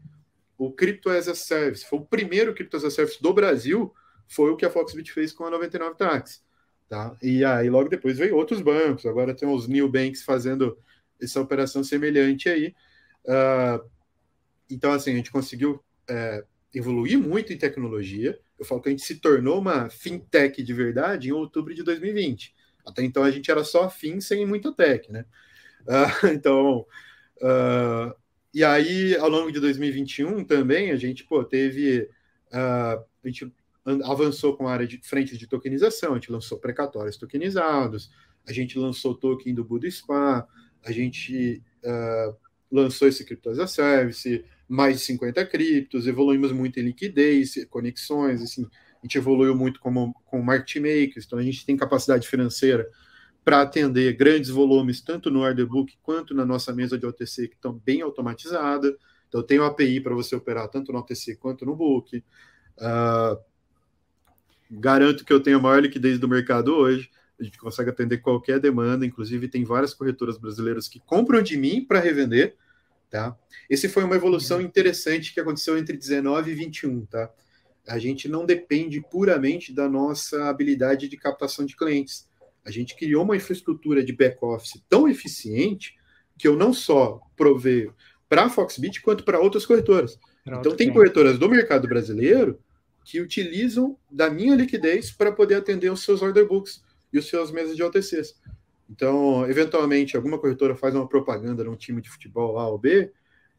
o 0.57 0.73
Crypto 0.73 1.11
as 1.11 1.29
a 1.29 1.35
Service. 1.35 1.85
Foi 1.85 1.99
o 1.99 2.07
primeiro 2.07 2.55
Crypto 2.55 2.79
as 2.79 2.85
a 2.85 2.90
Service 2.90 3.23
do 3.23 3.35
Brasil, 3.35 3.93
foi 4.27 4.51
o 4.51 4.57
que 4.57 4.64
a 4.64 4.71
Foxbit 4.71 5.12
fez 5.12 5.31
com 5.31 5.45
a 5.45 5.51
99 5.51 5.97
Taxi. 5.97 6.40
Tá? 6.88 7.14
E 7.23 7.45
aí 7.45 7.69
logo 7.69 7.90
depois 7.90 8.17
veio 8.17 8.35
outros 8.35 8.62
bancos, 8.62 9.05
agora 9.05 9.35
tem 9.35 9.47
os 9.47 9.69
new 9.69 9.90
banks 9.90 10.23
fazendo 10.23 10.79
essa 11.21 11.38
operação 11.38 11.85
semelhante 11.85 12.49
aí. 12.49 12.75
Uh, 13.27 13.87
então, 14.71 14.90
assim, 14.90 15.12
a 15.12 15.17
gente 15.17 15.31
conseguiu 15.31 15.85
é, 16.09 16.45
evoluir 16.75 17.19
muito 17.19 17.53
em 17.53 17.59
tecnologia. 17.59 18.39
Eu 18.59 18.65
falo 18.65 18.81
que 18.81 18.89
a 18.89 18.91
gente 18.91 19.05
se 19.05 19.17
tornou 19.17 19.61
uma 19.61 19.89
fintech 19.89 20.63
de 20.63 20.73
verdade 20.73 21.29
em 21.29 21.33
outubro 21.33 21.75
de 21.75 21.83
2020. 21.83 22.55
Até 22.87 23.03
então 23.03 23.23
a 23.23 23.31
gente 23.31 23.51
era 23.51 23.65
só 23.65 23.89
fin 23.89 24.21
sem 24.21 24.45
muita 24.45 24.73
tech, 24.73 25.11
né? 25.11 25.25
Uh, 25.83 26.27
então, 26.35 26.87
uh, 27.39 28.15
e 28.53 28.63
aí 28.63 29.17
ao 29.17 29.29
longo 29.29 29.51
de 29.51 29.61
2021 29.61 30.45
também 30.45 30.91
a 30.91 30.97
gente 30.97 31.25
pô, 31.25 31.43
teve, 31.45 32.09
uh, 32.53 33.05
a 33.23 33.27
gente 33.27 33.51
avançou 34.05 34.57
com 34.57 34.67
a 34.67 34.73
área 34.73 34.87
de 34.87 34.99
frente 34.99 35.37
de 35.37 35.47
tokenização, 35.47 36.13
a 36.13 36.15
gente 36.15 36.33
lançou 36.33 36.59
precatórios 36.59 37.17
tokenizados, 37.17 38.11
a 38.47 38.53
gente 38.53 38.79
lançou 38.79 39.13
o 39.13 39.15
token 39.15 39.55
do 39.55 39.65
Budo 39.65 39.91
Spa, 39.91 40.47
a 40.83 40.93
gente 40.93 41.63
lançou 42.73 43.07
esse 43.07 43.25
Crypto 43.27 43.51
as 43.51 43.59
a 43.59 43.67
Service, 43.67 44.43
mais 44.68 44.98
de 44.98 45.05
50 45.05 45.44
criptos, 45.46 46.07
evoluímos 46.07 46.53
muito 46.53 46.81
em 46.81 46.85
liquidez, 46.85 47.64
conexões, 47.68 48.42
assim, 48.42 48.64
a 48.64 49.07
gente 49.07 49.18
evoluiu 49.18 49.55
muito 49.55 49.81
como, 49.81 50.14
com 50.24 50.40
market 50.40 50.77
makers, 50.77 51.27
então 51.27 51.38
a 51.38 51.42
gente 51.42 51.66
tem 51.66 51.77
capacidade 51.77 52.27
financeira 52.27 52.88
para 53.44 53.61
atender 53.61 54.16
grandes 54.16 54.48
volumes, 54.48 55.03
tanto 55.03 55.31
no 55.31 55.40
order 55.40 55.66
book 55.66 55.94
quanto 56.03 56.35
na 56.35 56.46
nossa 56.46 56.72
mesa 56.72 56.98
de 56.98 57.05
OTC, 57.05 57.48
que 57.48 57.55
estão 57.55 57.74
bem 57.85 58.00
automatizadas. 58.00 58.94
Então, 59.29 59.42
eu 59.42 59.46
tenho 59.46 59.64
API 59.64 60.00
para 60.00 60.14
você 60.14 60.35
operar 60.35 60.68
tanto 60.68 60.90
no 60.90 60.98
OTC 60.98 61.37
quanto 61.37 61.66
no 61.66 61.77
book. 61.77 62.24
Uh, 62.79 63.38
garanto 64.70 65.24
que 65.24 65.33
eu 65.33 65.40
tenho 65.40 65.59
a 65.59 65.61
maior 65.61 65.83
liquidez 65.83 66.18
do 66.18 66.27
mercado 66.27 66.74
hoje. 66.74 67.11
A 67.38 67.44
gente 67.44 67.59
consegue 67.59 67.90
atender 67.90 68.18
qualquer 68.18 68.59
demanda, 68.59 69.05
inclusive 69.05 69.48
tem 69.48 69.64
várias 69.64 69.92
corretoras 69.92 70.38
brasileiras 70.38 70.88
que 70.88 71.00
compram 71.00 71.42
de 71.42 71.59
mim 71.59 71.85
para 71.85 72.00
revender. 72.00 72.57
Tá? 73.14 73.38
Esse 73.70 73.88
foi 73.88 74.03
uma 74.03 74.16
evolução 74.16 74.61
interessante 74.61 75.33
que 75.33 75.38
aconteceu 75.38 75.79
entre 75.79 75.96
19 75.96 76.50
e 76.50 76.55
21. 76.57 77.07
Tá? 77.07 77.31
A 77.87 77.96
gente 77.96 78.29
não 78.29 78.44
depende 78.44 79.00
puramente 79.00 79.72
da 79.72 79.88
nossa 79.88 80.48
habilidade 80.48 81.07
de 81.07 81.16
captação 81.16 81.64
de 81.64 81.77
clientes. 81.77 82.29
A 82.64 82.72
gente 82.72 82.96
criou 82.96 83.22
uma 83.22 83.37
infraestrutura 83.37 84.03
de 84.03 84.12
back-office 84.12 84.83
tão 84.88 85.09
eficiente 85.09 85.94
que 86.37 86.48
eu 86.48 86.57
não 86.57 86.72
só 86.72 87.20
proveio 87.37 87.94
para 88.29 88.46
a 88.46 88.50
Foxbit 88.50 89.00
quanto 89.00 89.22
para 89.22 89.38
outras 89.38 89.64
corretoras. 89.64 90.18
Pra 90.44 90.59
então, 90.59 90.74
tem 90.74 90.92
corretoras 90.92 91.38
do 91.38 91.48
mercado 91.48 91.87
brasileiro 91.87 92.59
que 93.05 93.20
utilizam 93.20 93.96
da 94.11 94.29
minha 94.29 94.57
liquidez 94.57 95.12
para 95.12 95.31
poder 95.31 95.55
atender 95.55 95.88
os 95.88 96.03
seus 96.03 96.20
order 96.20 96.48
books 96.48 96.83
e 97.12 97.18
os 97.20 97.29
seus 97.29 97.53
mesas 97.53 97.77
de 97.77 97.83
OTCs. 97.85 98.35
Então, 98.88 99.49
eventualmente, 99.49 100.16
alguma 100.16 100.38
corretora 100.38 100.75
faz 100.75 100.94
uma 100.94 101.09
propaganda 101.09 101.64
num 101.64 101.77
time 101.77 102.03
de 102.03 102.11
futebol 102.11 102.59
A 102.59 102.68
ou 102.68 102.79
B, 102.79 103.11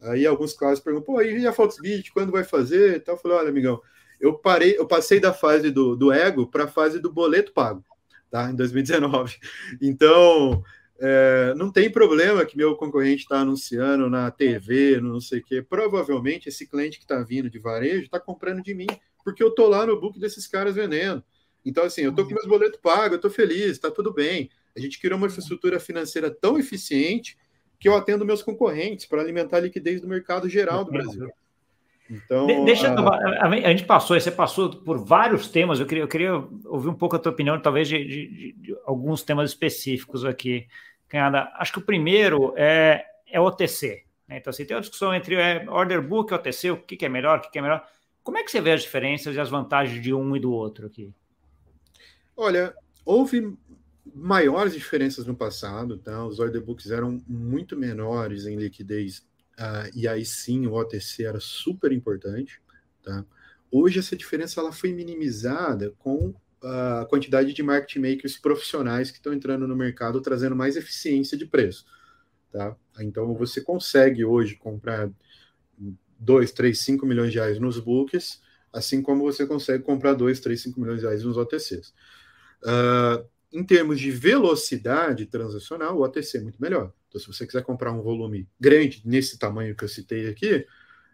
aí 0.01 0.25
alguns 0.25 0.53
casos 0.53 0.83
perguntam, 0.83 1.15
pô, 1.15 1.21
e 1.21 1.47
a 1.47 1.53
Foxbit, 1.53 2.11
quando 2.11 2.31
vai 2.31 2.43
fazer? 2.43 2.97
Então, 2.97 3.15
eu 3.15 3.19
falei, 3.19 3.37
olha, 3.37 3.49
amigão, 3.49 3.81
eu 4.19 4.33
parei, 4.33 4.77
eu 4.77 4.87
passei 4.87 5.19
da 5.19 5.33
fase 5.33 5.71
do, 5.71 5.95
do 5.95 6.11
ego 6.11 6.47
para 6.47 6.65
a 6.65 6.67
fase 6.67 6.99
do 6.99 7.11
boleto 7.11 7.53
pago, 7.53 7.83
tá? 8.29 8.49
Em 8.49 8.55
2019. 8.55 9.37
Então, 9.81 10.63
é, 10.97 11.53
não 11.57 11.71
tem 11.71 11.89
problema 11.89 12.45
que 12.45 12.55
meu 12.55 12.75
concorrente 12.75 13.23
está 13.23 13.39
anunciando 13.39 14.09
na 14.09 14.31
TV, 14.31 15.01
no 15.01 15.13
não 15.13 15.21
sei 15.21 15.39
o 15.39 15.43
quê. 15.43 15.61
Provavelmente 15.61 16.47
esse 16.47 16.67
cliente 16.67 16.97
que 16.97 17.03
está 17.03 17.21
vindo 17.21 17.49
de 17.49 17.59
varejo 17.59 18.03
está 18.03 18.19
comprando 18.19 18.61
de 18.63 18.73
mim, 18.73 18.87
porque 19.23 19.43
eu 19.43 19.51
tô 19.51 19.67
lá 19.67 19.85
no 19.85 19.99
book 19.99 20.19
desses 20.19 20.47
caras 20.47 20.75
vendendo. 20.75 21.23
Então, 21.65 21.83
assim, 21.83 22.01
eu 22.01 22.13
tô 22.13 22.23
com 22.23 22.33
meus 22.33 22.45
boletos 22.45 22.79
pagos, 22.79 23.13
eu 23.13 23.21
tô 23.21 23.29
feliz, 23.29 23.71
está 23.71 23.89
tudo 23.89 24.13
bem. 24.13 24.49
A 24.75 24.79
gente 24.79 24.99
criou 24.99 25.17
uma 25.17 25.27
infraestrutura 25.27 25.79
financeira 25.79 26.29
tão 26.29 26.57
eficiente 26.57 27.37
que 27.79 27.87
eu 27.87 27.95
atendo 27.95 28.25
meus 28.25 28.41
concorrentes 28.41 29.05
para 29.05 29.21
alimentar 29.21 29.57
a 29.57 29.61
liquidez 29.61 30.01
do 30.01 30.07
mercado 30.07 30.49
geral 30.49 30.83
do 30.83 30.91
Brasil. 30.91 31.29
Então, 32.09 32.65
deixa 32.65 32.93
a... 32.93 33.47
a 33.47 33.69
gente 33.69 33.85
passou, 33.85 34.19
você 34.19 34.31
passou 34.31 34.69
por 34.69 35.03
vários 35.03 35.47
temas. 35.47 35.79
Eu 35.79 35.85
queria, 35.85 36.03
eu 36.03 36.07
queria 36.07 36.33
ouvir 36.65 36.89
um 36.89 36.93
pouco 36.93 37.15
a 37.15 37.19
tua 37.19 37.31
opinião, 37.31 37.59
talvez 37.59 37.87
de, 37.87 38.03
de, 38.05 38.55
de 38.57 38.77
alguns 38.85 39.23
temas 39.23 39.49
específicos 39.49 40.23
aqui. 40.23 40.67
Canhada. 41.07 41.51
Acho 41.55 41.73
que 41.73 41.79
o 41.79 41.85
primeiro 41.85 42.53
é, 42.55 43.05
é 43.27 43.39
OTC. 43.39 44.03
Né? 44.27 44.37
Então, 44.37 44.51
assim, 44.51 44.65
tem 44.65 44.75
uma 44.75 44.81
discussão 44.81 45.13
entre 45.13 45.35
é, 45.35 45.65
order 45.69 46.01
book 46.01 46.31
e 46.31 46.35
OTC, 46.35 46.71
o 46.71 46.77
que, 46.77 46.95
que 46.95 47.05
é 47.05 47.09
melhor, 47.09 47.39
o 47.39 47.41
que, 47.41 47.51
que 47.51 47.59
é 47.59 47.61
melhor. 47.61 47.87
Como 48.23 48.37
é 48.37 48.43
que 48.43 48.51
você 48.51 48.61
vê 48.61 48.71
as 48.71 48.81
diferenças 48.81 49.35
e 49.35 49.39
as 49.39 49.49
vantagens 49.49 50.01
de 50.01 50.13
um 50.13 50.35
e 50.35 50.39
do 50.39 50.51
outro 50.51 50.87
aqui? 50.87 51.13
Olha, 52.35 52.73
houve 53.05 53.55
maiores 54.13 54.73
diferenças 54.73 55.25
no 55.25 55.35
passado, 55.35 55.97
tá? 55.97 56.25
Os 56.25 56.39
order 56.39 56.61
books 56.61 56.91
eram 56.91 57.21
muito 57.27 57.75
menores 57.77 58.45
em 58.45 58.55
liquidez, 58.55 59.19
uh, 59.59 59.89
e 59.95 60.07
aí 60.07 60.25
sim 60.25 60.67
o 60.67 60.73
OTC 60.73 61.23
era 61.23 61.39
super 61.39 61.91
importante, 61.91 62.61
tá? 63.03 63.25
Hoje 63.71 63.99
essa 63.99 64.15
diferença 64.15 64.59
ela 64.59 64.71
foi 64.71 64.93
minimizada 64.93 65.93
com 65.97 66.33
a 66.61 67.05
quantidade 67.09 67.53
de 67.53 67.61
market 67.61 67.97
makers 67.97 68.37
profissionais 68.37 69.11
que 69.11 69.17
estão 69.17 69.33
entrando 69.33 69.67
no 69.67 69.75
mercado 69.75 70.21
trazendo 70.21 70.55
mais 70.55 70.75
eficiência 70.75 71.37
de 71.37 71.45
preço, 71.45 71.85
tá? 72.51 72.75
Então 72.99 73.33
você 73.35 73.61
consegue 73.61 74.23
hoje 74.23 74.55
comprar 74.55 75.11
2, 76.19 76.51
3, 76.51 76.79
5 76.79 77.05
milhões 77.05 77.31
de 77.31 77.37
reais 77.37 77.59
nos 77.59 77.79
books, 77.79 78.41
assim 78.71 79.01
como 79.01 79.23
você 79.23 79.45
consegue 79.45 79.83
comprar 79.83 80.13
2, 80.13 80.39
3, 80.39 80.61
5 80.61 80.79
milhões 80.79 80.99
de 80.99 81.05
reais 81.05 81.23
nos 81.23 81.37
OTCs. 81.37 81.89
Uh, 82.63 82.65
ah, 82.67 83.25
em 83.51 83.63
termos 83.63 83.99
de 83.99 84.11
velocidade 84.11 85.25
transacional, 85.25 85.97
o 85.97 86.01
OTC 86.01 86.37
é 86.37 86.41
muito 86.41 86.61
melhor. 86.61 86.91
Então, 87.07 87.19
se 87.19 87.27
você 87.27 87.45
quiser 87.45 87.63
comprar 87.63 87.91
um 87.91 88.01
volume 88.01 88.47
grande, 88.59 89.01
nesse 89.05 89.39
tamanho 89.39 89.75
que 89.75 89.83
eu 89.83 89.89
citei 89.89 90.27
aqui, 90.27 90.65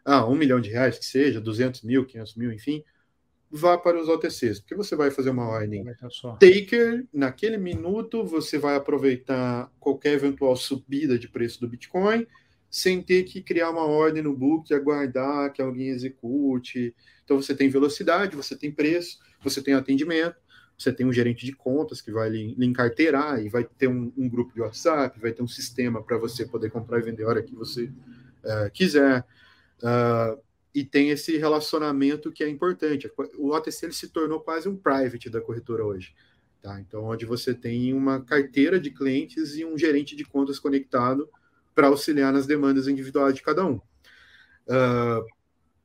ah, 0.03 0.25
um 0.25 0.35
milhão 0.35 0.59
de 0.59 0.69
reais 0.69 0.97
que 0.97 1.05
seja, 1.05 1.39
200 1.39 1.83
mil, 1.83 2.05
500 2.05 2.35
mil, 2.35 2.51
enfim, 2.51 2.83
vá 3.51 3.77
para 3.77 4.01
os 4.01 4.07
OTCs, 4.07 4.59
porque 4.59 4.75
você 4.75 4.95
vai 4.95 5.11
fazer 5.11 5.29
uma 5.29 5.47
ordem 5.47 5.83
taker, 6.39 7.05
naquele 7.13 7.57
minuto 7.57 8.23
você 8.23 8.57
vai 8.57 8.75
aproveitar 8.75 9.71
qualquer 9.79 10.13
eventual 10.13 10.55
subida 10.55 11.19
de 11.19 11.27
preço 11.27 11.59
do 11.59 11.67
Bitcoin, 11.67 12.25
sem 12.69 13.01
ter 13.01 13.23
que 13.23 13.41
criar 13.41 13.69
uma 13.69 13.85
ordem 13.85 14.23
no 14.23 14.33
book 14.33 14.71
e 14.71 14.73
aguardar 14.73 15.51
que 15.51 15.61
alguém 15.61 15.89
execute. 15.89 16.95
Então 17.25 17.41
você 17.41 17.53
tem 17.53 17.69
velocidade, 17.69 18.35
você 18.35 18.55
tem 18.55 18.71
preço, 18.71 19.19
você 19.43 19.61
tem 19.61 19.73
atendimento, 19.73 20.37
você 20.81 20.91
tem 20.91 21.05
um 21.05 21.13
gerente 21.13 21.45
de 21.45 21.53
contas 21.53 22.01
que 22.01 22.11
vai 22.11 22.29
lhe, 22.29 22.55
lhe 22.55 22.65
encarteirar 22.65 23.43
e 23.43 23.49
vai 23.49 23.63
ter 23.63 23.87
um, 23.87 24.11
um, 24.17 24.27
grupo 24.27 24.53
de 24.53 24.61
WhatsApp, 24.61 25.19
vai 25.19 25.31
ter 25.31 25.43
um 25.43 25.47
sistema 25.47 26.01
para 26.01 26.17
você 26.17 26.45
poder 26.45 26.71
comprar 26.71 26.99
e 26.99 27.03
vender 27.03 27.23
a 27.23 27.27
hora 27.27 27.43
que 27.43 27.53
você 27.53 27.85
uh, 27.85 28.71
quiser. 28.73 29.25
Uh, 29.79 30.41
e 30.73 30.83
tem 30.83 31.09
esse 31.09 31.37
relacionamento 31.37 32.31
que 32.31 32.43
é 32.43 32.49
importante. 32.49 33.11
O 33.37 33.49
OTC 33.49 33.85
ele 33.85 33.93
se 33.93 34.09
tornou 34.09 34.39
quase 34.39 34.69
um 34.69 34.75
private 34.75 35.29
da 35.29 35.41
corretora 35.41 35.85
hoje. 35.85 36.15
Tá? 36.61 36.79
Então, 36.79 37.03
onde 37.05 37.25
você 37.25 37.53
tem 37.53 37.93
uma 37.93 38.21
carteira 38.23 38.79
de 38.79 38.91
clientes 38.91 39.55
e 39.55 39.65
um 39.65 39.77
gerente 39.77 40.15
de 40.15 40.23
contas 40.23 40.59
conectado 40.59 41.29
para 41.75 41.87
auxiliar 41.87 42.31
nas 42.31 42.45
demandas 42.45 42.87
individuais 42.87 43.35
de 43.35 43.41
cada 43.41 43.65
um. 43.65 43.75
Uh, 44.67 45.25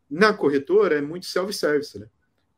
na 0.08 0.32
corretora 0.32 0.96
é 0.96 1.00
muito 1.00 1.26
self-service, 1.26 1.98
né? 1.98 2.06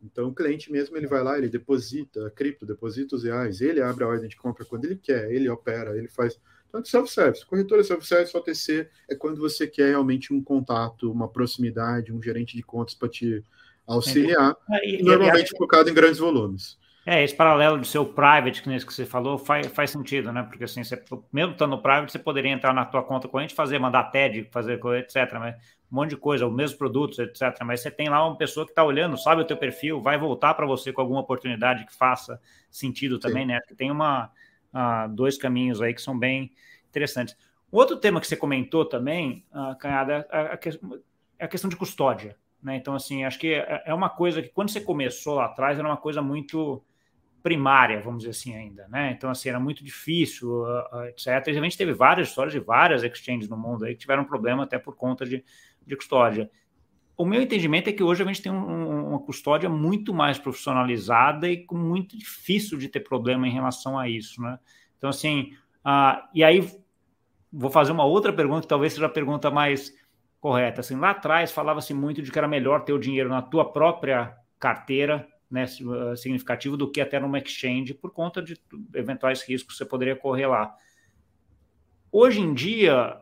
Então 0.02 0.28
o 0.28 0.34
cliente 0.34 0.70
mesmo 0.70 0.96
ele 0.96 1.06
vai 1.06 1.22
lá, 1.22 1.36
ele 1.36 1.48
deposita 1.48 2.30
cripto, 2.30 2.64
deposita 2.64 3.16
os 3.16 3.24
reais, 3.24 3.60
ele 3.60 3.80
abre 3.80 4.04
a 4.04 4.08
ordem 4.08 4.28
de 4.28 4.36
compra 4.36 4.64
quando 4.64 4.84
ele 4.84 4.96
quer, 4.96 5.30
ele 5.32 5.48
opera, 5.48 5.96
ele 5.96 6.08
faz. 6.08 6.38
Então, 6.68 6.80
é 6.80 6.84
self-service. 6.84 7.46
Corretora 7.46 7.82
self-service, 7.82 8.36
OTC, 8.36 8.88
é 9.08 9.14
quando 9.14 9.40
você 9.40 9.66
quer 9.66 9.88
realmente 9.88 10.32
um 10.32 10.42
contato, 10.42 11.10
uma 11.10 11.28
proximidade, 11.28 12.12
um 12.12 12.22
gerente 12.22 12.54
de 12.56 12.62
contas 12.62 12.94
para 12.94 13.08
te 13.08 13.42
auxiliar, 13.86 14.54
é, 14.70 14.88
e, 14.88 15.02
normalmente 15.02 15.52
e, 15.54 15.56
focado 15.56 15.88
em 15.88 15.94
grandes 15.94 16.18
volumes. 16.18 16.78
É, 17.10 17.24
esse 17.24 17.34
paralelo 17.34 17.80
de 17.80 17.88
ser 17.88 17.96
o 17.96 18.04
private, 18.04 18.60
que 18.60 18.68
nesse 18.68 18.84
que 18.84 18.92
você 18.92 19.06
falou, 19.06 19.38
faz, 19.38 19.66
faz 19.68 19.90
sentido, 19.90 20.30
né? 20.30 20.42
Porque 20.42 20.64
assim, 20.64 20.84
você, 20.84 21.02
mesmo 21.32 21.52
estando 21.52 21.70
no 21.70 21.80
private, 21.80 22.12
você 22.12 22.18
poderia 22.18 22.50
entrar 22.50 22.74
na 22.74 22.84
tua 22.84 23.02
conta 23.02 23.26
corrente, 23.26 23.54
fazer, 23.54 23.78
mandar 23.78 24.10
TED, 24.10 24.46
fazer 24.50 24.78
etc. 24.98 25.16
Mas 25.38 25.54
um 25.90 25.96
monte 25.96 26.10
de 26.10 26.18
coisa, 26.18 26.46
os 26.46 26.54
mesmos 26.54 26.76
produtos, 26.76 27.18
etc. 27.18 27.56
Mas 27.64 27.80
você 27.80 27.90
tem 27.90 28.10
lá 28.10 28.26
uma 28.26 28.36
pessoa 28.36 28.66
que 28.66 28.72
está 28.72 28.84
olhando, 28.84 29.16
sabe 29.16 29.40
o 29.40 29.44
teu 29.46 29.56
perfil, 29.56 30.02
vai 30.02 30.18
voltar 30.18 30.52
para 30.52 30.66
você 30.66 30.92
com 30.92 31.00
alguma 31.00 31.20
oportunidade 31.20 31.86
que 31.86 31.94
faça 31.94 32.38
sentido 32.70 33.18
também, 33.18 33.44
Sim. 33.44 33.52
né? 33.52 33.60
Tem 33.74 33.90
uma, 33.90 34.30
uh, 34.74 35.08
dois 35.08 35.38
caminhos 35.38 35.80
aí 35.80 35.94
que 35.94 36.02
são 36.02 36.18
bem 36.18 36.52
interessantes. 36.90 37.34
Outro 37.72 37.96
tema 37.96 38.20
que 38.20 38.26
você 38.26 38.36
comentou 38.36 38.84
também, 38.84 39.46
uh, 39.50 39.74
Canhada, 39.78 40.28
é 40.30 40.38
a, 40.38 40.58
é 41.38 41.44
a 41.46 41.48
questão 41.48 41.70
de 41.70 41.76
custódia. 41.76 42.36
Né? 42.62 42.76
Então, 42.76 42.94
assim, 42.94 43.24
acho 43.24 43.38
que 43.38 43.54
é, 43.54 43.84
é 43.86 43.94
uma 43.94 44.10
coisa 44.10 44.42
que 44.42 44.50
quando 44.50 44.68
você 44.68 44.80
começou 44.82 45.36
lá 45.36 45.46
atrás 45.46 45.78
era 45.78 45.88
uma 45.88 45.96
coisa 45.96 46.20
muito 46.20 46.84
primária, 47.42 48.00
vamos 48.00 48.18
dizer 48.18 48.30
assim, 48.30 48.54
ainda, 48.54 48.86
né? 48.88 49.12
Então, 49.12 49.30
assim, 49.30 49.48
era 49.48 49.60
muito 49.60 49.84
difícil, 49.84 50.62
uh, 50.62 51.04
etc. 51.08 51.26
E 51.48 51.50
a 51.50 51.62
gente 51.62 51.78
teve 51.78 51.92
várias 51.92 52.28
histórias 52.28 52.52
de 52.52 52.60
várias 52.60 53.02
exchanges 53.02 53.48
no 53.48 53.56
mundo 53.56 53.84
aí 53.84 53.94
que 53.94 54.00
tiveram 54.00 54.24
problema 54.24 54.64
até 54.64 54.78
por 54.78 54.96
conta 54.96 55.24
de, 55.24 55.44
de 55.86 55.96
custódia. 55.96 56.50
O 57.16 57.24
meu 57.24 57.40
entendimento 57.40 57.88
é 57.88 57.92
que 57.92 58.02
hoje 58.02 58.22
a 58.22 58.26
gente 58.26 58.42
tem 58.42 58.52
um, 58.52 59.08
uma 59.08 59.18
custódia 59.18 59.68
muito 59.68 60.12
mais 60.12 60.38
profissionalizada 60.38 61.48
e 61.48 61.64
com 61.64 61.76
muito 61.76 62.16
difícil 62.16 62.78
de 62.78 62.88
ter 62.88 63.00
problema 63.00 63.46
em 63.46 63.52
relação 63.52 63.98
a 63.98 64.08
isso, 64.08 64.40
né? 64.42 64.58
Então, 64.96 65.10
assim, 65.10 65.52
uh, 65.84 66.22
e 66.34 66.44
aí 66.44 66.68
vou 67.52 67.70
fazer 67.70 67.92
uma 67.92 68.04
outra 68.04 68.32
pergunta 68.32 68.62
que 68.62 68.68
talvez 68.68 68.92
seja 68.92 69.06
a 69.06 69.10
pergunta 69.10 69.50
mais 69.50 69.92
correta. 70.40 70.80
Assim, 70.80 70.96
lá 70.96 71.10
atrás 71.10 71.50
falava-se 71.50 71.94
muito 71.94 72.22
de 72.22 72.30
que 72.30 72.38
era 72.38 72.48
melhor 72.48 72.84
ter 72.84 72.92
o 72.92 72.98
dinheiro 72.98 73.28
na 73.28 73.42
tua 73.42 73.72
própria 73.72 74.36
carteira 74.58 75.26
né, 75.50 75.64
ah, 75.64 76.16
significativo 76.16 76.76
do 76.76 76.90
que 76.90 77.00
até 77.00 77.18
numa 77.18 77.38
exchange, 77.38 77.94
por 77.94 78.12
conta 78.12 78.42
de 78.42 78.56
eventuais 78.94 79.42
riscos 79.42 79.74
que 79.74 79.78
você 79.78 79.84
poderia 79.84 80.16
correr 80.16 80.46
lá. 80.46 80.74
Hoje 82.10 82.40
em 82.40 82.54
dia, 82.54 83.20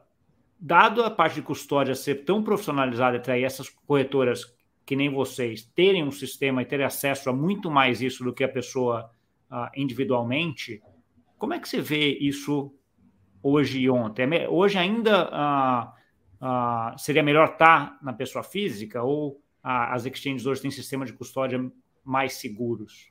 dado 0.59 1.03
a 1.03 1.11
parte 1.11 1.35
de 1.37 1.43
custódia 1.43 1.95
ser 1.95 2.25
tão 2.25 2.43
profissionalizada 2.43 3.37
e 3.37 3.45
essas 3.45 3.69
corretoras 3.69 4.55
que 4.85 4.95
nem 4.95 5.11
vocês 5.11 5.63
terem 5.63 6.05
um 6.05 6.13
sistema 6.13 6.63
e 6.63 6.67
terem 6.67 6.87
acesso 6.87 7.29
a 7.29 7.33
muito 7.33 7.71
mais 7.71 8.01
isso 8.01 8.23
do 8.23 8.33
que 8.33 8.45
a 8.45 8.49
pessoa 8.49 9.11
uh, 9.51 9.69
individualmente, 9.75 10.81
como 11.37 11.55
é 11.55 11.59
que 11.59 11.69
você 11.69 11.81
vê 11.81 12.17
isso 12.19 12.73
hoje 13.43 13.81
e 13.81 13.91
ontem? 13.91 14.29
É 14.37 14.49
hoje 14.49 14.79
ainda 14.79 15.93
uh, 16.41 16.99
seria 16.99 17.23
melhor 17.23 17.51
estar 17.51 17.99
na 18.01 18.13
pessoa 18.13 18.45
física 18.45 19.03
ou 19.03 19.41
as 19.63 20.07
exchanges 20.07 20.47
hoje 20.47 20.63
têm 20.63 20.71
sistema 20.71 21.05
de 21.05 21.13
custódia 21.13 21.59
mais 22.07 22.35
seguros? 22.35 23.11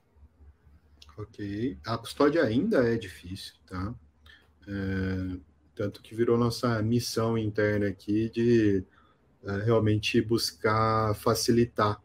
Ok. 1.17 1.77
A 1.85 1.97
custódia 1.97 2.43
ainda 2.43 2.77
é 2.87 2.97
difícil, 2.97 3.53
tá? 3.67 3.93
É, 4.67 5.37
tanto 5.75 6.01
que 6.01 6.15
virou 6.15 6.37
nossa 6.37 6.81
missão 6.81 7.37
interna 7.37 7.87
aqui 7.87 8.29
de 8.29 8.83
é, 9.43 9.57
realmente 9.63 10.21
buscar 10.21 11.13
facilitar 11.15 12.01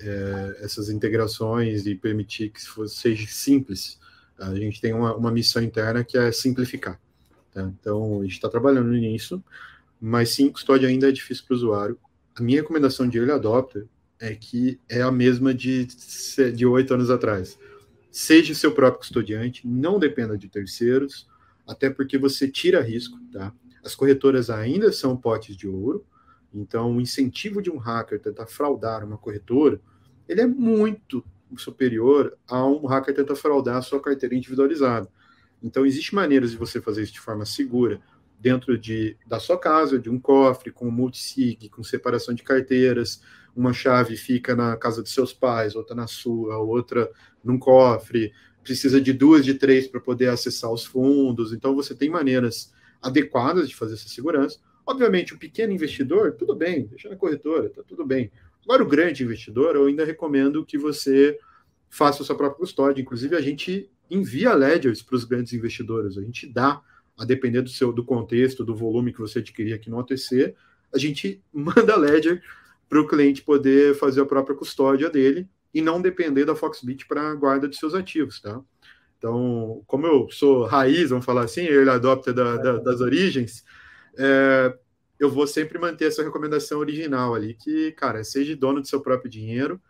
é, 0.00 0.58
essas 0.60 0.88
integrações 0.88 1.86
e 1.86 1.94
permitir 1.94 2.50
que 2.50 2.60
seja 2.88 3.26
simples. 3.28 4.00
A 4.38 4.54
gente 4.54 4.80
tem 4.80 4.92
uma, 4.92 5.14
uma 5.14 5.30
missão 5.30 5.62
interna 5.62 6.02
que 6.02 6.16
é 6.16 6.32
simplificar. 6.32 7.00
Tá? 7.52 7.62
Então, 7.62 8.20
a 8.20 8.22
gente 8.22 8.32
está 8.32 8.48
trabalhando 8.48 8.90
nisso, 8.90 9.42
mas 10.00 10.30
sim, 10.30 10.50
custódia 10.50 10.88
ainda 10.88 11.08
é 11.08 11.12
difícil 11.12 11.44
para 11.46 11.54
o 11.54 11.56
usuário. 11.56 11.98
A 12.34 12.42
minha 12.42 12.60
recomendação 12.60 13.08
de 13.08 13.18
early 13.18 13.32
adopter 13.32 13.86
é 14.22 14.36
que 14.36 14.78
é 14.88 15.02
a 15.02 15.10
mesma 15.10 15.52
de 15.52 15.88
de 16.54 16.64
oito 16.64 16.94
anos 16.94 17.10
atrás. 17.10 17.58
Seja 18.08 18.54
seu 18.54 18.72
próprio 18.72 19.00
custodiante, 19.00 19.66
não 19.66 19.98
dependa 19.98 20.38
de 20.38 20.48
terceiros, 20.48 21.28
até 21.66 21.90
porque 21.90 22.16
você 22.16 22.46
tira 22.48 22.80
risco, 22.80 23.18
tá? 23.32 23.52
As 23.84 23.96
corretoras 23.96 24.48
ainda 24.48 24.92
são 24.92 25.16
potes 25.16 25.56
de 25.56 25.66
ouro, 25.66 26.06
então 26.54 26.96
o 26.96 27.00
incentivo 27.00 27.60
de 27.60 27.68
um 27.68 27.78
hacker 27.78 28.20
tentar 28.20 28.46
fraudar 28.46 29.04
uma 29.04 29.18
corretora, 29.18 29.80
ele 30.28 30.40
é 30.40 30.46
muito 30.46 31.24
superior 31.56 32.38
a 32.46 32.64
um 32.64 32.86
hacker 32.86 33.14
tentar 33.14 33.34
fraudar 33.34 33.78
a 33.78 33.82
sua 33.82 34.00
carteira 34.00 34.36
individualizada. 34.36 35.08
Então 35.60 35.84
existe 35.84 36.14
maneiras 36.14 36.52
de 36.52 36.56
você 36.56 36.80
fazer 36.80 37.02
isso 37.02 37.12
de 37.12 37.20
forma 37.20 37.44
segura, 37.44 38.00
dentro 38.38 38.78
de, 38.78 39.16
da 39.26 39.40
sua 39.40 39.58
casa, 39.58 39.98
de 39.98 40.08
um 40.08 40.18
cofre, 40.18 40.70
com 40.70 40.90
multisig, 40.90 41.68
com 41.70 41.82
separação 41.82 42.34
de 42.34 42.42
carteiras, 42.42 43.20
uma 43.54 43.72
chave 43.72 44.16
fica 44.16 44.56
na 44.56 44.76
casa 44.76 45.02
dos 45.02 45.12
seus 45.12 45.32
pais, 45.32 45.74
outra 45.74 45.94
na 45.94 46.06
sua, 46.06 46.58
outra 46.58 47.10
num 47.44 47.58
cofre, 47.58 48.32
precisa 48.62 49.00
de 49.00 49.12
duas, 49.12 49.44
de 49.44 49.54
três 49.54 49.86
para 49.86 50.00
poder 50.00 50.28
acessar 50.28 50.70
os 50.72 50.84
fundos. 50.84 51.52
Então, 51.52 51.74
você 51.74 51.94
tem 51.94 52.08
maneiras 52.08 52.72
adequadas 53.00 53.68
de 53.68 53.74
fazer 53.74 53.94
essa 53.94 54.08
segurança. 54.08 54.58
Obviamente, 54.86 55.34
o 55.34 55.38
pequeno 55.38 55.72
investidor, 55.72 56.32
tudo 56.32 56.54
bem, 56.54 56.86
deixa 56.86 57.08
na 57.08 57.16
corretora, 57.16 57.68
tá 57.68 57.82
tudo 57.86 58.04
bem. 58.04 58.30
Agora, 58.64 58.82
o 58.82 58.88
grande 58.88 59.24
investidor, 59.24 59.74
eu 59.74 59.86
ainda 59.86 60.04
recomendo 60.04 60.64
que 60.64 60.78
você 60.78 61.38
faça 61.90 62.22
a 62.22 62.26
sua 62.26 62.36
própria 62.36 62.58
custódia. 62.58 63.02
Inclusive, 63.02 63.36
a 63.36 63.40
gente 63.40 63.90
envia 64.10 64.54
ledgers 64.54 65.02
para 65.02 65.16
os 65.16 65.24
grandes 65.24 65.52
investidores, 65.52 66.16
a 66.16 66.22
gente 66.22 66.46
dá, 66.46 66.80
a 67.18 67.24
depender 67.24 67.62
do 67.62 67.68
seu 67.68 67.92
do 67.92 68.04
contexto, 68.04 68.64
do 68.64 68.74
volume 68.74 69.12
que 69.12 69.20
você 69.20 69.40
adquirir 69.40 69.74
aqui 69.74 69.90
no 69.90 69.98
OTC, 69.98 70.54
a 70.92 70.98
gente 70.98 71.42
manda 71.52 71.96
ledger 71.96 72.42
para 72.92 73.00
o 73.00 73.08
cliente 73.08 73.40
poder 73.40 73.94
fazer 73.94 74.20
a 74.20 74.26
própria 74.26 74.54
custódia 74.54 75.08
dele 75.08 75.48
e 75.72 75.80
não 75.80 75.98
depender 75.98 76.44
da 76.44 76.54
Foxbit 76.54 77.06
para 77.06 77.30
a 77.30 77.34
guarda 77.34 77.66
de 77.66 77.74
seus 77.74 77.94
ativos, 77.94 78.38
tá? 78.38 78.60
Então, 79.16 79.82
como 79.86 80.06
eu 80.06 80.28
sou 80.30 80.66
raiz, 80.66 81.08
vamos 81.08 81.24
falar 81.24 81.44
assim, 81.44 81.62
ele 81.62 81.88
adopta 81.88 82.34
da, 82.34 82.58
da, 82.58 82.76
das 82.76 83.00
origens, 83.00 83.64
é, 84.18 84.76
eu 85.18 85.30
vou 85.30 85.46
sempre 85.46 85.78
manter 85.78 86.04
essa 86.04 86.22
recomendação 86.22 86.80
original 86.80 87.34
ali, 87.34 87.54
que, 87.54 87.92
cara, 87.92 88.22
seja 88.24 88.54
dono 88.54 88.82
do 88.82 88.86
seu 88.86 89.00
próprio 89.00 89.30
dinheiro, 89.30 89.80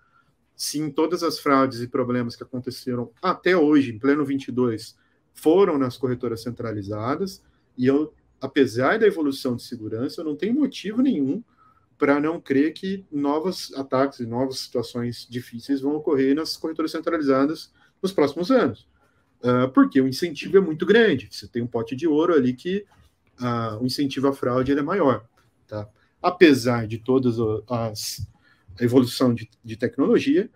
sim, 0.54 0.88
todas 0.88 1.24
as 1.24 1.40
fraudes 1.40 1.80
e 1.80 1.88
problemas 1.88 2.36
que 2.36 2.44
aconteceram 2.44 3.10
até 3.20 3.56
hoje, 3.56 3.92
em 3.92 3.98
pleno 3.98 4.24
22, 4.24 4.96
foram 5.34 5.76
nas 5.76 5.96
corretoras 5.96 6.40
centralizadas, 6.44 7.42
e 7.76 7.84
eu, 7.84 8.14
apesar 8.40 9.00
da 9.00 9.08
evolução 9.08 9.56
de 9.56 9.64
segurança, 9.64 10.20
eu 10.20 10.24
não 10.24 10.36
tenho 10.36 10.54
motivo 10.54 11.02
nenhum 11.02 11.42
para 12.02 12.18
não 12.18 12.40
crer 12.40 12.72
que 12.72 13.06
novos 13.12 13.72
ataques 13.74 14.18
e 14.18 14.26
novas 14.26 14.58
situações 14.58 15.24
difíceis 15.30 15.80
vão 15.80 15.94
ocorrer 15.94 16.34
nas 16.34 16.56
corretoras 16.56 16.90
centralizadas 16.90 17.72
nos 18.02 18.10
próximos 18.10 18.50
anos. 18.50 18.88
Uh, 19.40 19.70
porque 19.72 20.00
o 20.00 20.08
incentivo 20.08 20.56
é 20.56 20.60
muito 20.60 20.84
grande. 20.84 21.28
Você 21.30 21.46
tem 21.46 21.62
um 21.62 21.66
pote 21.68 21.94
de 21.94 22.08
ouro 22.08 22.34
ali 22.34 22.54
que 22.54 22.84
uh, 23.40 23.80
o 23.80 23.86
incentivo 23.86 24.26
à 24.26 24.32
fraude 24.32 24.72
é 24.72 24.82
maior. 24.82 25.24
Tá? 25.68 25.88
Apesar 26.20 26.88
de 26.88 26.98
todas 26.98 27.36
as 27.70 28.28
a 28.80 28.82
evolução 28.82 29.32
de, 29.32 29.48
de 29.62 29.76
tecnologia, 29.76 30.50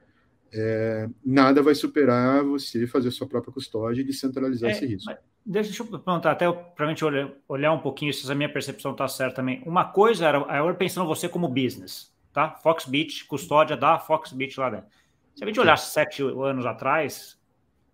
é, 0.52 1.08
nada 1.24 1.62
vai 1.62 1.76
superar 1.76 2.42
você 2.42 2.88
fazer 2.88 3.12
sua 3.12 3.28
própria 3.28 3.54
custódia 3.54 4.00
e 4.00 4.04
descentralizar 4.04 4.70
é, 4.70 4.72
esse 4.72 4.84
risco. 4.84 5.12
Deixa 5.48 5.80
eu 5.80 5.86
perguntar, 5.86 6.32
até 6.32 6.50
para 6.50 6.86
a 6.86 6.88
gente 6.88 7.04
olhar, 7.04 7.30
olhar 7.48 7.72
um 7.72 7.78
pouquinho 7.78 8.12
se 8.12 8.30
a 8.30 8.34
minha 8.34 8.48
percepção 8.48 8.90
está 8.90 9.06
certa 9.06 9.36
também. 9.36 9.62
Uma 9.64 9.84
coisa 9.84 10.26
era, 10.26 10.38
eu 10.38 10.74
pensando 10.74 11.06
você 11.06 11.28
como 11.28 11.46
business, 11.46 12.12
tá? 12.32 12.50
Foxbit, 12.50 13.24
custódia 13.26 13.76
da 13.76 13.96
Foxbit 13.96 14.58
lá 14.58 14.70
dentro. 14.70 14.88
Se 15.36 15.44
a 15.44 15.46
gente 15.46 15.60
olhasse 15.60 15.92
sete 15.92 16.20
anos 16.22 16.66
atrás, 16.66 17.38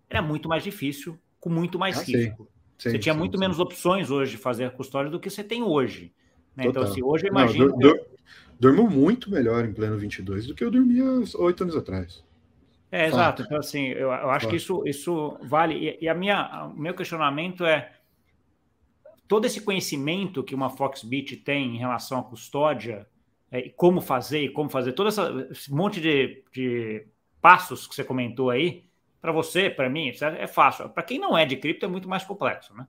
era 0.08 0.22
muito 0.22 0.48
mais 0.48 0.64
difícil, 0.64 1.18
com 1.38 1.50
muito 1.50 1.78
mais 1.78 1.98
ah, 1.98 2.02
risco. 2.02 2.44
Sim. 2.44 2.52
Sim, 2.78 2.90
você 2.90 2.98
tinha 2.98 3.12
sim, 3.12 3.18
muito 3.18 3.38
menos 3.38 3.60
opções 3.60 4.10
hoje 4.10 4.32
de 4.32 4.38
fazer 4.38 4.70
custódia 4.72 5.10
do 5.10 5.20
que 5.20 5.28
você 5.28 5.44
tem 5.44 5.62
hoje. 5.62 6.10
Né? 6.56 6.64
Então, 6.66 6.84
se 6.86 6.92
assim, 6.92 7.02
hoje 7.02 7.26
eu 7.26 7.30
imagino. 7.30 7.68
Não, 7.68 7.78
dur, 7.78 8.00
durmo 8.58 8.90
muito 8.90 9.30
melhor 9.30 9.64
em 9.64 9.72
pleno 9.72 9.98
22 9.98 10.46
do 10.46 10.54
que 10.54 10.64
eu 10.64 10.70
dormia 10.70 11.04
oito 11.38 11.62
anos 11.62 11.76
atrás. 11.76 12.24
É, 12.92 13.06
Fato. 13.06 13.14
exato. 13.14 13.42
Então, 13.42 13.58
assim, 13.58 13.86
eu, 13.86 14.08
eu 14.12 14.30
acho 14.30 14.44
Fato. 14.44 14.50
que 14.50 14.56
isso, 14.56 14.82
isso 14.86 15.38
vale. 15.42 15.74
E, 15.74 16.04
e, 16.04 16.08
a 16.08 16.14
minha, 16.14 16.66
o 16.66 16.78
meu 16.78 16.92
questionamento 16.94 17.64
é: 17.64 17.90
todo 19.26 19.46
esse 19.46 19.62
conhecimento 19.62 20.44
que 20.44 20.54
uma 20.54 20.68
Foxbit 20.68 21.38
tem 21.38 21.74
em 21.74 21.78
relação 21.78 22.18
à 22.18 22.22
custódia, 22.22 23.06
é, 23.50 23.60
e 23.60 23.70
como 23.70 24.02
fazer, 24.02 24.44
e 24.44 24.50
como 24.50 24.68
fazer, 24.68 24.92
todo 24.92 25.08
essa, 25.08 25.48
esse 25.50 25.72
monte 25.72 26.02
de, 26.02 26.44
de 26.52 27.06
passos 27.40 27.86
que 27.86 27.94
você 27.94 28.04
comentou 28.04 28.50
aí, 28.50 28.84
para 29.22 29.32
você, 29.32 29.70
para 29.70 29.88
mim, 29.88 30.12
é 30.20 30.46
fácil. 30.46 30.90
Para 30.90 31.02
quem 31.02 31.18
não 31.18 31.36
é 31.36 31.46
de 31.46 31.56
cripto, 31.56 31.86
é 31.86 31.88
muito 31.88 32.08
mais 32.08 32.24
complexo, 32.24 32.74
né? 32.74 32.86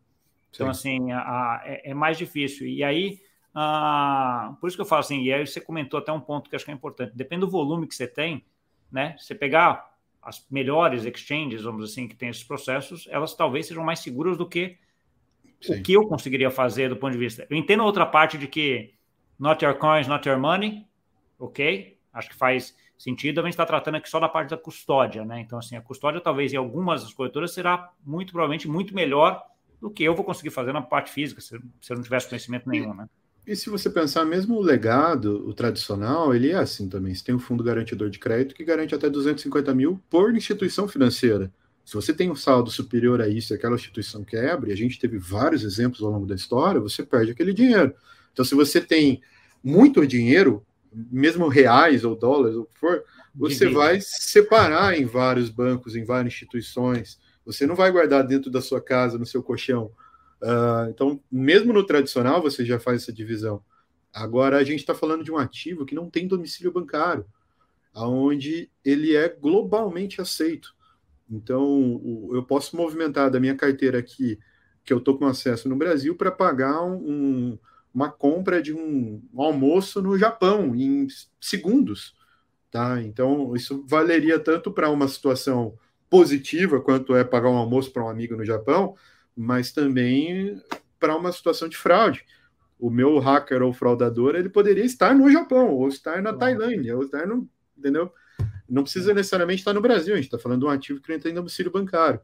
Então, 0.49 0.71
Sim. 0.73 0.97
assim, 0.97 1.11
a, 1.11 1.19
a, 1.19 1.61
é, 1.63 1.91
é, 1.91 1.93
mais 1.93 2.17
difícil. 2.17 2.67
E 2.67 2.83
aí, 2.83 3.19
a, 3.55 4.53
por 4.59 4.67
isso 4.67 4.75
que 4.75 4.81
eu 4.81 4.85
falo 4.85 4.99
assim, 4.99 5.23
e 5.23 5.31
aí 5.31 5.47
você 5.47 5.61
comentou 5.61 5.99
até 5.99 6.11
um 6.11 6.19
ponto 6.19 6.49
que 6.49 6.55
acho 6.55 6.65
que 6.65 6.71
é 6.71 6.73
importante. 6.73 7.15
Depende 7.15 7.41
do 7.41 7.49
volume 7.49 7.87
que 7.87 7.95
você 7.95 8.07
tem, 8.07 8.43
né? 8.91 9.15
Você 9.17 9.33
pegar 9.33 9.92
as 10.25 10.45
melhores 10.49 11.05
exchanges, 11.05 11.63
vamos 11.63 11.83
dizer 11.83 11.93
assim, 11.93 12.07
que 12.07 12.15
tem 12.15 12.29
esses 12.29 12.43
processos, 12.43 13.07
elas 13.09 13.35
talvez 13.35 13.67
sejam 13.67 13.83
mais 13.83 13.99
seguras 13.99 14.37
do 14.37 14.47
que 14.47 14.77
Sim. 15.61 15.79
o 15.79 15.83
que 15.83 15.93
eu 15.93 16.07
conseguiria 16.07 16.49
fazer 16.49 16.89
do 16.89 16.97
ponto 16.97 17.13
de 17.13 17.17
vista. 17.17 17.45
Eu 17.49 17.57
entendo 17.57 17.81
a 17.81 17.85
outra 17.85 18.05
parte 18.05 18.37
de 18.37 18.47
que 18.47 18.93
not 19.39 19.63
your 19.63 19.75
coins, 19.75 20.07
not 20.07 20.27
your 20.27 20.39
money, 20.39 20.85
ok? 21.39 21.97
Acho 22.13 22.29
que 22.29 22.35
faz 22.35 22.75
sentido. 22.97 23.39
A 23.39 23.43
gente 23.43 23.53
está 23.53 23.65
tratando 23.65 23.95
aqui 23.95 24.09
só 24.09 24.19
da 24.19 24.29
parte 24.29 24.51
da 24.51 24.57
custódia, 24.57 25.25
né? 25.25 25.41
Então, 25.41 25.59
assim, 25.59 25.75
a 25.75 25.81
custódia 25.81 26.21
talvez 26.21 26.53
em 26.53 26.57
algumas 26.57 27.03
das 27.03 27.13
corretoras 27.13 27.53
será 27.53 27.91
muito 28.05 28.31
provavelmente 28.31 28.67
muito 28.67 28.93
melhor 28.95 29.43
do 29.81 29.89
que 29.89 30.03
eu 30.03 30.15
vou 30.15 30.23
conseguir 30.23 30.51
fazer 30.51 30.71
na 30.71 30.81
parte 30.81 31.11
física, 31.11 31.41
se, 31.41 31.59
se 31.81 31.91
eu 31.91 31.95
não 31.95 32.03
tivesse 32.03 32.29
conhecimento 32.29 32.69
nenhum, 32.69 32.93
né? 32.93 33.09
E 33.45 33.55
se 33.55 33.69
você 33.69 33.89
pensar, 33.89 34.23
mesmo 34.25 34.55
o 34.55 34.61
legado, 34.61 35.45
o 35.47 35.53
tradicional, 35.53 36.33
ele 36.33 36.51
é 36.51 36.55
assim 36.55 36.87
também. 36.87 37.13
Você 37.13 37.25
tem 37.25 37.35
um 37.35 37.39
fundo 37.39 37.63
garantidor 37.63 38.09
de 38.09 38.17
crédito 38.17 38.55
que 38.55 38.63
garante 38.63 38.95
até 38.95 39.09
250 39.09 39.75
mil 39.75 40.01
por 40.09 40.33
instituição 40.33 40.87
financeira. 40.87 41.51
Se 41.83 41.93
você 41.93 42.13
tem 42.13 42.31
um 42.31 42.35
saldo 42.35 42.71
superior 42.71 43.21
a 43.21 43.27
isso 43.27 43.53
e 43.53 43.55
aquela 43.55 43.75
instituição 43.75 44.23
quebra, 44.23 44.69
e 44.69 44.73
a 44.73 44.77
gente 44.77 44.97
teve 44.97 45.17
vários 45.17 45.63
exemplos 45.63 46.01
ao 46.01 46.11
longo 46.11 46.25
da 46.25 46.35
história, 46.35 46.79
você 46.79 47.03
perde 47.03 47.31
aquele 47.31 47.53
dinheiro. 47.53 47.93
Então, 48.31 48.45
se 48.45 48.55
você 48.55 48.79
tem 48.79 49.21
muito 49.61 50.07
dinheiro, 50.07 50.65
mesmo 50.93 51.49
reais 51.49 52.05
ou 52.05 52.15
dólares, 52.15 52.55
ou 52.55 52.63
o 52.63 52.65
que 52.65 52.79
for, 52.79 53.03
você 53.35 53.67
vai 53.67 53.99
separar 53.99 54.97
em 54.97 55.05
vários 55.05 55.49
bancos, 55.49 55.95
em 55.95 56.05
várias 56.05 56.33
instituições. 56.33 57.19
Você 57.45 57.67
não 57.67 57.75
vai 57.75 57.91
guardar 57.91 58.25
dentro 58.25 58.49
da 58.49 58.61
sua 58.61 58.79
casa, 58.79 59.17
no 59.17 59.25
seu 59.25 59.43
colchão. 59.43 59.91
Uh, 60.43 60.89
então, 60.89 61.21
mesmo 61.31 61.71
no 61.71 61.85
tradicional, 61.85 62.41
você 62.41 62.65
já 62.65 62.77
faz 62.77 63.03
essa 63.03 63.13
divisão. 63.13 63.63
Agora, 64.13 64.57
a 64.57 64.63
gente 64.63 64.79
está 64.79 64.93
falando 64.93 65.23
de 65.23 65.31
um 65.31 65.37
ativo 65.37 65.85
que 65.85 65.95
não 65.95 66.09
tem 66.09 66.27
domicílio 66.27 66.71
bancário, 66.71 67.25
aonde 67.93 68.69
ele 68.83 69.15
é 69.15 69.29
globalmente 69.29 70.19
aceito. 70.19 70.75
Então, 71.31 72.29
eu 72.33 72.43
posso 72.43 72.75
movimentar 72.75 73.31
da 73.31 73.39
minha 73.39 73.55
carteira 73.55 73.97
aqui, 73.97 74.37
que 74.83 74.91
eu 74.91 74.97
estou 74.97 75.17
com 75.17 75.25
acesso 75.25 75.69
no 75.69 75.77
Brasil, 75.77 76.13
para 76.13 76.29
pagar 76.29 76.83
um, 76.83 77.57
uma 77.93 78.11
compra 78.11 78.61
de 78.61 78.73
um, 78.73 79.21
um 79.33 79.41
almoço 79.41 80.01
no 80.01 80.17
Japão 80.17 80.75
em 80.75 81.07
segundos. 81.39 82.15
Tá? 82.69 83.01
Então, 83.01 83.55
isso 83.55 83.85
valeria 83.87 84.37
tanto 84.37 84.71
para 84.71 84.89
uma 84.89 85.07
situação 85.07 85.77
positiva, 86.09 86.81
quanto 86.81 87.15
é 87.15 87.23
pagar 87.23 87.49
um 87.49 87.57
almoço 87.57 87.91
para 87.91 88.03
um 88.03 88.09
amigo 88.09 88.35
no 88.35 88.43
Japão, 88.43 88.95
mas 89.35 89.71
também 89.71 90.61
para 90.99 91.15
uma 91.15 91.31
situação 91.31 91.67
de 91.67 91.77
fraude. 91.77 92.25
O 92.79 92.89
meu 92.89 93.19
hacker 93.19 93.61
ou 93.61 93.73
fraudador, 93.73 94.35
ele 94.35 94.49
poderia 94.49 94.83
estar 94.83 95.15
no 95.15 95.31
Japão, 95.31 95.71
ou 95.71 95.87
estar 95.87 96.21
na 96.21 96.33
Tailândia, 96.33 96.95
ou 96.95 97.03
estar 97.03 97.25
no. 97.25 97.49
Entendeu? 97.77 98.11
Não 98.69 98.83
precisa 98.83 99.13
necessariamente 99.13 99.61
estar 99.61 99.73
no 99.73 99.81
Brasil, 99.81 100.13
a 100.13 100.17
gente 100.17 100.25
está 100.25 100.39
falando 100.39 100.61
de 100.61 100.65
um 100.65 100.69
ativo 100.69 101.01
que 101.01 101.11
não 101.11 101.19
tem 101.19 101.33
domicílio 101.33 101.71
bancário. 101.71 102.19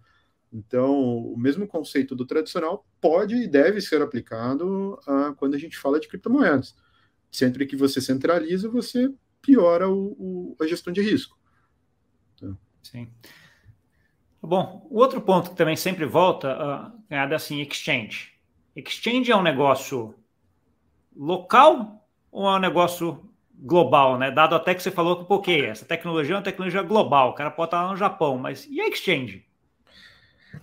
Então, 0.52 0.98
o 0.98 1.38
mesmo 1.38 1.68
conceito 1.68 2.16
do 2.16 2.26
tradicional 2.26 2.86
pode 3.00 3.36
e 3.36 3.48
deve 3.48 3.82
ser 3.82 4.02
aplicado 4.02 5.00
a, 5.06 5.34
quando 5.34 5.54
a 5.54 5.60
gente 5.60 5.78
fala 5.78 6.00
de 6.00 6.08
criptomoedas. 6.08 6.76
Sempre 7.32 7.68
que 7.68 7.76
você 7.76 8.02
centraliza, 8.02 8.68
você 8.68 9.14
piora 9.42 9.88
o, 9.88 10.16
o, 10.18 10.58
a 10.60 10.66
gestão 10.66 10.92
de 10.92 11.02
risco. 11.02 11.38
Então. 12.34 12.58
Sim. 12.82 13.08
Bom, 14.42 14.88
o 14.90 15.00
outro 15.00 15.22
ponto 15.22 15.50
que 15.50 15.56
também 15.56 15.76
sempre 15.76 16.06
volta 16.06 16.94
uh, 16.94 17.00
é 17.10 17.20
assim, 17.36 17.62
exchange. 17.62 18.32
Exchange 18.76 19.32
é 19.32 19.36
um 19.36 19.42
negócio 19.42 20.16
local 21.16 22.08
ou 22.32 22.48
é 22.48 22.56
um 22.56 22.60
negócio 22.60 23.30
global, 23.54 24.18
né? 24.18 24.32
Dado 24.32 24.56
até 24.56 24.74
que 24.74 24.82
você 24.82 24.92
falou 24.92 25.18
que, 25.18 25.26
pô, 25.26 25.36
okay, 25.36 25.66
essa 25.66 25.86
tecnologia 25.86 26.36
é 26.36 26.38
uma 26.38 26.44
tecnologia 26.44 26.82
global, 26.82 27.32
o 27.32 27.34
cara 27.34 27.52
pode 27.52 27.68
estar 27.68 27.84
lá 27.84 27.92
no 27.92 27.98
Japão, 27.98 28.38
mas 28.38 28.66
e 28.70 28.80
a 28.80 28.88
exchange? 28.88 29.46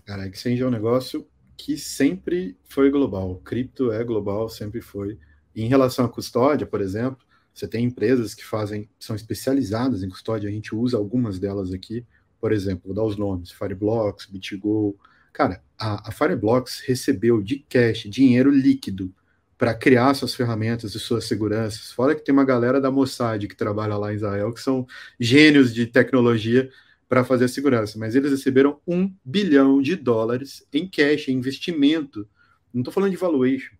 Cara, 0.06 0.22
a 0.22 0.26
exchange 0.26 0.62
é 0.62 0.66
um 0.66 0.70
negócio 0.70 1.26
que 1.56 1.76
sempre 1.76 2.56
foi 2.64 2.90
global. 2.90 3.36
cripto 3.44 3.92
é 3.92 4.02
global, 4.02 4.48
sempre 4.48 4.80
foi. 4.80 5.18
Em 5.54 5.68
relação 5.68 6.04
à 6.04 6.08
custódia, 6.08 6.66
por 6.66 6.80
exemplo, 6.80 7.24
você 7.52 7.66
tem 7.66 7.84
empresas 7.84 8.34
que 8.34 8.44
fazem, 8.44 8.88
são 8.98 9.16
especializadas 9.16 10.02
em 10.02 10.08
custódia, 10.08 10.48
a 10.48 10.52
gente 10.52 10.74
usa 10.74 10.96
algumas 10.96 11.38
delas 11.38 11.72
aqui, 11.72 12.04
por 12.46 12.52
exemplo, 12.52 12.82
vou 12.84 12.94
dar 12.94 13.02
os 13.02 13.16
nomes: 13.16 13.50
Fireblocks, 13.50 14.26
BitGo. 14.26 14.96
Cara, 15.32 15.60
a, 15.76 16.10
a 16.10 16.12
Fireblocks 16.12 16.78
recebeu 16.78 17.42
de 17.42 17.58
cash 17.58 18.04
dinheiro 18.08 18.50
líquido 18.50 19.12
para 19.58 19.74
criar 19.74 20.14
suas 20.14 20.32
ferramentas 20.32 20.94
e 20.94 21.00
suas 21.00 21.24
seguranças. 21.24 21.90
Fora 21.90 22.14
que 22.14 22.24
tem 22.24 22.32
uma 22.32 22.44
galera 22.44 22.80
da 22.80 22.88
Mossad 22.88 23.48
que 23.48 23.56
trabalha 23.56 23.96
lá 23.96 24.12
em 24.12 24.14
Israel, 24.14 24.52
que 24.52 24.60
são 24.60 24.86
gênios 25.18 25.74
de 25.74 25.86
tecnologia 25.86 26.70
para 27.08 27.24
fazer 27.24 27.46
a 27.46 27.48
segurança, 27.48 27.98
mas 27.98 28.14
eles 28.14 28.30
receberam 28.30 28.80
um 28.86 29.12
bilhão 29.24 29.82
de 29.82 29.96
dólares 29.96 30.64
em 30.72 30.88
cash, 30.88 31.26
em 31.26 31.32
investimento. 31.32 32.28
Não 32.72 32.82
estou 32.82 32.94
falando 32.94 33.10
de 33.10 33.16
valuation. 33.16 33.74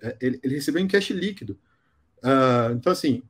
É, 0.00 0.16
ele, 0.20 0.40
ele, 0.42 0.56
recebeu 0.56 0.82
em 0.82 0.88
cash 0.88 1.10
líquido. 1.10 1.56
Uh, 2.18 2.74
então, 2.74 2.92
assim, 2.92 3.22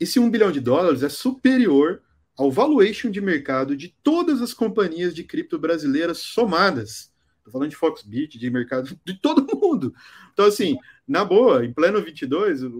esse 0.00 0.18
um 0.18 0.28
bilhão 0.28 0.50
de 0.50 0.58
dólares 0.58 1.04
é 1.04 1.08
superior 1.08 2.02
ao 2.38 2.52
valuation 2.52 3.10
de 3.10 3.20
mercado 3.20 3.76
de 3.76 3.88
todas 4.02 4.40
as 4.40 4.54
companhias 4.54 5.12
de 5.12 5.24
cripto 5.24 5.58
brasileiras 5.58 6.18
somadas. 6.18 7.12
Estou 7.38 7.52
falando 7.52 7.70
de 7.70 7.76
Foxbit, 7.76 8.38
de 8.38 8.48
mercado 8.48 8.96
de 9.04 9.20
todo 9.20 9.44
mundo. 9.60 9.92
Então, 10.32 10.46
assim, 10.46 10.76
na 11.06 11.24
boa, 11.24 11.64
em 11.64 11.72
pleno 11.72 12.00
22, 12.00 12.62
uh, 12.62 12.70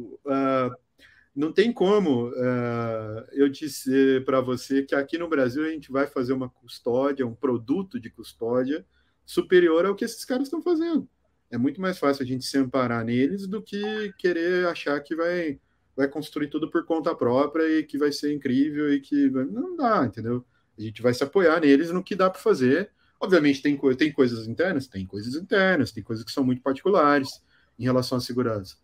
não 1.35 1.53
tem 1.53 1.73
como 1.73 2.29
uh, 2.29 3.27
eu 3.33 3.49
dizer 3.49 4.25
para 4.25 4.41
você 4.41 4.85
que 4.85 4.95
aqui 4.95 5.19
no 5.19 5.29
Brasil 5.29 5.65
a 5.65 5.71
gente 5.71 5.91
vai 5.91 6.07
fazer 6.07 6.33
uma 6.33 6.49
custódia, 6.49 7.27
um 7.27 7.35
produto 7.35 7.99
de 7.99 8.11
custódia 8.11 8.87
superior 9.27 9.85
ao 9.85 9.97
que 9.97 10.05
esses 10.05 10.25
caras 10.25 10.45
estão 10.45 10.63
fazendo. 10.63 11.09
É 11.51 11.59
muito 11.59 11.81
mais 11.81 11.99
fácil 11.99 12.23
a 12.23 12.27
gente 12.27 12.45
se 12.45 12.57
amparar 12.59 13.05
neles 13.05 13.49
do 13.49 13.61
que 13.61 14.13
querer 14.19 14.67
achar 14.67 15.01
que 15.01 15.17
vai 15.17 15.59
vai 15.99 16.07
construir 16.07 16.47
tudo 16.47 16.71
por 16.71 16.85
conta 16.85 17.13
própria 17.13 17.65
e 17.77 17.83
que 17.83 17.99
vai 17.99 18.13
ser 18.13 18.33
incrível 18.33 18.95
e 18.95 19.01
que 19.01 19.29
não 19.29 19.77
dá, 19.77 20.05
entendeu? 20.07 20.45
A 20.79 20.81
gente 20.81 21.03
vai 21.03 21.13
se 21.13 21.25
apoiar 21.25 21.61
neles 21.61 21.91
no 21.91 22.05
que 22.05 22.15
dá 22.15 22.31
para 22.31 22.41
fazer. 22.41 22.93
Obviamente 23.21 23.61
tem, 23.61 23.77
co 23.77 23.93
tem 23.97 24.13
coisas 24.13 24.47
internas, 24.47 24.87
tem 24.87 25.05
coisas 25.05 25.35
internas, 25.35 25.91
tem 25.91 26.05
coisas 26.05 26.25
que 26.25 26.31
são 26.31 26.45
muito 26.45 26.63
particulares 26.63 27.43
em 27.77 27.83
relação 27.83 28.17
à 28.17 28.21
segurança, 28.21 28.77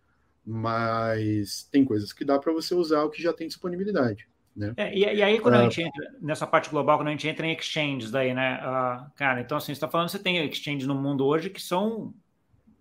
mas 0.44 1.62
tem 1.70 1.84
coisas 1.84 2.12
que 2.12 2.24
dá 2.24 2.36
para 2.36 2.52
você 2.52 2.74
usar 2.74 3.04
o 3.04 3.10
que 3.10 3.22
já 3.22 3.32
tem 3.32 3.46
disponibilidade. 3.46 4.26
Né? 4.56 4.74
É, 4.76 4.92
e, 4.92 5.02
e, 5.02 5.22
aí, 5.22 5.38
quando 5.38 5.54
a 5.54 5.60
ah. 5.60 5.62
gente 5.62 5.82
entra 5.82 6.16
nessa 6.20 6.48
parte 6.48 6.68
global, 6.68 6.98
quando 6.98 7.08
a 7.08 7.12
gente 7.12 7.28
entra 7.28 7.46
em 7.46 7.56
exchanges, 7.56 8.10
daí, 8.10 8.34
né? 8.34 8.58
Uh, 8.58 9.10
cara, 9.14 9.40
então 9.40 9.56
assim, 9.56 9.66
você 9.66 9.72
está 9.72 9.88
falando, 9.88 10.08
você 10.08 10.18
tem 10.18 10.44
exchanges 10.44 10.86
no 10.86 10.96
mundo 10.96 11.24
hoje 11.24 11.48
que 11.48 11.62
são 11.62 12.12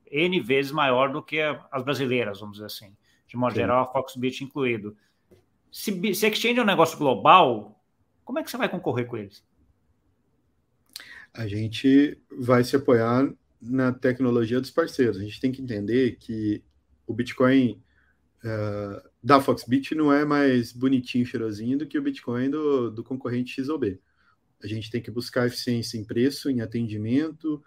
N 0.10 0.40
vezes 0.40 0.72
maior 0.72 1.12
do 1.12 1.22
que 1.22 1.40
as 1.72 1.84
brasileiras, 1.84 2.40
vamos 2.40 2.56
dizer 2.56 2.66
assim 2.66 2.96
de 3.34 3.38
modo 3.38 3.54
Sim. 3.54 3.62
geral, 3.62 3.84
a 3.84 3.92
Foxbit 3.92 4.44
incluído. 4.44 4.96
Se, 5.72 5.92
se 6.14 6.28
exchange 6.28 6.60
é 6.60 6.62
um 6.62 6.66
negócio 6.66 6.96
global, 7.00 7.84
como 8.24 8.38
é 8.38 8.44
que 8.44 8.52
você 8.52 8.58
vai 8.58 8.70
concorrer 8.70 9.08
com 9.08 9.18
eles? 9.18 9.44
A 11.34 11.48
gente 11.48 12.16
vai 12.38 12.64
se 12.64 12.76
apoiar 12.76 13.28
na 13.60 13.92
tecnologia 13.92 14.62
dos 14.62 14.70
parceiros. 14.70 15.18
A 15.18 15.22
gente 15.22 15.42
tem 15.42 15.52
que 15.52 15.64
entender 15.64 16.18
que 16.18 16.64
o 17.08 17.14
Bitcoin 17.14 17.82
uh, 18.44 19.10
da 19.24 19.42
Foxbit 19.42 19.96
não 19.96 20.14
é 20.14 20.24
mais 20.24 20.72
bonitinho, 20.72 21.26
cheirosinho 21.26 21.80
do 21.80 21.88
que 21.88 21.98
o 21.98 22.04
Bitcoin 22.04 22.52
do, 22.52 22.92
do 22.92 23.04
concorrente 23.04 23.64
XOB. 23.64 24.00
A 24.64 24.68
gente 24.68 24.92
tem 24.92 25.02
que 25.02 25.10
buscar 25.10 25.48
eficiência 25.48 25.98
em 25.98 26.06
preço, 26.06 26.52
em 26.52 26.62
atendimento, 26.62 27.64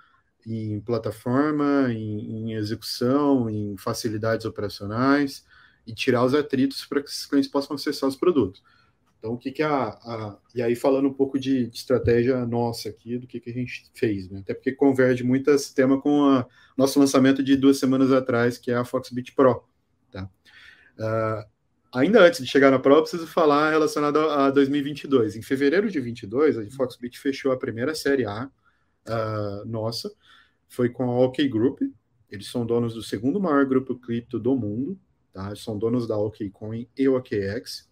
em 0.47 0.81
plataforma, 0.81 1.93
em, 1.93 2.51
em 2.51 2.53
execução, 2.55 3.51
em 3.51 3.77
facilidades 3.77 4.47
operacionais 4.47 5.45
e 5.85 5.93
tirar 5.93 6.25
os 6.25 6.35
atritos 6.35 6.85
para 6.85 7.03
que 7.03 7.09
os 7.09 7.27
clientes 7.27 7.51
possam 7.51 7.75
acessar 7.75 8.09
os 8.09 8.17
produtos. 8.17 8.63
Então, 9.19 9.33
o 9.33 9.39
que, 9.39 9.51
que 9.51 9.63
a, 9.63 9.89
a, 9.89 10.37
E 10.55 10.63
aí, 10.63 10.77
falando 10.77 11.09
um 11.09 11.13
pouco 11.13 11.39
de, 11.39 11.67
de, 11.67 11.77
estratégia 11.77 12.47
nossa 12.47 12.89
aqui, 12.89 13.19
do 13.19 13.27
que, 13.27 13.41
que 13.41 13.51
a 13.51 13.53
gente 13.53 13.91
fez, 13.95 14.31
né? 14.31 14.41
Até 14.41 14.55
porque 14.55 14.73
converge 14.73 15.25
muito 15.25 15.51
esse 15.51 15.75
tema 15.75 16.01
com 16.01 16.21
o 16.21 16.45
nosso 16.77 17.01
lançamento 17.01 17.43
de 17.43 17.57
duas 17.57 17.79
semanas 17.79 18.13
atrás, 18.13 18.57
que 18.57 18.71
é 18.71 18.77
a 18.77 18.85
Foxbit 18.85 19.33
Pro. 19.33 19.65
Tá? 20.13 20.31
Uh, 20.99 21.49
ainda 21.93 22.21
antes 22.23 22.41
de 22.41 22.47
chegar 22.47 22.71
na 22.71 22.79
Pro, 22.79 23.01
preciso 23.01 23.27
falar 23.27 23.71
relacionado 23.71 24.19
a 24.19 24.51
2022. 24.51 25.35
Em 25.35 25.43
fevereiro 25.43 25.91
de 25.91 25.99
22, 25.99 26.59
a 26.59 26.71
Foxbit 26.71 27.19
fechou 27.19 27.51
a 27.51 27.59
primeira 27.59 27.95
série 27.95 28.27
A 28.27 28.49
uh, 29.09 29.65
nossa, 29.67 30.13
foi 30.69 30.89
com 30.89 31.05
a 31.11 31.21
OK 31.21 31.47
Group. 31.49 31.81
Eles 32.31 32.49
são 32.49 32.67
donos 32.67 32.95
do 32.95 33.03
segundo 33.03 33.41
maior 33.41 33.65
grupo 33.65 33.97
cripto 33.97 34.39
do 34.39 34.57
mundo, 34.57 34.99
tá? 35.33 35.55
São 35.55 35.79
donos 35.79 36.07
da 36.07 36.17
OKCoin 36.19 36.89
e 36.97 37.09
OKX. 37.09 37.89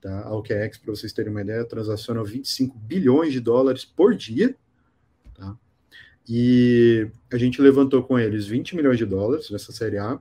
Tá? 0.00 0.22
A 0.22 0.34
OKX, 0.34 0.78
para 0.78 0.94
vocês 0.94 1.12
terem 1.12 1.30
uma 1.30 1.42
ideia, 1.42 1.64
transaciona 1.64 2.22
25 2.22 2.78
bilhões 2.78 3.32
de 3.32 3.40
dólares 3.40 3.84
por 3.84 4.14
dia. 4.14 4.56
Tá? 5.34 5.56
E 6.28 7.08
a 7.32 7.36
gente 7.36 7.60
levantou 7.60 8.02
com 8.02 8.18
eles 8.18 8.46
20 8.46 8.76
milhões 8.76 8.98
de 8.98 9.04
dólares 9.06 9.50
nessa 9.50 9.72
série 9.72 9.98
A. 9.98 10.14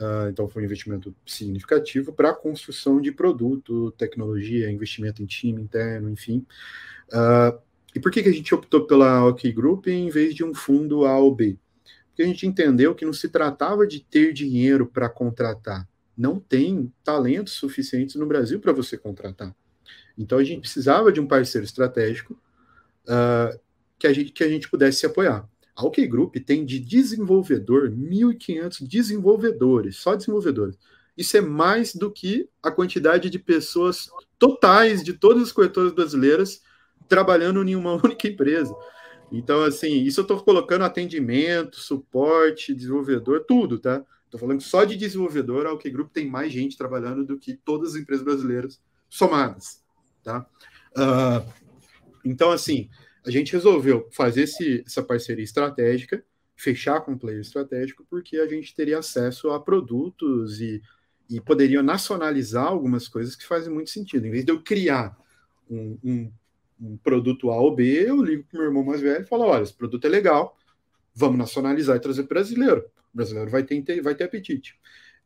Uh, 0.00 0.28
então 0.28 0.48
foi 0.48 0.62
um 0.62 0.64
investimento 0.64 1.14
significativo 1.24 2.12
para 2.12 2.30
a 2.30 2.34
construção 2.34 3.00
de 3.00 3.12
produto, 3.12 3.92
tecnologia, 3.92 4.70
investimento 4.70 5.22
em 5.22 5.26
time 5.26 5.62
interno, 5.62 6.10
enfim. 6.10 6.44
Uh, 7.08 7.56
e 7.94 8.00
por 8.00 8.10
que, 8.10 8.22
que 8.22 8.28
a 8.28 8.32
gente 8.32 8.54
optou 8.54 8.86
pela 8.86 9.24
OK 9.26 9.50
Group 9.52 9.86
em 9.86 10.10
vez 10.10 10.34
de 10.34 10.42
um 10.42 10.52
fundo 10.52 11.04
A 11.04 11.16
ou 11.18 11.34
B? 11.34 11.56
Porque 12.08 12.22
a 12.22 12.26
gente 12.26 12.46
entendeu 12.46 12.94
que 12.94 13.04
não 13.04 13.12
se 13.12 13.28
tratava 13.28 13.86
de 13.86 14.00
ter 14.00 14.32
dinheiro 14.32 14.86
para 14.86 15.08
contratar, 15.08 15.88
não 16.16 16.38
tem 16.38 16.92
talentos 17.02 17.54
suficientes 17.54 18.16
no 18.16 18.26
Brasil 18.26 18.60
para 18.60 18.72
você 18.72 18.96
contratar. 18.96 19.54
Então 20.16 20.38
a 20.38 20.44
gente 20.44 20.60
precisava 20.60 21.12
de 21.12 21.20
um 21.20 21.26
parceiro 21.26 21.64
estratégico 21.64 22.34
uh, 23.04 23.58
que, 23.98 24.06
a 24.06 24.12
gente, 24.12 24.32
que 24.32 24.44
a 24.44 24.48
gente 24.48 24.68
pudesse 24.68 25.00
se 25.00 25.06
apoiar. 25.06 25.48
A 25.76 25.84
OK 25.84 26.06
Group 26.06 26.36
tem 26.36 26.64
de 26.64 26.78
desenvolvedor 26.78 27.90
1.500 27.90 28.86
desenvolvedores, 28.86 29.96
só 29.96 30.14
desenvolvedores. 30.14 30.78
Isso 31.16 31.36
é 31.36 31.40
mais 31.40 31.94
do 31.94 32.10
que 32.10 32.48
a 32.62 32.70
quantidade 32.70 33.30
de 33.30 33.38
pessoas 33.38 34.08
totais 34.38 35.02
de 35.02 35.12
todas 35.12 35.44
as 35.44 35.52
corretoras 35.52 35.92
brasileiras 35.92 36.62
trabalhando 37.08 37.66
em 37.68 37.76
uma 37.76 37.94
única 38.02 38.28
empresa. 38.28 38.74
Então, 39.32 39.62
assim, 39.62 40.02
isso 40.02 40.20
eu 40.20 40.22
estou 40.22 40.42
colocando 40.42 40.84
atendimento, 40.84 41.76
suporte, 41.76 42.74
desenvolvedor, 42.74 43.44
tudo, 43.46 43.78
tá? 43.78 44.04
Estou 44.24 44.38
falando 44.38 44.60
só 44.60 44.84
de 44.84 44.96
desenvolvedor, 44.96 45.66
a 45.66 45.72
OK 45.72 45.90
Group 45.90 46.12
tem 46.12 46.28
mais 46.28 46.52
gente 46.52 46.76
trabalhando 46.76 47.24
do 47.24 47.38
que 47.38 47.54
todas 47.54 47.94
as 47.94 48.00
empresas 48.00 48.24
brasileiras 48.24 48.80
somadas, 49.08 49.82
tá? 50.22 50.46
Uh, 50.96 51.52
então, 52.24 52.50
assim, 52.50 52.88
a 53.24 53.30
gente 53.30 53.52
resolveu 53.52 54.08
fazer 54.12 54.42
esse, 54.42 54.82
essa 54.86 55.02
parceria 55.02 55.44
estratégica, 55.44 56.24
fechar 56.56 57.00
com 57.00 57.12
um 57.12 57.18
player 57.18 57.40
estratégico, 57.40 58.06
porque 58.08 58.38
a 58.38 58.46
gente 58.46 58.74
teria 58.74 58.98
acesso 58.98 59.50
a 59.50 59.60
produtos 59.60 60.60
e, 60.60 60.82
e 61.28 61.40
poderia 61.40 61.82
nacionalizar 61.82 62.66
algumas 62.66 63.08
coisas 63.08 63.34
que 63.34 63.46
fazem 63.46 63.72
muito 63.72 63.90
sentido. 63.90 64.26
Em 64.26 64.30
vez 64.30 64.44
de 64.44 64.52
eu 64.52 64.62
criar 64.62 65.16
um, 65.68 65.98
um, 66.02 66.32
um 66.84 66.96
produto 66.96 67.50
A 67.50 67.60
ou 67.60 67.74
B, 67.74 68.08
eu 68.08 68.22
ligo 68.22 68.44
para 68.44 68.56
o 68.56 68.60
meu 68.60 68.68
irmão 68.68 68.84
mais 68.84 69.00
velho 69.00 69.24
e 69.24 69.28
falo: 69.28 69.44
olha, 69.44 69.62
esse 69.62 69.74
produto 69.74 70.04
é 70.06 70.10
legal, 70.10 70.56
vamos 71.14 71.38
nacionalizar 71.38 71.96
e 71.96 72.00
trazer 72.00 72.24
brasileiro. 72.24 72.84
O 73.12 73.16
brasileiro 73.16 73.50
vai 73.50 73.62
ter, 73.62 74.02
vai 74.02 74.14
ter 74.14 74.24
apetite. 74.24 74.78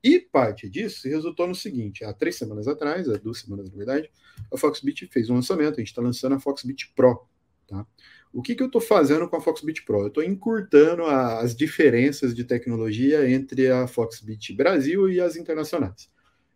E 0.02 0.20
parte 0.20 0.68
disso 0.68 1.09
resultou 1.09 1.46
no 1.46 1.54
seguinte: 1.54 2.04
há 2.04 2.12
três 2.12 2.36
semanas 2.36 2.68
atrás, 2.68 3.09
há 3.09 3.16
duas 3.16 3.40
semanas 3.40 3.70
na 3.70 3.76
verdade, 3.76 4.11
a 4.52 4.56
Foxbit 4.56 5.06
fez 5.09 5.28
um 5.28 5.34
lançamento. 5.34 5.74
A 5.74 5.78
gente 5.78 5.88
está 5.88 6.02
lançando 6.02 6.34
a 6.34 6.40
Foxbit 6.40 6.92
Pro. 6.94 7.26
Tá? 7.66 7.86
O 8.32 8.42
que, 8.42 8.54
que 8.54 8.62
eu 8.62 8.66
estou 8.66 8.80
fazendo 8.80 9.28
com 9.28 9.36
a 9.36 9.40
Foxbit 9.40 9.84
Pro? 9.84 10.02
Eu 10.02 10.09
estou 10.09 10.22
encurtando 10.22 11.02
a, 11.04 11.40
as 11.40 11.56
diferenças 11.56 12.34
de 12.34 12.44
tecnologia 12.44 13.28
entre 13.28 13.68
a 13.70 13.86
Foxbit 13.86 14.54
Brasil 14.54 15.11
e 15.11 15.20
as 15.20 15.36
internacionais. 15.36 16.11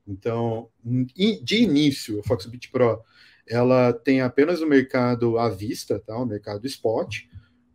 Então, 0.06 0.68
de 0.84 1.62
início, 1.62 2.20
a 2.20 2.22
Foxbit 2.22 2.70
Pro 2.70 3.00
ela 3.48 3.92
tem 3.92 4.20
apenas 4.20 4.60
o 4.60 4.66
mercado 4.66 5.38
à 5.38 5.48
vista, 5.48 5.98
tá? 5.98 6.16
o 6.16 6.26
mercado 6.26 6.66
spot, 6.66 7.24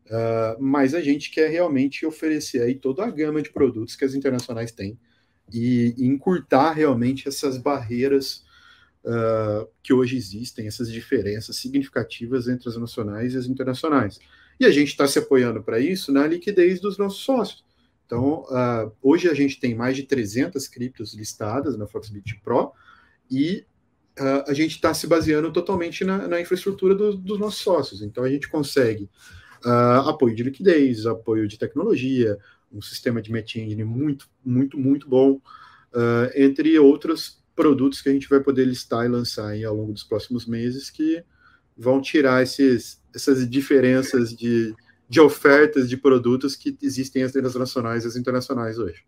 Uh, 0.08 0.56
mas 0.58 0.94
a 0.94 1.02
gente 1.02 1.30
quer 1.30 1.50
realmente 1.50 2.06
oferecer 2.06 2.62
aí 2.62 2.76
toda 2.76 3.04
a 3.04 3.12
gama 3.12 3.42
de 3.42 3.50
produtos 3.50 3.94
que 3.94 4.06
as 4.06 4.14
internacionais 4.14 4.72
têm 4.72 4.98
e, 5.52 5.94
e 5.98 6.06
encurtar 6.06 6.72
realmente 6.72 7.28
essas 7.28 7.58
barreiras 7.58 8.46
uh, 9.04 9.68
que 9.84 9.94
hoje 9.94 10.16
existem, 10.16 10.66
essas 10.66 10.90
diferenças 10.90 11.58
significativas 11.58 12.48
entre 12.48 12.70
as 12.70 12.78
nacionais 12.78 13.34
e 13.34 13.38
as 13.38 13.48
internacionais. 13.48 14.18
E 14.58 14.66
a 14.66 14.72
gente 14.72 14.90
está 14.90 15.06
se 15.08 15.20
apoiando 15.20 15.62
para 15.62 15.78
isso 15.78 16.12
na 16.12 16.26
liquidez 16.26 16.80
dos 16.80 16.98
nossos 16.98 17.24
sócios. 17.24 17.66
Então, 18.06 18.44
uh, 18.44 18.90
hoje 19.02 19.30
a 19.30 19.34
gente 19.34 19.60
tem 19.60 19.76
mais 19.76 19.98
de 19.98 20.04
300 20.04 20.70
criptos 20.70 21.14
listadas 21.14 21.78
na 21.78 21.86
Foxbit 21.86 22.40
Pro 22.42 22.72
e 23.30 23.66
a 24.48 24.54
gente 24.54 24.76
está 24.76 24.94
se 24.94 25.08
baseando 25.08 25.52
totalmente 25.52 26.04
na, 26.04 26.28
na 26.28 26.42
infraestrutura 26.42 26.96
do, 26.96 27.16
dos 27.16 27.40
nossos 27.40 27.62
sócios. 27.62 28.02
Então, 28.02 28.24
a 28.24 28.30
gente 28.30 28.48
consegue 28.48 29.10
uh, 29.66 30.10
apoio 30.10 30.36
de 30.36 30.44
liquidez, 30.44 31.06
apoio 31.06 31.48
de 31.48 31.58
tecnologia, 31.58 32.38
um 32.72 32.82
sistema 32.82 33.22
de 33.22 33.32
match 33.32 33.56
engine 33.56 33.84
muito, 33.84 34.28
muito, 34.44 34.78
muito 34.78 35.08
bom, 35.08 35.34
uh, 35.34 36.32
entre 36.36 36.78
outros 36.80 37.44
produtos 37.56 38.02
que 38.02 38.10
a 38.10 38.12
gente 38.12 38.30
vai 38.30 38.40
poder 38.40 38.66
listar 38.66 39.06
e 39.06 39.10
lançar 39.10 39.48
aí 39.48 39.64
ao 39.64 39.76
longo 39.76 39.92
dos 39.92 40.04
próximos 40.04 40.46
meses 40.46 40.90
que 40.90 41.24
vão 41.76 42.02
tirar 42.02 42.44
esses, 42.44 43.02
essas 43.14 43.50
diferenças 43.50 44.36
de, 44.36 44.76
de 45.10 45.20
ofertas 45.20 45.90
de 45.90 45.98
produtos 45.98 46.56
que 46.56 46.78
existem 46.82 47.24
entre 47.24 47.46
as 47.46 47.56
nacionais 47.56 48.04
e 48.04 48.08
as 48.08 48.16
internacionais 48.16 48.78
hoje. 48.78 49.04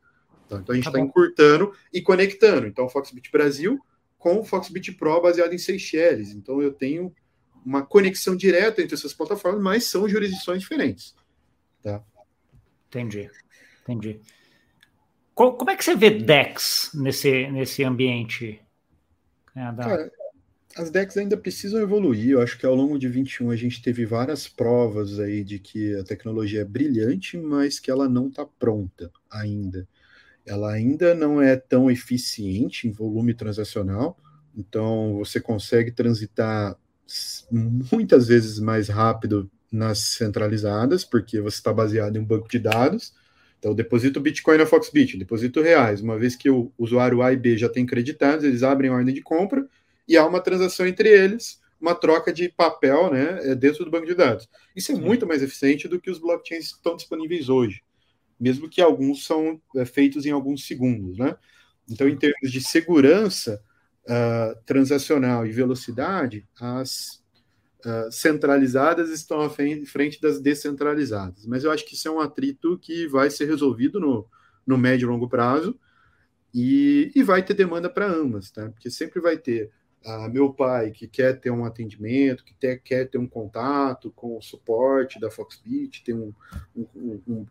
Tá? 0.48 0.58
Então 0.58 0.74
a 0.74 0.76
gente 0.76 0.88
está 0.88 0.98
tá 0.98 1.04
encurtando 1.04 1.72
e 1.94 2.02
conectando. 2.02 2.66
Então 2.66 2.86
o 2.86 2.90
Foxbit 2.90 3.32
Brasil 3.32 3.80
com 4.20 4.40
o 4.40 4.44
Foxbit 4.44 4.92
Pro 4.92 5.22
baseado 5.22 5.54
em 5.54 5.58
Seychelles. 5.58 6.32
Então 6.32 6.62
eu 6.62 6.72
tenho 6.72 7.12
uma 7.66 7.84
conexão 7.84 8.36
direta 8.36 8.82
entre 8.82 8.94
essas 8.94 9.14
plataformas, 9.14 9.62
mas 9.62 9.86
são 9.86 10.08
jurisdições 10.08 10.62
diferentes. 10.62 11.16
Tá? 11.82 12.04
Entendi, 12.90 13.30
entendi. 13.82 14.20
Como 15.34 15.72
é 15.72 15.76
que 15.76 15.86
você 15.86 15.96
vê 15.96 16.10
DEX 16.10 16.92
nesse, 16.94 17.48
nesse 17.50 17.84
ambiente? 17.84 18.62
É, 19.56 19.72
da... 19.72 19.84
Cara, 19.84 20.12
as 20.76 20.92
DEX 20.92 21.16
ainda 21.16 21.38
precisam 21.38 21.82
evoluir. 21.82 22.32
Eu 22.32 22.42
acho 22.42 22.58
que 22.58 22.66
ao 22.66 22.76
longo 22.76 23.00
de 23.00 23.08
21 23.08 23.50
a 23.50 23.56
gente 23.56 23.82
teve 23.82 24.06
várias 24.06 24.50
provas 24.50 25.18
aí 25.18 25.44
de 25.44 25.58
que 25.58 25.96
a 25.96 26.04
tecnologia 26.04 26.62
é 26.62 26.66
brilhante, 26.66 27.38
mas 27.38 27.80
que 27.80 27.90
ela 27.90 28.10
não 28.10 28.28
está 28.28 28.46
pronta 28.46 29.10
ainda. 29.32 29.88
Ela 30.46 30.72
ainda 30.72 31.14
não 31.14 31.42
é 31.42 31.56
tão 31.56 31.90
eficiente 31.90 32.88
em 32.88 32.92
volume 32.92 33.34
transacional, 33.34 34.18
então 34.56 35.18
você 35.18 35.40
consegue 35.40 35.92
transitar 35.92 36.78
muitas 37.52 38.28
vezes 38.28 38.60
mais 38.60 38.88
rápido 38.88 39.50
nas 39.72 40.00
centralizadas, 40.00 41.04
porque 41.04 41.40
você 41.40 41.58
está 41.58 41.72
baseado 41.72 42.16
em 42.16 42.20
um 42.20 42.26
banco 42.26 42.48
de 42.48 42.60
dados. 42.60 43.14
Então, 43.60 43.76
deposito 43.76 44.20
Bitcoin 44.20 44.58
na 44.58 44.66
Foxbit, 44.66 45.18
deposito 45.18 45.62
reais. 45.62 46.02
Uma 46.02 46.18
vez 46.18 46.36
que 46.36 46.50
o 46.50 46.72
usuário 46.78 47.22
A 47.22 47.34
e 47.34 47.38
B 47.38 47.58
já 47.58 47.70
tem 47.70 47.86
creditados, 47.86 48.46
eles 48.46 48.64
abrem 48.64 48.90
a 48.90 48.94
ordem 48.94 49.14
de 49.14 49.22
compra 49.22 49.68
e 50.08 50.18
há 50.18 50.26
uma 50.26 50.40
transação 50.40 50.88
entre 50.88 51.10
eles, 51.10 51.60
uma 51.80 51.94
troca 51.94 52.32
de 52.34 52.50
papel 52.50 53.12
né, 53.12 53.52
é, 53.52 53.56
dentro 53.56 53.86
do 53.86 53.92
banco 53.92 54.06
de 54.06 54.16
dados. 54.16 54.48
Isso 54.76 54.92
é 54.92 54.96
Sim. 54.96 55.02
muito 55.02 55.28
mais 55.28 55.44
eficiente 55.44 55.88
do 55.88 56.00
que 56.00 56.10
os 56.10 56.20
blockchains 56.20 56.70
que 56.70 56.78
estão 56.78 56.96
disponíveis 56.96 57.50
hoje, 57.50 57.82
mesmo 58.40 58.70
que 58.70 58.82
alguns 58.82 59.26
são 59.26 59.62
é, 59.76 59.86
feitos 59.86 60.26
em 60.26 60.32
alguns 60.32 60.66
segundos. 60.66 61.18
Né? 61.18 61.36
Então, 61.90 62.08
em 62.08 62.16
termos 62.16 62.52
de 62.52 62.62
segurança, 62.62 63.62
uh, 64.10 64.60
transacional 64.66 65.46
e 65.46 65.52
velocidade, 65.52 66.48
as 66.60 67.24
uh, 67.86 68.12
centralizadas 68.12 69.10
estão 69.10 69.42
à 69.42 69.50
frente 69.50 70.22
das 70.22 70.42
descentralizadas. 70.42 71.46
Mas 71.46 71.64
eu 71.64 71.72
acho 71.72 71.86
que 71.86 71.94
isso 71.94 72.08
é 72.08 72.12
um 72.12 72.20
atrito 72.20 72.78
que 72.80 73.08
vai 73.08 73.30
ser 73.30 73.46
resolvido 73.46 74.00
no, 74.00 74.28
no 74.66 74.78
médio 74.78 75.06
e 75.06 75.10
longo 75.10 75.30
prazo 75.30 75.80
e, 76.54 77.12
e 77.16 77.24
vai 77.24 77.44
ter 77.44 77.54
demanda 77.54 77.90
para 77.90 78.08
ambas, 78.08 78.50
tá? 78.50 78.70
Porque 78.70 78.90
sempre 78.90 79.22
vai 79.22 79.38
ter 79.38 79.72
uh, 80.06 80.30
meu 80.30 80.52
pai 80.52 80.92
que 80.92 81.08
quer 81.08 81.40
ter 81.40 81.52
um 81.52 81.66
atendimento, 81.66 82.44
que 82.44 82.54
ter, 82.56 82.82
quer 82.82 83.10
ter 83.10 83.18
um 83.18 83.28
contato 83.28 84.12
com 84.12 84.38
o 84.38 84.42
suporte 84.42 85.20
da 85.20 85.30
Foxbit, 85.30 86.04
tem 86.04 86.16
um, 86.16 86.34
um, 86.76 86.88
um, 86.96 87.22
um, 87.28 87.46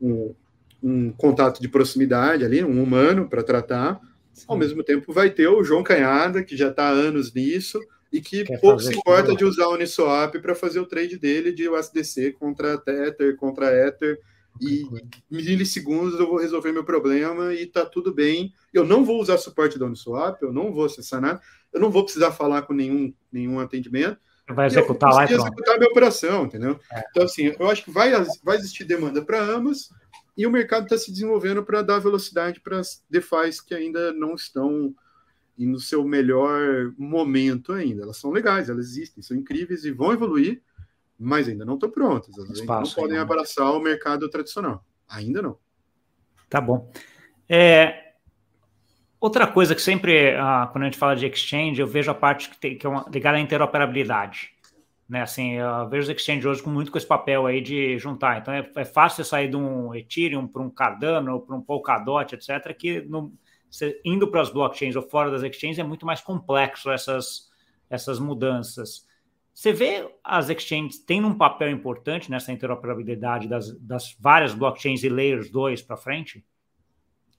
um 0.00 1.12
contato 1.12 1.60
de 1.60 1.68
proximidade 1.68 2.44
ali, 2.44 2.64
um 2.64 2.82
humano 2.82 3.28
para 3.28 3.42
tratar, 3.42 4.00
ao 4.46 4.56
mesmo 4.56 4.82
tempo, 4.82 5.12
vai 5.12 5.30
ter 5.30 5.48
o 5.48 5.62
João 5.62 5.82
Canhada, 5.82 6.42
que 6.42 6.56
já 6.56 6.68
está 6.68 6.88
há 6.88 6.90
anos 6.90 7.32
nisso, 7.32 7.80
e 8.12 8.20
que 8.20 8.44
Quer 8.44 8.60
pouco 8.60 8.80
se 8.80 8.96
importa 8.96 9.28
tudo. 9.28 9.38
de 9.38 9.44
usar 9.44 9.66
o 9.66 9.74
Uniswap 9.74 10.34
para 10.40 10.54
fazer 10.54 10.80
o 10.80 10.86
trade 10.86 11.18
dele 11.18 11.52
de 11.52 11.68
USDC 11.68 12.32
contra 12.32 12.78
Tether, 12.78 13.36
contra 13.36 13.72
Ether, 13.86 14.18
e 14.60 14.84
milissegundos 15.30 16.18
eu 16.18 16.26
vou 16.26 16.38
resolver 16.38 16.72
meu 16.72 16.84
problema 16.84 17.54
e 17.54 17.66
tá 17.66 17.86
tudo 17.86 18.12
bem. 18.12 18.52
Eu 18.72 18.84
não 18.84 19.04
vou 19.04 19.20
usar 19.20 19.38
suporte 19.38 19.78
da 19.78 19.86
Uniswap, 19.86 20.42
eu 20.42 20.52
não 20.52 20.72
vou 20.72 20.86
acessar 20.86 21.20
nada, 21.20 21.40
eu 21.72 21.80
não 21.80 21.90
vou 21.90 22.02
precisar 22.02 22.32
falar 22.32 22.62
com 22.62 22.72
nenhum, 22.72 23.12
nenhum 23.32 23.60
atendimento. 23.60 24.18
Vai 24.54 24.66
executar 24.66 25.12
lá 25.12 25.24
e 25.24 25.28
pronto. 25.28 25.42
executar 25.42 25.74
a 25.74 25.78
minha 25.78 25.90
operação, 25.90 26.44
entendeu? 26.44 26.78
É. 26.92 27.02
Então, 27.10 27.24
assim, 27.24 27.54
eu 27.58 27.70
acho 27.70 27.84
que 27.84 27.90
vai, 27.90 28.10
vai 28.42 28.56
existir 28.56 28.84
demanda 28.84 29.22
para 29.22 29.40
ambas 29.40 29.90
e 30.36 30.46
o 30.46 30.50
mercado 30.50 30.84
está 30.84 30.96
se 30.96 31.10
desenvolvendo 31.10 31.62
para 31.64 31.82
dar 31.82 31.98
velocidade 31.98 32.60
para 32.60 32.78
as 32.78 33.04
DeFis 33.10 33.60
que 33.60 33.74
ainda 33.74 34.12
não 34.12 34.34
estão 34.34 34.94
no 35.58 35.78
seu 35.78 36.04
melhor 36.04 36.92
momento 36.96 37.72
ainda. 37.72 38.02
Elas 38.02 38.16
são 38.16 38.30
legais, 38.30 38.68
elas 38.68 38.86
existem, 38.86 39.22
são 39.22 39.36
incríveis 39.36 39.84
e 39.84 39.90
vão 39.90 40.12
evoluir, 40.12 40.62
mas 41.18 41.48
ainda 41.48 41.64
não 41.64 41.74
estão 41.74 41.90
prontas. 41.90 42.36
Elas 42.38 42.64
não 42.64 42.84
podem 42.94 43.18
abraçar 43.18 43.70
o 43.72 43.80
mercado 43.80 44.28
tradicional. 44.30 44.84
Ainda 45.08 45.42
não. 45.42 45.58
Tá 46.48 46.60
bom. 46.60 46.90
É, 47.48 48.09
outra 49.20 49.46
coisa 49.46 49.74
que 49.74 49.82
sempre, 49.82 50.34
ah, 50.36 50.68
quando 50.72 50.82
a 50.82 50.86
gente 50.86 50.98
fala 50.98 51.14
de 51.14 51.26
exchange, 51.26 51.80
eu 51.80 51.86
vejo 51.86 52.10
a 52.10 52.14
parte 52.14 52.48
que, 52.48 52.58
tem, 52.58 52.76
que 52.76 52.86
é 52.86 52.88
uma, 52.88 53.04
ligada 53.12 53.36
à 53.36 53.40
interoperabilidade. 53.40 54.50
Né, 55.08 55.22
assim, 55.22 55.54
eu 55.54 55.88
vejo 55.88 56.04
os 56.04 56.16
exchanges 56.16 56.44
hoje 56.44 56.62
com 56.62 56.70
muito 56.70 56.92
com 56.92 56.96
esse 56.96 57.06
papel 57.06 57.44
aí 57.44 57.60
de 57.60 57.98
juntar. 57.98 58.38
Então 58.38 58.54
é, 58.54 58.70
é 58.76 58.84
fácil 58.84 59.24
sair 59.24 59.48
de 59.48 59.56
um 59.56 59.92
Ethereum 59.92 60.46
para 60.46 60.62
um 60.62 60.70
Cardano, 60.70 61.40
para 61.40 61.56
um 61.56 61.60
Polkadot, 61.60 62.32
etc., 62.32 62.72
que 62.76 63.00
no, 63.00 63.32
indo 64.04 64.28
para 64.28 64.40
as 64.40 64.50
blockchains 64.50 64.96
ou 64.96 65.02
fora 65.02 65.30
das 65.30 65.42
exchanges 65.42 65.80
é 65.80 65.82
muito 65.82 66.06
mais 66.06 66.20
complexo 66.20 66.90
essas, 66.90 67.50
essas 67.88 68.18
mudanças. 68.20 69.04
Você 69.52 69.72
vê 69.72 70.08
as 70.22 70.48
exchanges 70.48 71.00
tendo 71.04 71.26
um 71.26 71.36
papel 71.36 71.70
importante 71.70 72.30
nessa 72.30 72.52
interoperabilidade 72.52 73.48
das, 73.48 73.76
das 73.80 74.16
várias 74.18 74.54
blockchains 74.54 75.02
e 75.02 75.08
layers 75.08 75.50
2 75.50 75.82
para 75.82 75.96
frente? 75.96 76.44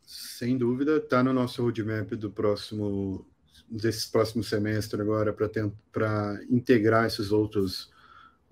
Sem 0.04 0.58
dúvida, 0.58 0.98
está 0.98 1.24
no 1.24 1.34
nosso 1.34 1.62
roadmap 1.62 2.12
do 2.12 2.30
próximo 2.30 3.26
desses 3.72 4.06
próximos 4.06 4.50
semestres 4.50 5.00
agora 5.00 5.34
para 5.34 6.42
integrar 6.50 7.06
esses 7.06 7.32
outros 7.32 7.90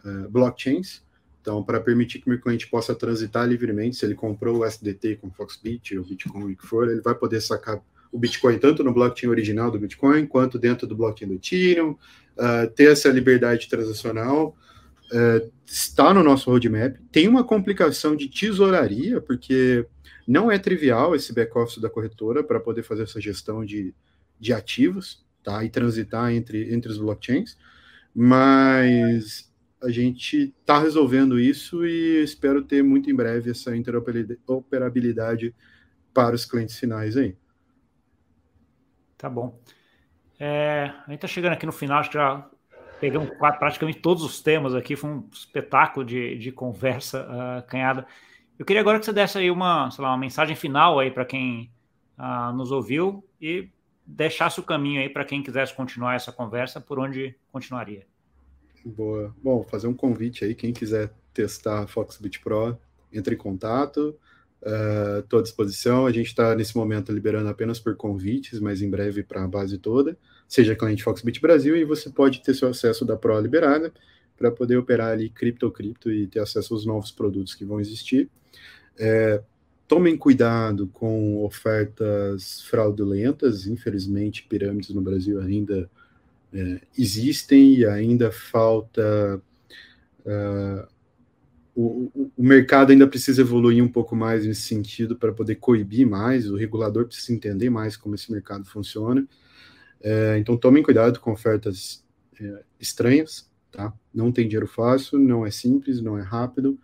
uh, 0.06 0.30
blockchains. 0.30 1.04
Então, 1.42 1.62
para 1.64 1.80
permitir 1.80 2.20
que 2.20 2.28
o 2.28 2.30
meu 2.30 2.40
cliente 2.40 2.68
possa 2.68 2.96
transitar 2.96 3.48
livremente, 3.48 3.98
se 3.98 4.06
ele 4.06 4.16
comprou 4.16 4.60
o 4.60 4.66
SDT 4.66 5.18
com 5.18 5.32
Foxbit 5.32 5.98
ou 5.98 6.06
Bitcoin, 6.06 6.54
o 6.54 6.56
que 6.56 6.66
for, 6.66 6.90
ele 6.90 7.02
vai 7.02 7.16
poder 7.16 7.42
sacar 7.42 7.82
o 8.12 8.18
Bitcoin 8.18 8.58
tanto 8.58 8.84
no 8.84 8.94
blockchain 8.94 9.30
original 9.30 9.70
do 9.70 9.80
Bitcoin, 9.80 10.26
quanto 10.26 10.58
dentro 10.58 10.88
do 10.88 10.96
blockchain 10.96 11.28
do 11.28 11.36
Ethereum, 11.36 11.92
uh, 11.92 12.70
ter 12.76 12.92
essa 12.92 13.10
liberdade 13.10 13.68
transacional. 13.68 14.56
Uh, 15.12 15.52
está 15.66 16.14
no 16.14 16.24
nosso 16.24 16.50
roadmap. 16.50 16.98
Tem 17.12 17.28
uma 17.28 17.44
complicação 17.44 18.16
de 18.16 18.28
tesouraria, 18.28 19.20
porque 19.20 19.86
não 20.30 20.52
é 20.52 20.60
trivial 20.60 21.16
esse 21.16 21.34
back-office 21.34 21.82
da 21.82 21.90
corretora 21.90 22.44
para 22.44 22.60
poder 22.60 22.84
fazer 22.84 23.02
essa 23.02 23.20
gestão 23.20 23.66
de, 23.66 23.96
de 24.40 24.54
ativos, 24.54 25.26
tá? 25.44 25.64
E 25.64 25.72
transitar 25.72 26.32
entre, 26.32 26.72
entre 26.72 26.92
os 26.92 27.00
blockchains, 27.00 27.58
mas 28.14 29.52
a 29.82 29.90
gente 29.90 30.54
está 30.62 30.78
resolvendo 30.78 31.40
isso 31.40 31.84
e 31.84 32.22
espero 32.22 32.62
ter 32.62 32.84
muito 32.84 33.10
em 33.10 33.16
breve 33.16 33.50
essa 33.50 33.76
interoperabilidade 33.76 35.56
para 36.14 36.36
os 36.36 36.46
clientes 36.46 36.78
finais 36.78 37.18
aí. 37.18 37.36
Tá 39.18 39.28
bom. 39.28 39.60
É, 40.40 40.92
a 40.94 41.10
gente 41.10 41.16
está 41.16 41.28
chegando 41.28 41.54
aqui 41.54 41.66
no 41.66 41.72
final, 41.72 42.02
acho 42.02 42.12
que 42.12 42.18
já 42.18 42.48
pegamos 43.00 43.32
praticamente 43.58 44.00
todos 44.00 44.24
os 44.24 44.40
temas 44.42 44.76
aqui, 44.76 44.96
foi 44.96 45.10
um 45.10 45.28
espetáculo 45.34 46.06
de, 46.06 46.38
de 46.38 46.52
conversa 46.52 47.26
uh, 47.26 47.68
canhada. 47.68 48.06
Eu 48.60 48.66
queria 48.66 48.82
agora 48.82 49.00
que 49.00 49.06
você 49.06 49.14
desse 49.14 49.38
aí 49.38 49.50
uma, 49.50 49.90
sei 49.90 50.04
lá, 50.04 50.12
uma 50.12 50.18
mensagem 50.18 50.54
final 50.54 51.00
aí 51.00 51.10
para 51.10 51.24
quem 51.24 51.72
uh, 52.18 52.52
nos 52.54 52.74
ouviu 52.74 53.24
e 53.42 53.70
deixasse 54.06 54.60
o 54.60 54.64
caminho 54.64 55.00
aí 55.00 55.08
para 55.08 55.24
quem 55.24 55.42
quisesse 55.42 55.74
continuar 55.74 56.16
essa 56.16 56.30
conversa, 56.30 56.82
por 56.82 57.00
onde 57.00 57.34
continuaria. 57.54 58.06
Boa. 58.84 59.34
Bom, 59.42 59.64
fazer 59.64 59.88
um 59.88 59.94
convite 59.94 60.44
aí, 60.44 60.54
quem 60.54 60.74
quiser 60.74 61.14
testar 61.34 61.88
Foxbit 61.88 62.42
Pro, 62.42 62.78
entre 63.14 63.36
em 63.36 63.38
contato. 63.38 64.14
Estou 65.20 65.40
uh, 65.40 65.42
à 65.42 65.44
disposição. 65.44 66.06
A 66.06 66.12
gente 66.12 66.28
está 66.28 66.54
nesse 66.54 66.76
momento 66.76 67.14
liberando 67.14 67.48
apenas 67.48 67.80
por 67.80 67.96
convites, 67.96 68.60
mas 68.60 68.82
em 68.82 68.90
breve 68.90 69.24
para 69.24 69.42
a 69.42 69.48
base 69.48 69.78
toda. 69.78 70.18
Seja 70.50 70.76
cliente 70.76 71.02
Foxbit 71.02 71.40
Brasil 71.40 71.78
e 71.78 71.86
você 71.86 72.10
pode 72.10 72.42
ter 72.42 72.54
seu 72.54 72.68
acesso 72.68 73.06
da 73.06 73.16
Pro 73.16 73.40
liberada 73.40 73.94
para 74.40 74.50
poder 74.50 74.78
operar 74.78 75.12
ali 75.12 75.30
cripto 75.30 75.70
cripto 75.70 76.10
e 76.10 76.26
ter 76.26 76.40
acesso 76.40 76.74
aos 76.74 76.86
novos 76.86 77.12
produtos 77.12 77.54
que 77.54 77.66
vão 77.66 77.82
existir. 77.82 78.30
É, 78.98 79.44
tomem 79.86 80.16
cuidado 80.16 80.88
com 80.88 81.44
ofertas 81.44 82.62
fraudulentas, 82.62 83.68
infelizmente, 83.68 84.46
pirâmides 84.48 84.92
no 84.92 85.02
Brasil 85.02 85.42
ainda 85.42 85.90
é, 86.54 86.80
existem 86.98 87.76
e 87.76 87.86
ainda 87.86 88.32
falta. 88.32 89.42
Uh, 90.26 90.88
o, 91.76 92.32
o, 92.38 92.44
mercado 92.44 92.92
ainda 92.92 93.08
precisa 93.08 93.42
evoluir 93.42 93.84
um 93.84 93.88
pouco 93.88 94.16
mais 94.16 94.46
nesse 94.46 94.62
sentido 94.64 95.16
para 95.16 95.32
poder 95.32 95.56
coibir 95.56 96.06
mais, 96.06 96.50
o 96.50 96.56
regulador 96.56 97.06
precisa 97.06 97.34
entender 97.34 97.70
mais 97.70 97.96
como 97.96 98.16
esse 98.16 98.32
mercado 98.32 98.66
funciona. 98.66 99.26
É, 100.02 100.38
então 100.38 100.58
tomem 100.58 100.84
cuidado 100.84 101.20
com 101.20 101.32
ofertas 101.32 102.04
é, 102.40 102.64
estranhas, 102.80 103.49
tá? 103.72 103.94
Não 104.14 104.32
tem 104.32 104.48
dinheiro 104.48 104.68
fácil, 104.68 105.20
não 105.20 105.46
é 105.46 105.52
simples, 105.52 106.02
não 106.02 106.18
é 106.18 106.22
rápido 106.22 106.80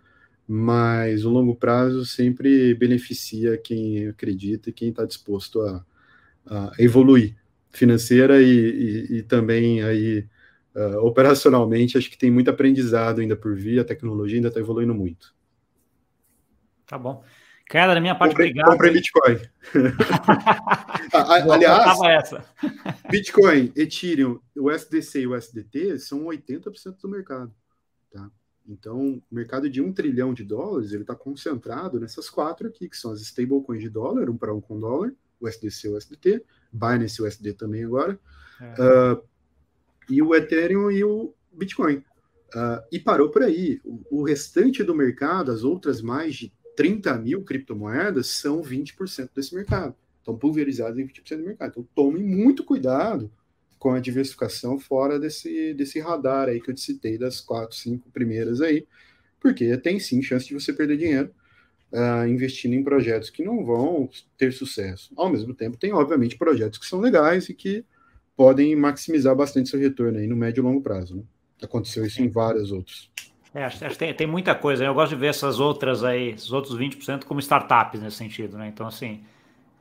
mas 0.48 1.26
o 1.26 1.30
longo 1.30 1.56
prazo 1.56 2.06
sempre 2.06 2.74
beneficia 2.76 3.58
quem 3.58 4.08
acredita 4.08 4.70
e 4.70 4.74
quem 4.74 4.90
está 4.90 5.06
disposto 5.06 5.62
a, 5.62 5.86
a, 6.46 6.72
evoluir 6.78 7.36
financeira 7.72 8.42
e, 8.42 8.48
e, 8.48 9.18
e 9.18 9.24
também 9.24 9.84
aí 9.84 10.28
uh, 10.76 10.98
operacionalmente 11.00 11.98
acho 11.98 12.10
que 12.10 12.18
tem 12.18 12.30
muito 12.30 12.50
aprendizado 12.50 13.22
ainda 13.22 13.36
por 13.36 13.56
vir, 13.56 13.80
a 13.80 13.84
tecnologia 13.84 14.38
ainda 14.38 14.50
está 14.50 14.60
evoluindo 14.60 14.94
muito. 14.94 15.34
Tá 16.86 16.98
bom. 16.98 17.24
Cara, 17.70 17.96
da 17.96 18.02
minha 18.02 18.16
parte, 18.16 18.32
comprei, 18.32 18.50
obrigado. 18.50 18.72
Comprei 18.72 18.94
Bitcoin. 18.94 19.40
Aliás, 21.52 22.00
essa. 22.02 22.46
Bitcoin, 23.10 23.72
Ethereum, 23.76 24.40
o 24.56 24.70
SDC 24.70 25.22
e 25.22 25.28
o 25.28 25.36
SDT 25.36 26.00
são 26.00 26.26
80% 26.26 26.98
do 27.02 27.10
mercado. 27.10 27.54
Tá? 28.12 28.30
Então, 28.68 29.22
o 29.32 29.36
mercado 29.36 29.70
de 29.70 29.82
um 29.82 29.92
trilhão 29.92 30.34
de 30.34 30.44
dólares 30.44 30.92
ele 30.92 31.02
está 31.02 31.16
concentrado 31.16 32.00
nessas 32.00 32.30
quatro 32.30 32.68
aqui, 32.68 32.88
que 32.88 32.98
são 32.98 33.12
as 33.12 33.22
stablecoins 33.22 33.82
de 33.82 33.90
dólar, 33.90 34.30
um 34.30 34.38
para 34.38 34.54
um 34.54 34.62
com 34.62 34.80
dólar, 34.80 35.12
o 35.40 35.48
SDC 35.48 35.88
e 35.88 35.90
o 35.90 35.98
SDT, 35.98 36.46
Binance 36.72 37.20
e 37.20 37.24
o 37.24 37.28
USD 37.28 37.54
também 37.54 37.84
agora, 37.84 38.20
é. 38.62 39.14
uh, 39.14 39.24
e 40.10 40.22
o 40.22 40.34
Ethereum 40.36 40.92
e 40.92 41.04
o 41.04 41.34
Bitcoin. 41.52 41.98
Uh, 42.54 42.82
e 42.92 43.00
parou 43.00 43.30
por 43.30 43.44
aí. 43.44 43.82
O, 43.84 44.22
o, 44.22 44.24
restante 44.24 44.84
do 44.84 44.96
mercado, 44.96 45.52
as 45.52 45.64
outras 45.64 46.02
mais 46.02 46.36
de 46.36 46.54
30 46.76 47.18
mil 47.18 47.44
criptomoedas, 47.44 48.28
são 48.28 48.62
20% 48.62 49.30
desse 49.36 49.54
mercado. 49.56 49.96
Estão 50.20 50.38
pulverizadas 50.38 50.98
em 50.98 51.08
20% 51.08 51.38
do 51.38 51.44
mercado. 51.44 51.72
Então, 51.72 51.88
tomem 51.96 52.24
muito 52.24 52.64
cuidado 52.64 53.32
com 53.78 53.92
a 53.92 54.00
diversificação 54.00 54.80
fora 54.80 55.20
desse, 55.20 55.74
desse 55.74 56.00
radar 56.00 56.50
aí 56.50 56.60
que 56.60 56.72
eu 56.72 56.74
te 56.74 56.82
citei, 56.82 57.18
das 57.18 57.40
quatro, 57.40 57.76
cinco 57.76 58.10
primeiras 58.10 58.62
aí, 58.62 58.88
porque 59.40 59.78
tem 59.78 60.00
sim 60.00 60.22
chance 60.22 60.48
de 60.48 60.54
você 60.54 60.74
perder 60.74 60.98
dinheiro 60.98 61.32
uh, 61.92 62.28
investindo 62.28 62.74
em 62.74 62.84
projetos 62.84 63.30
que 63.30 63.44
não 63.44 63.64
vão 63.64 64.10
ter 64.38 64.52
sucesso. 64.52 65.14
Ao 65.16 65.30
mesmo 65.30 65.54
tempo, 65.54 65.78
tem, 65.78 65.94
obviamente, 65.94 66.38
projetos 66.38 66.80
que 66.80 66.86
são 66.86 67.00
legais 67.00 67.48
e 67.50 67.54
que 67.54 67.86
podem 68.36 68.76
maximizar 68.76 69.36
bastante 69.36 69.70
seu 69.70 69.80
retorno 69.80 70.18
aí 70.18 70.28
no 70.28 70.36
médio 70.36 70.62
e 70.62 70.64
longo 70.64 70.82
prazo. 70.82 71.18
Né? 71.18 71.24
Aconteceu 71.62 72.06
isso 72.06 72.22
em 72.22 72.28
vários 72.28 72.72
outros. 72.72 73.12
É, 73.56 73.64
acho, 73.64 73.86
acho 73.86 73.94
que 73.94 74.00
tem, 74.00 74.14
tem 74.14 74.28
muita 74.28 74.54
coisa. 74.54 74.84
Né? 74.84 74.90
Eu 74.90 74.94
gosto 74.94 75.12
de 75.12 75.16
ver 75.16 75.28
essas 75.28 75.62
outras 75.62 76.04
aí, 76.04 76.32
esses 76.32 76.52
outros 76.52 76.78
20% 76.78 77.24
como 77.24 77.40
startups 77.40 78.02
nesse 78.02 78.18
sentido, 78.18 78.58
né? 78.58 78.68
Então, 78.68 78.86
assim, 78.86 79.24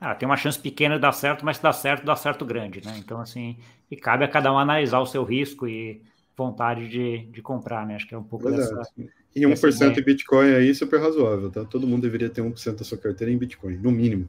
ah, 0.01 0.15
tem 0.15 0.29
uma 0.29 0.37
chance 0.37 0.57
pequena 0.57 0.95
de 0.95 1.01
dar 1.01 1.11
certo, 1.11 1.45
mas 1.45 1.57
se 1.57 1.63
dá 1.63 1.73
certo, 1.73 2.07
dá 2.07 2.15
certo 2.15 2.45
grande, 2.45 2.81
né? 2.85 2.95
Então, 2.99 3.21
assim, 3.21 3.57
e 3.91 3.97
cabe 3.97 4.25
a 4.25 4.29
cada 4.29 4.53
um 4.53 4.59
analisar 4.59 5.01
o 5.01 5.07
seu 5.07 5.25
risco 5.25 5.67
e 5.67 6.01
vontade 6.37 6.89
de, 6.89 7.27
de 7.27 7.43
comprar, 7.43 7.85
né? 7.85 7.97
Acho 7.97 8.07
que 8.07 8.15
é 8.15 8.19
um 8.19 8.23
pouco 8.23 8.49
Verdade. 8.49 8.73
dessa. 8.73 8.93
E 9.35 9.41
1% 9.41 9.99
em 9.99 10.03
Bitcoin 10.05 10.55
aí 10.55 10.71
é 10.71 10.75
super 10.75 11.01
razoável, 11.01 11.51
tá? 11.51 11.65
Todo 11.65 11.85
mundo 11.85 12.03
deveria 12.03 12.31
ter 12.31 12.43
1% 12.43 12.77
da 12.77 12.85
sua 12.85 12.97
carteira 12.97 13.33
em 13.33 13.37
Bitcoin, 13.37 13.77
no 13.79 13.91
mínimo. 13.91 14.29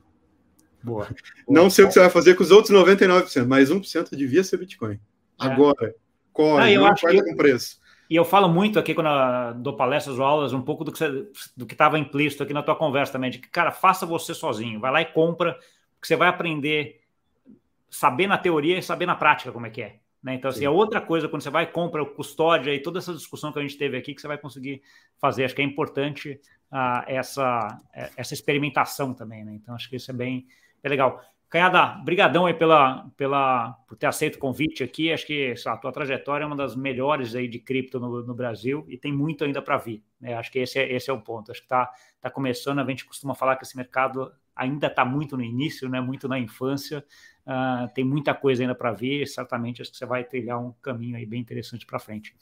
Boa. 0.81 1.07
Não 1.47 1.69
sei 1.69 1.85
o 1.85 1.87
que 1.87 1.93
você 1.93 1.99
vai 1.99 2.09
fazer 2.09 2.33
com 2.33 2.41
os 2.41 2.49
outros 2.49 2.75
99%, 2.75 3.45
mas 3.45 3.69
1% 3.69 4.15
devia 4.15 4.43
ser 4.43 4.57
Bitcoin. 4.57 4.95
É. 4.95 4.99
Agora, 5.37 5.93
corre, 6.33 6.75
não 6.75 6.87
importa 6.87 7.23
com 7.23 7.35
preço. 7.35 7.84
E 8.09 8.15
eu 8.15 8.23
falo 8.23 8.47
muito 8.47 8.77
aqui 8.77 8.93
quando 8.93 9.07
eu 9.07 9.53
dou 9.55 9.75
palestras 9.75 10.19
ou 10.19 10.25
aulas, 10.25 10.53
um 10.53 10.61
pouco 10.61 10.83
do 10.83 10.91
que 10.91 11.73
estava 11.73 11.97
implícito 11.97 12.43
aqui 12.43 12.53
na 12.53 12.61
tua 12.61 12.75
conversa 12.75 13.13
também, 13.13 13.31
de 13.31 13.39
que, 13.39 13.49
cara, 13.49 13.71
faça 13.71 14.05
você 14.05 14.33
sozinho, 14.33 14.79
vai 14.79 14.91
lá 14.91 15.01
e 15.01 15.05
compra, 15.05 15.53
porque 15.53 16.07
você 16.07 16.15
vai 16.15 16.27
aprender 16.27 17.01
saber 17.89 18.27
na 18.27 18.37
teoria 18.37 18.77
e 18.77 18.83
saber 18.83 19.05
na 19.05 19.15
prática 19.15 19.51
como 19.51 19.65
é 19.65 19.69
que 19.69 19.81
é. 19.81 19.95
Né? 20.21 20.33
Então, 20.33 20.49
assim, 20.49 20.65
é 20.65 20.69
outra 20.69 20.99
coisa 20.99 21.29
quando 21.29 21.43
você 21.43 21.49
vai 21.49 21.63
e 21.63 21.67
compra 21.67 22.01
o 22.03 22.05
custódia 22.07 22.73
e 22.73 22.81
toda 22.81 22.99
essa 22.99 23.13
discussão 23.13 23.51
que 23.51 23.59
a 23.59 23.61
gente 23.61 23.77
teve 23.77 23.95
aqui 23.95 24.13
que 24.13 24.19
você 24.19 24.27
vai 24.27 24.37
conseguir 24.37 24.81
fazer. 25.17 25.45
Acho 25.45 25.55
que 25.55 25.61
é 25.61 25.65
importante 25.65 26.41
uh, 26.71 27.03
essa, 27.07 27.79
essa 28.17 28.33
experimentação 28.33 29.13
também, 29.13 29.45
né? 29.45 29.53
Então, 29.53 29.75
acho 29.75 29.89
que 29.89 29.95
isso 29.95 30.11
é 30.11 30.13
bem, 30.13 30.45
bem 30.81 30.89
legal. 30.89 31.21
Canhada, 31.49 32.01
brigadão 32.03 32.45
aí 32.45 32.53
pela, 32.53 33.09
pela, 33.15 33.73
por 33.87 33.95
ter 33.95 34.07
aceito 34.07 34.35
o 34.35 34.39
convite 34.39 34.83
aqui. 34.83 35.11
Acho 35.11 35.25
que 35.25 35.53
a 35.65 35.77
tua 35.77 35.91
trajetória 35.91 36.43
é 36.43 36.47
uma 36.47 36.55
das 36.55 36.75
melhores 36.75 37.35
aí 37.35 37.47
de 37.47 37.59
cripto 37.59 37.99
no, 37.99 38.23
no 38.23 38.33
Brasil 38.33 38.83
e 38.89 38.97
tem 38.97 39.13
muito 39.13 39.43
ainda 39.43 39.61
para 39.61 39.77
vir. 39.77 40.03
Né? 40.19 40.33
Acho 40.33 40.51
que 40.51 40.59
esse 40.59 40.79
é, 40.79 40.91
esse 40.93 41.09
é 41.09 41.13
o 41.13 41.21
ponto. 41.21 41.51
Acho 41.51 41.61
que 41.61 41.65
está 41.65 41.89
tá 42.19 42.29
começando, 42.29 42.79
a 42.79 42.85
gente 42.85 43.05
costuma 43.05 43.35
falar 43.35 43.55
que 43.55 43.63
esse 43.63 43.77
mercado 43.77 44.31
ainda 44.55 44.87
está 44.87 45.05
muito 45.05 45.37
no 45.37 45.43
início, 45.43 45.87
né? 45.87 46.01
muito 46.01 46.27
na 46.27 46.39
infância. 46.39 47.05
Uh, 47.45 47.93
tem 47.93 48.03
muita 48.03 48.33
coisa 48.33 48.63
ainda 48.63 48.73
para 48.73 48.91
vir. 48.91 49.27
Certamente 49.27 49.81
acho 49.81 49.91
que 49.91 49.97
você 49.97 50.05
vai 50.05 50.23
trilhar 50.23 50.59
um 50.59 50.73
caminho 50.81 51.15
aí 51.15 51.25
bem 51.25 51.39
interessante 51.39 51.85
para 51.85 51.99
frente. 51.99 52.35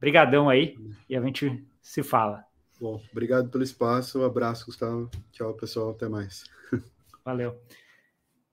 Brigadão 0.00 0.48
aí 0.48 0.76
e 1.08 1.16
a 1.16 1.20
gente 1.20 1.64
se 1.82 2.02
fala. 2.02 2.44
Bom, 2.80 3.02
obrigado 3.10 3.50
pelo 3.50 3.64
espaço. 3.64 4.20
Um 4.20 4.24
abraço, 4.24 4.66
Gustavo. 4.66 5.10
Tchau, 5.32 5.52
pessoal. 5.54 5.90
Até 5.90 6.08
mais. 6.08 6.44
Valeu. 7.24 7.60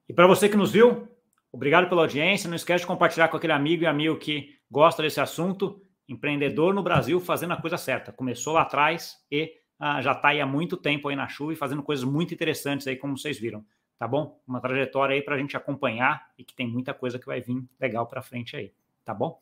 E 0.08 0.12
para 0.12 0.26
você 0.26 0.48
que 0.48 0.56
nos 0.56 0.72
viu, 0.72 1.08
obrigado 1.52 1.88
pela 1.88 2.02
audiência. 2.02 2.48
Não 2.48 2.56
esquece 2.56 2.82
de 2.82 2.86
compartilhar 2.86 3.28
com 3.28 3.36
aquele 3.36 3.52
amigo 3.52 3.82
e 3.82 3.86
amigo 3.86 4.16
que 4.16 4.56
gosta 4.70 5.02
desse 5.02 5.20
assunto. 5.20 5.80
Empreendedor 6.08 6.72
no 6.72 6.82
Brasil 6.82 7.20
fazendo 7.20 7.52
a 7.52 7.60
coisa 7.60 7.76
certa. 7.76 8.12
Começou 8.12 8.54
lá 8.54 8.62
atrás 8.62 9.16
e 9.30 9.52
ah, 9.78 10.00
já 10.00 10.12
está 10.12 10.28
aí 10.28 10.40
há 10.40 10.46
muito 10.46 10.76
tempo 10.76 11.08
aí 11.08 11.16
na 11.16 11.28
chuva 11.28 11.52
e 11.52 11.56
fazendo 11.56 11.82
coisas 11.82 12.04
muito 12.04 12.32
interessantes 12.32 12.86
aí, 12.86 12.96
como 12.96 13.18
vocês 13.18 13.38
viram. 13.38 13.64
Tá 13.98 14.06
bom? 14.06 14.40
Uma 14.46 14.60
trajetória 14.60 15.14
aí 15.14 15.22
para 15.22 15.34
a 15.34 15.38
gente 15.38 15.56
acompanhar 15.56 16.26
e 16.38 16.44
que 16.44 16.54
tem 16.54 16.68
muita 16.68 16.92
coisa 16.92 17.18
que 17.18 17.26
vai 17.26 17.40
vir 17.40 17.64
legal 17.80 18.06
para 18.06 18.22
frente 18.22 18.56
aí. 18.56 18.72
Tá 19.04 19.14
bom? 19.14 19.40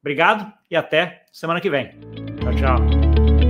Obrigado 0.00 0.52
e 0.70 0.76
até 0.76 1.24
semana 1.32 1.60
que 1.60 1.70
vem. 1.70 1.90
Tchau, 2.40 2.54
tchau. 2.56 3.41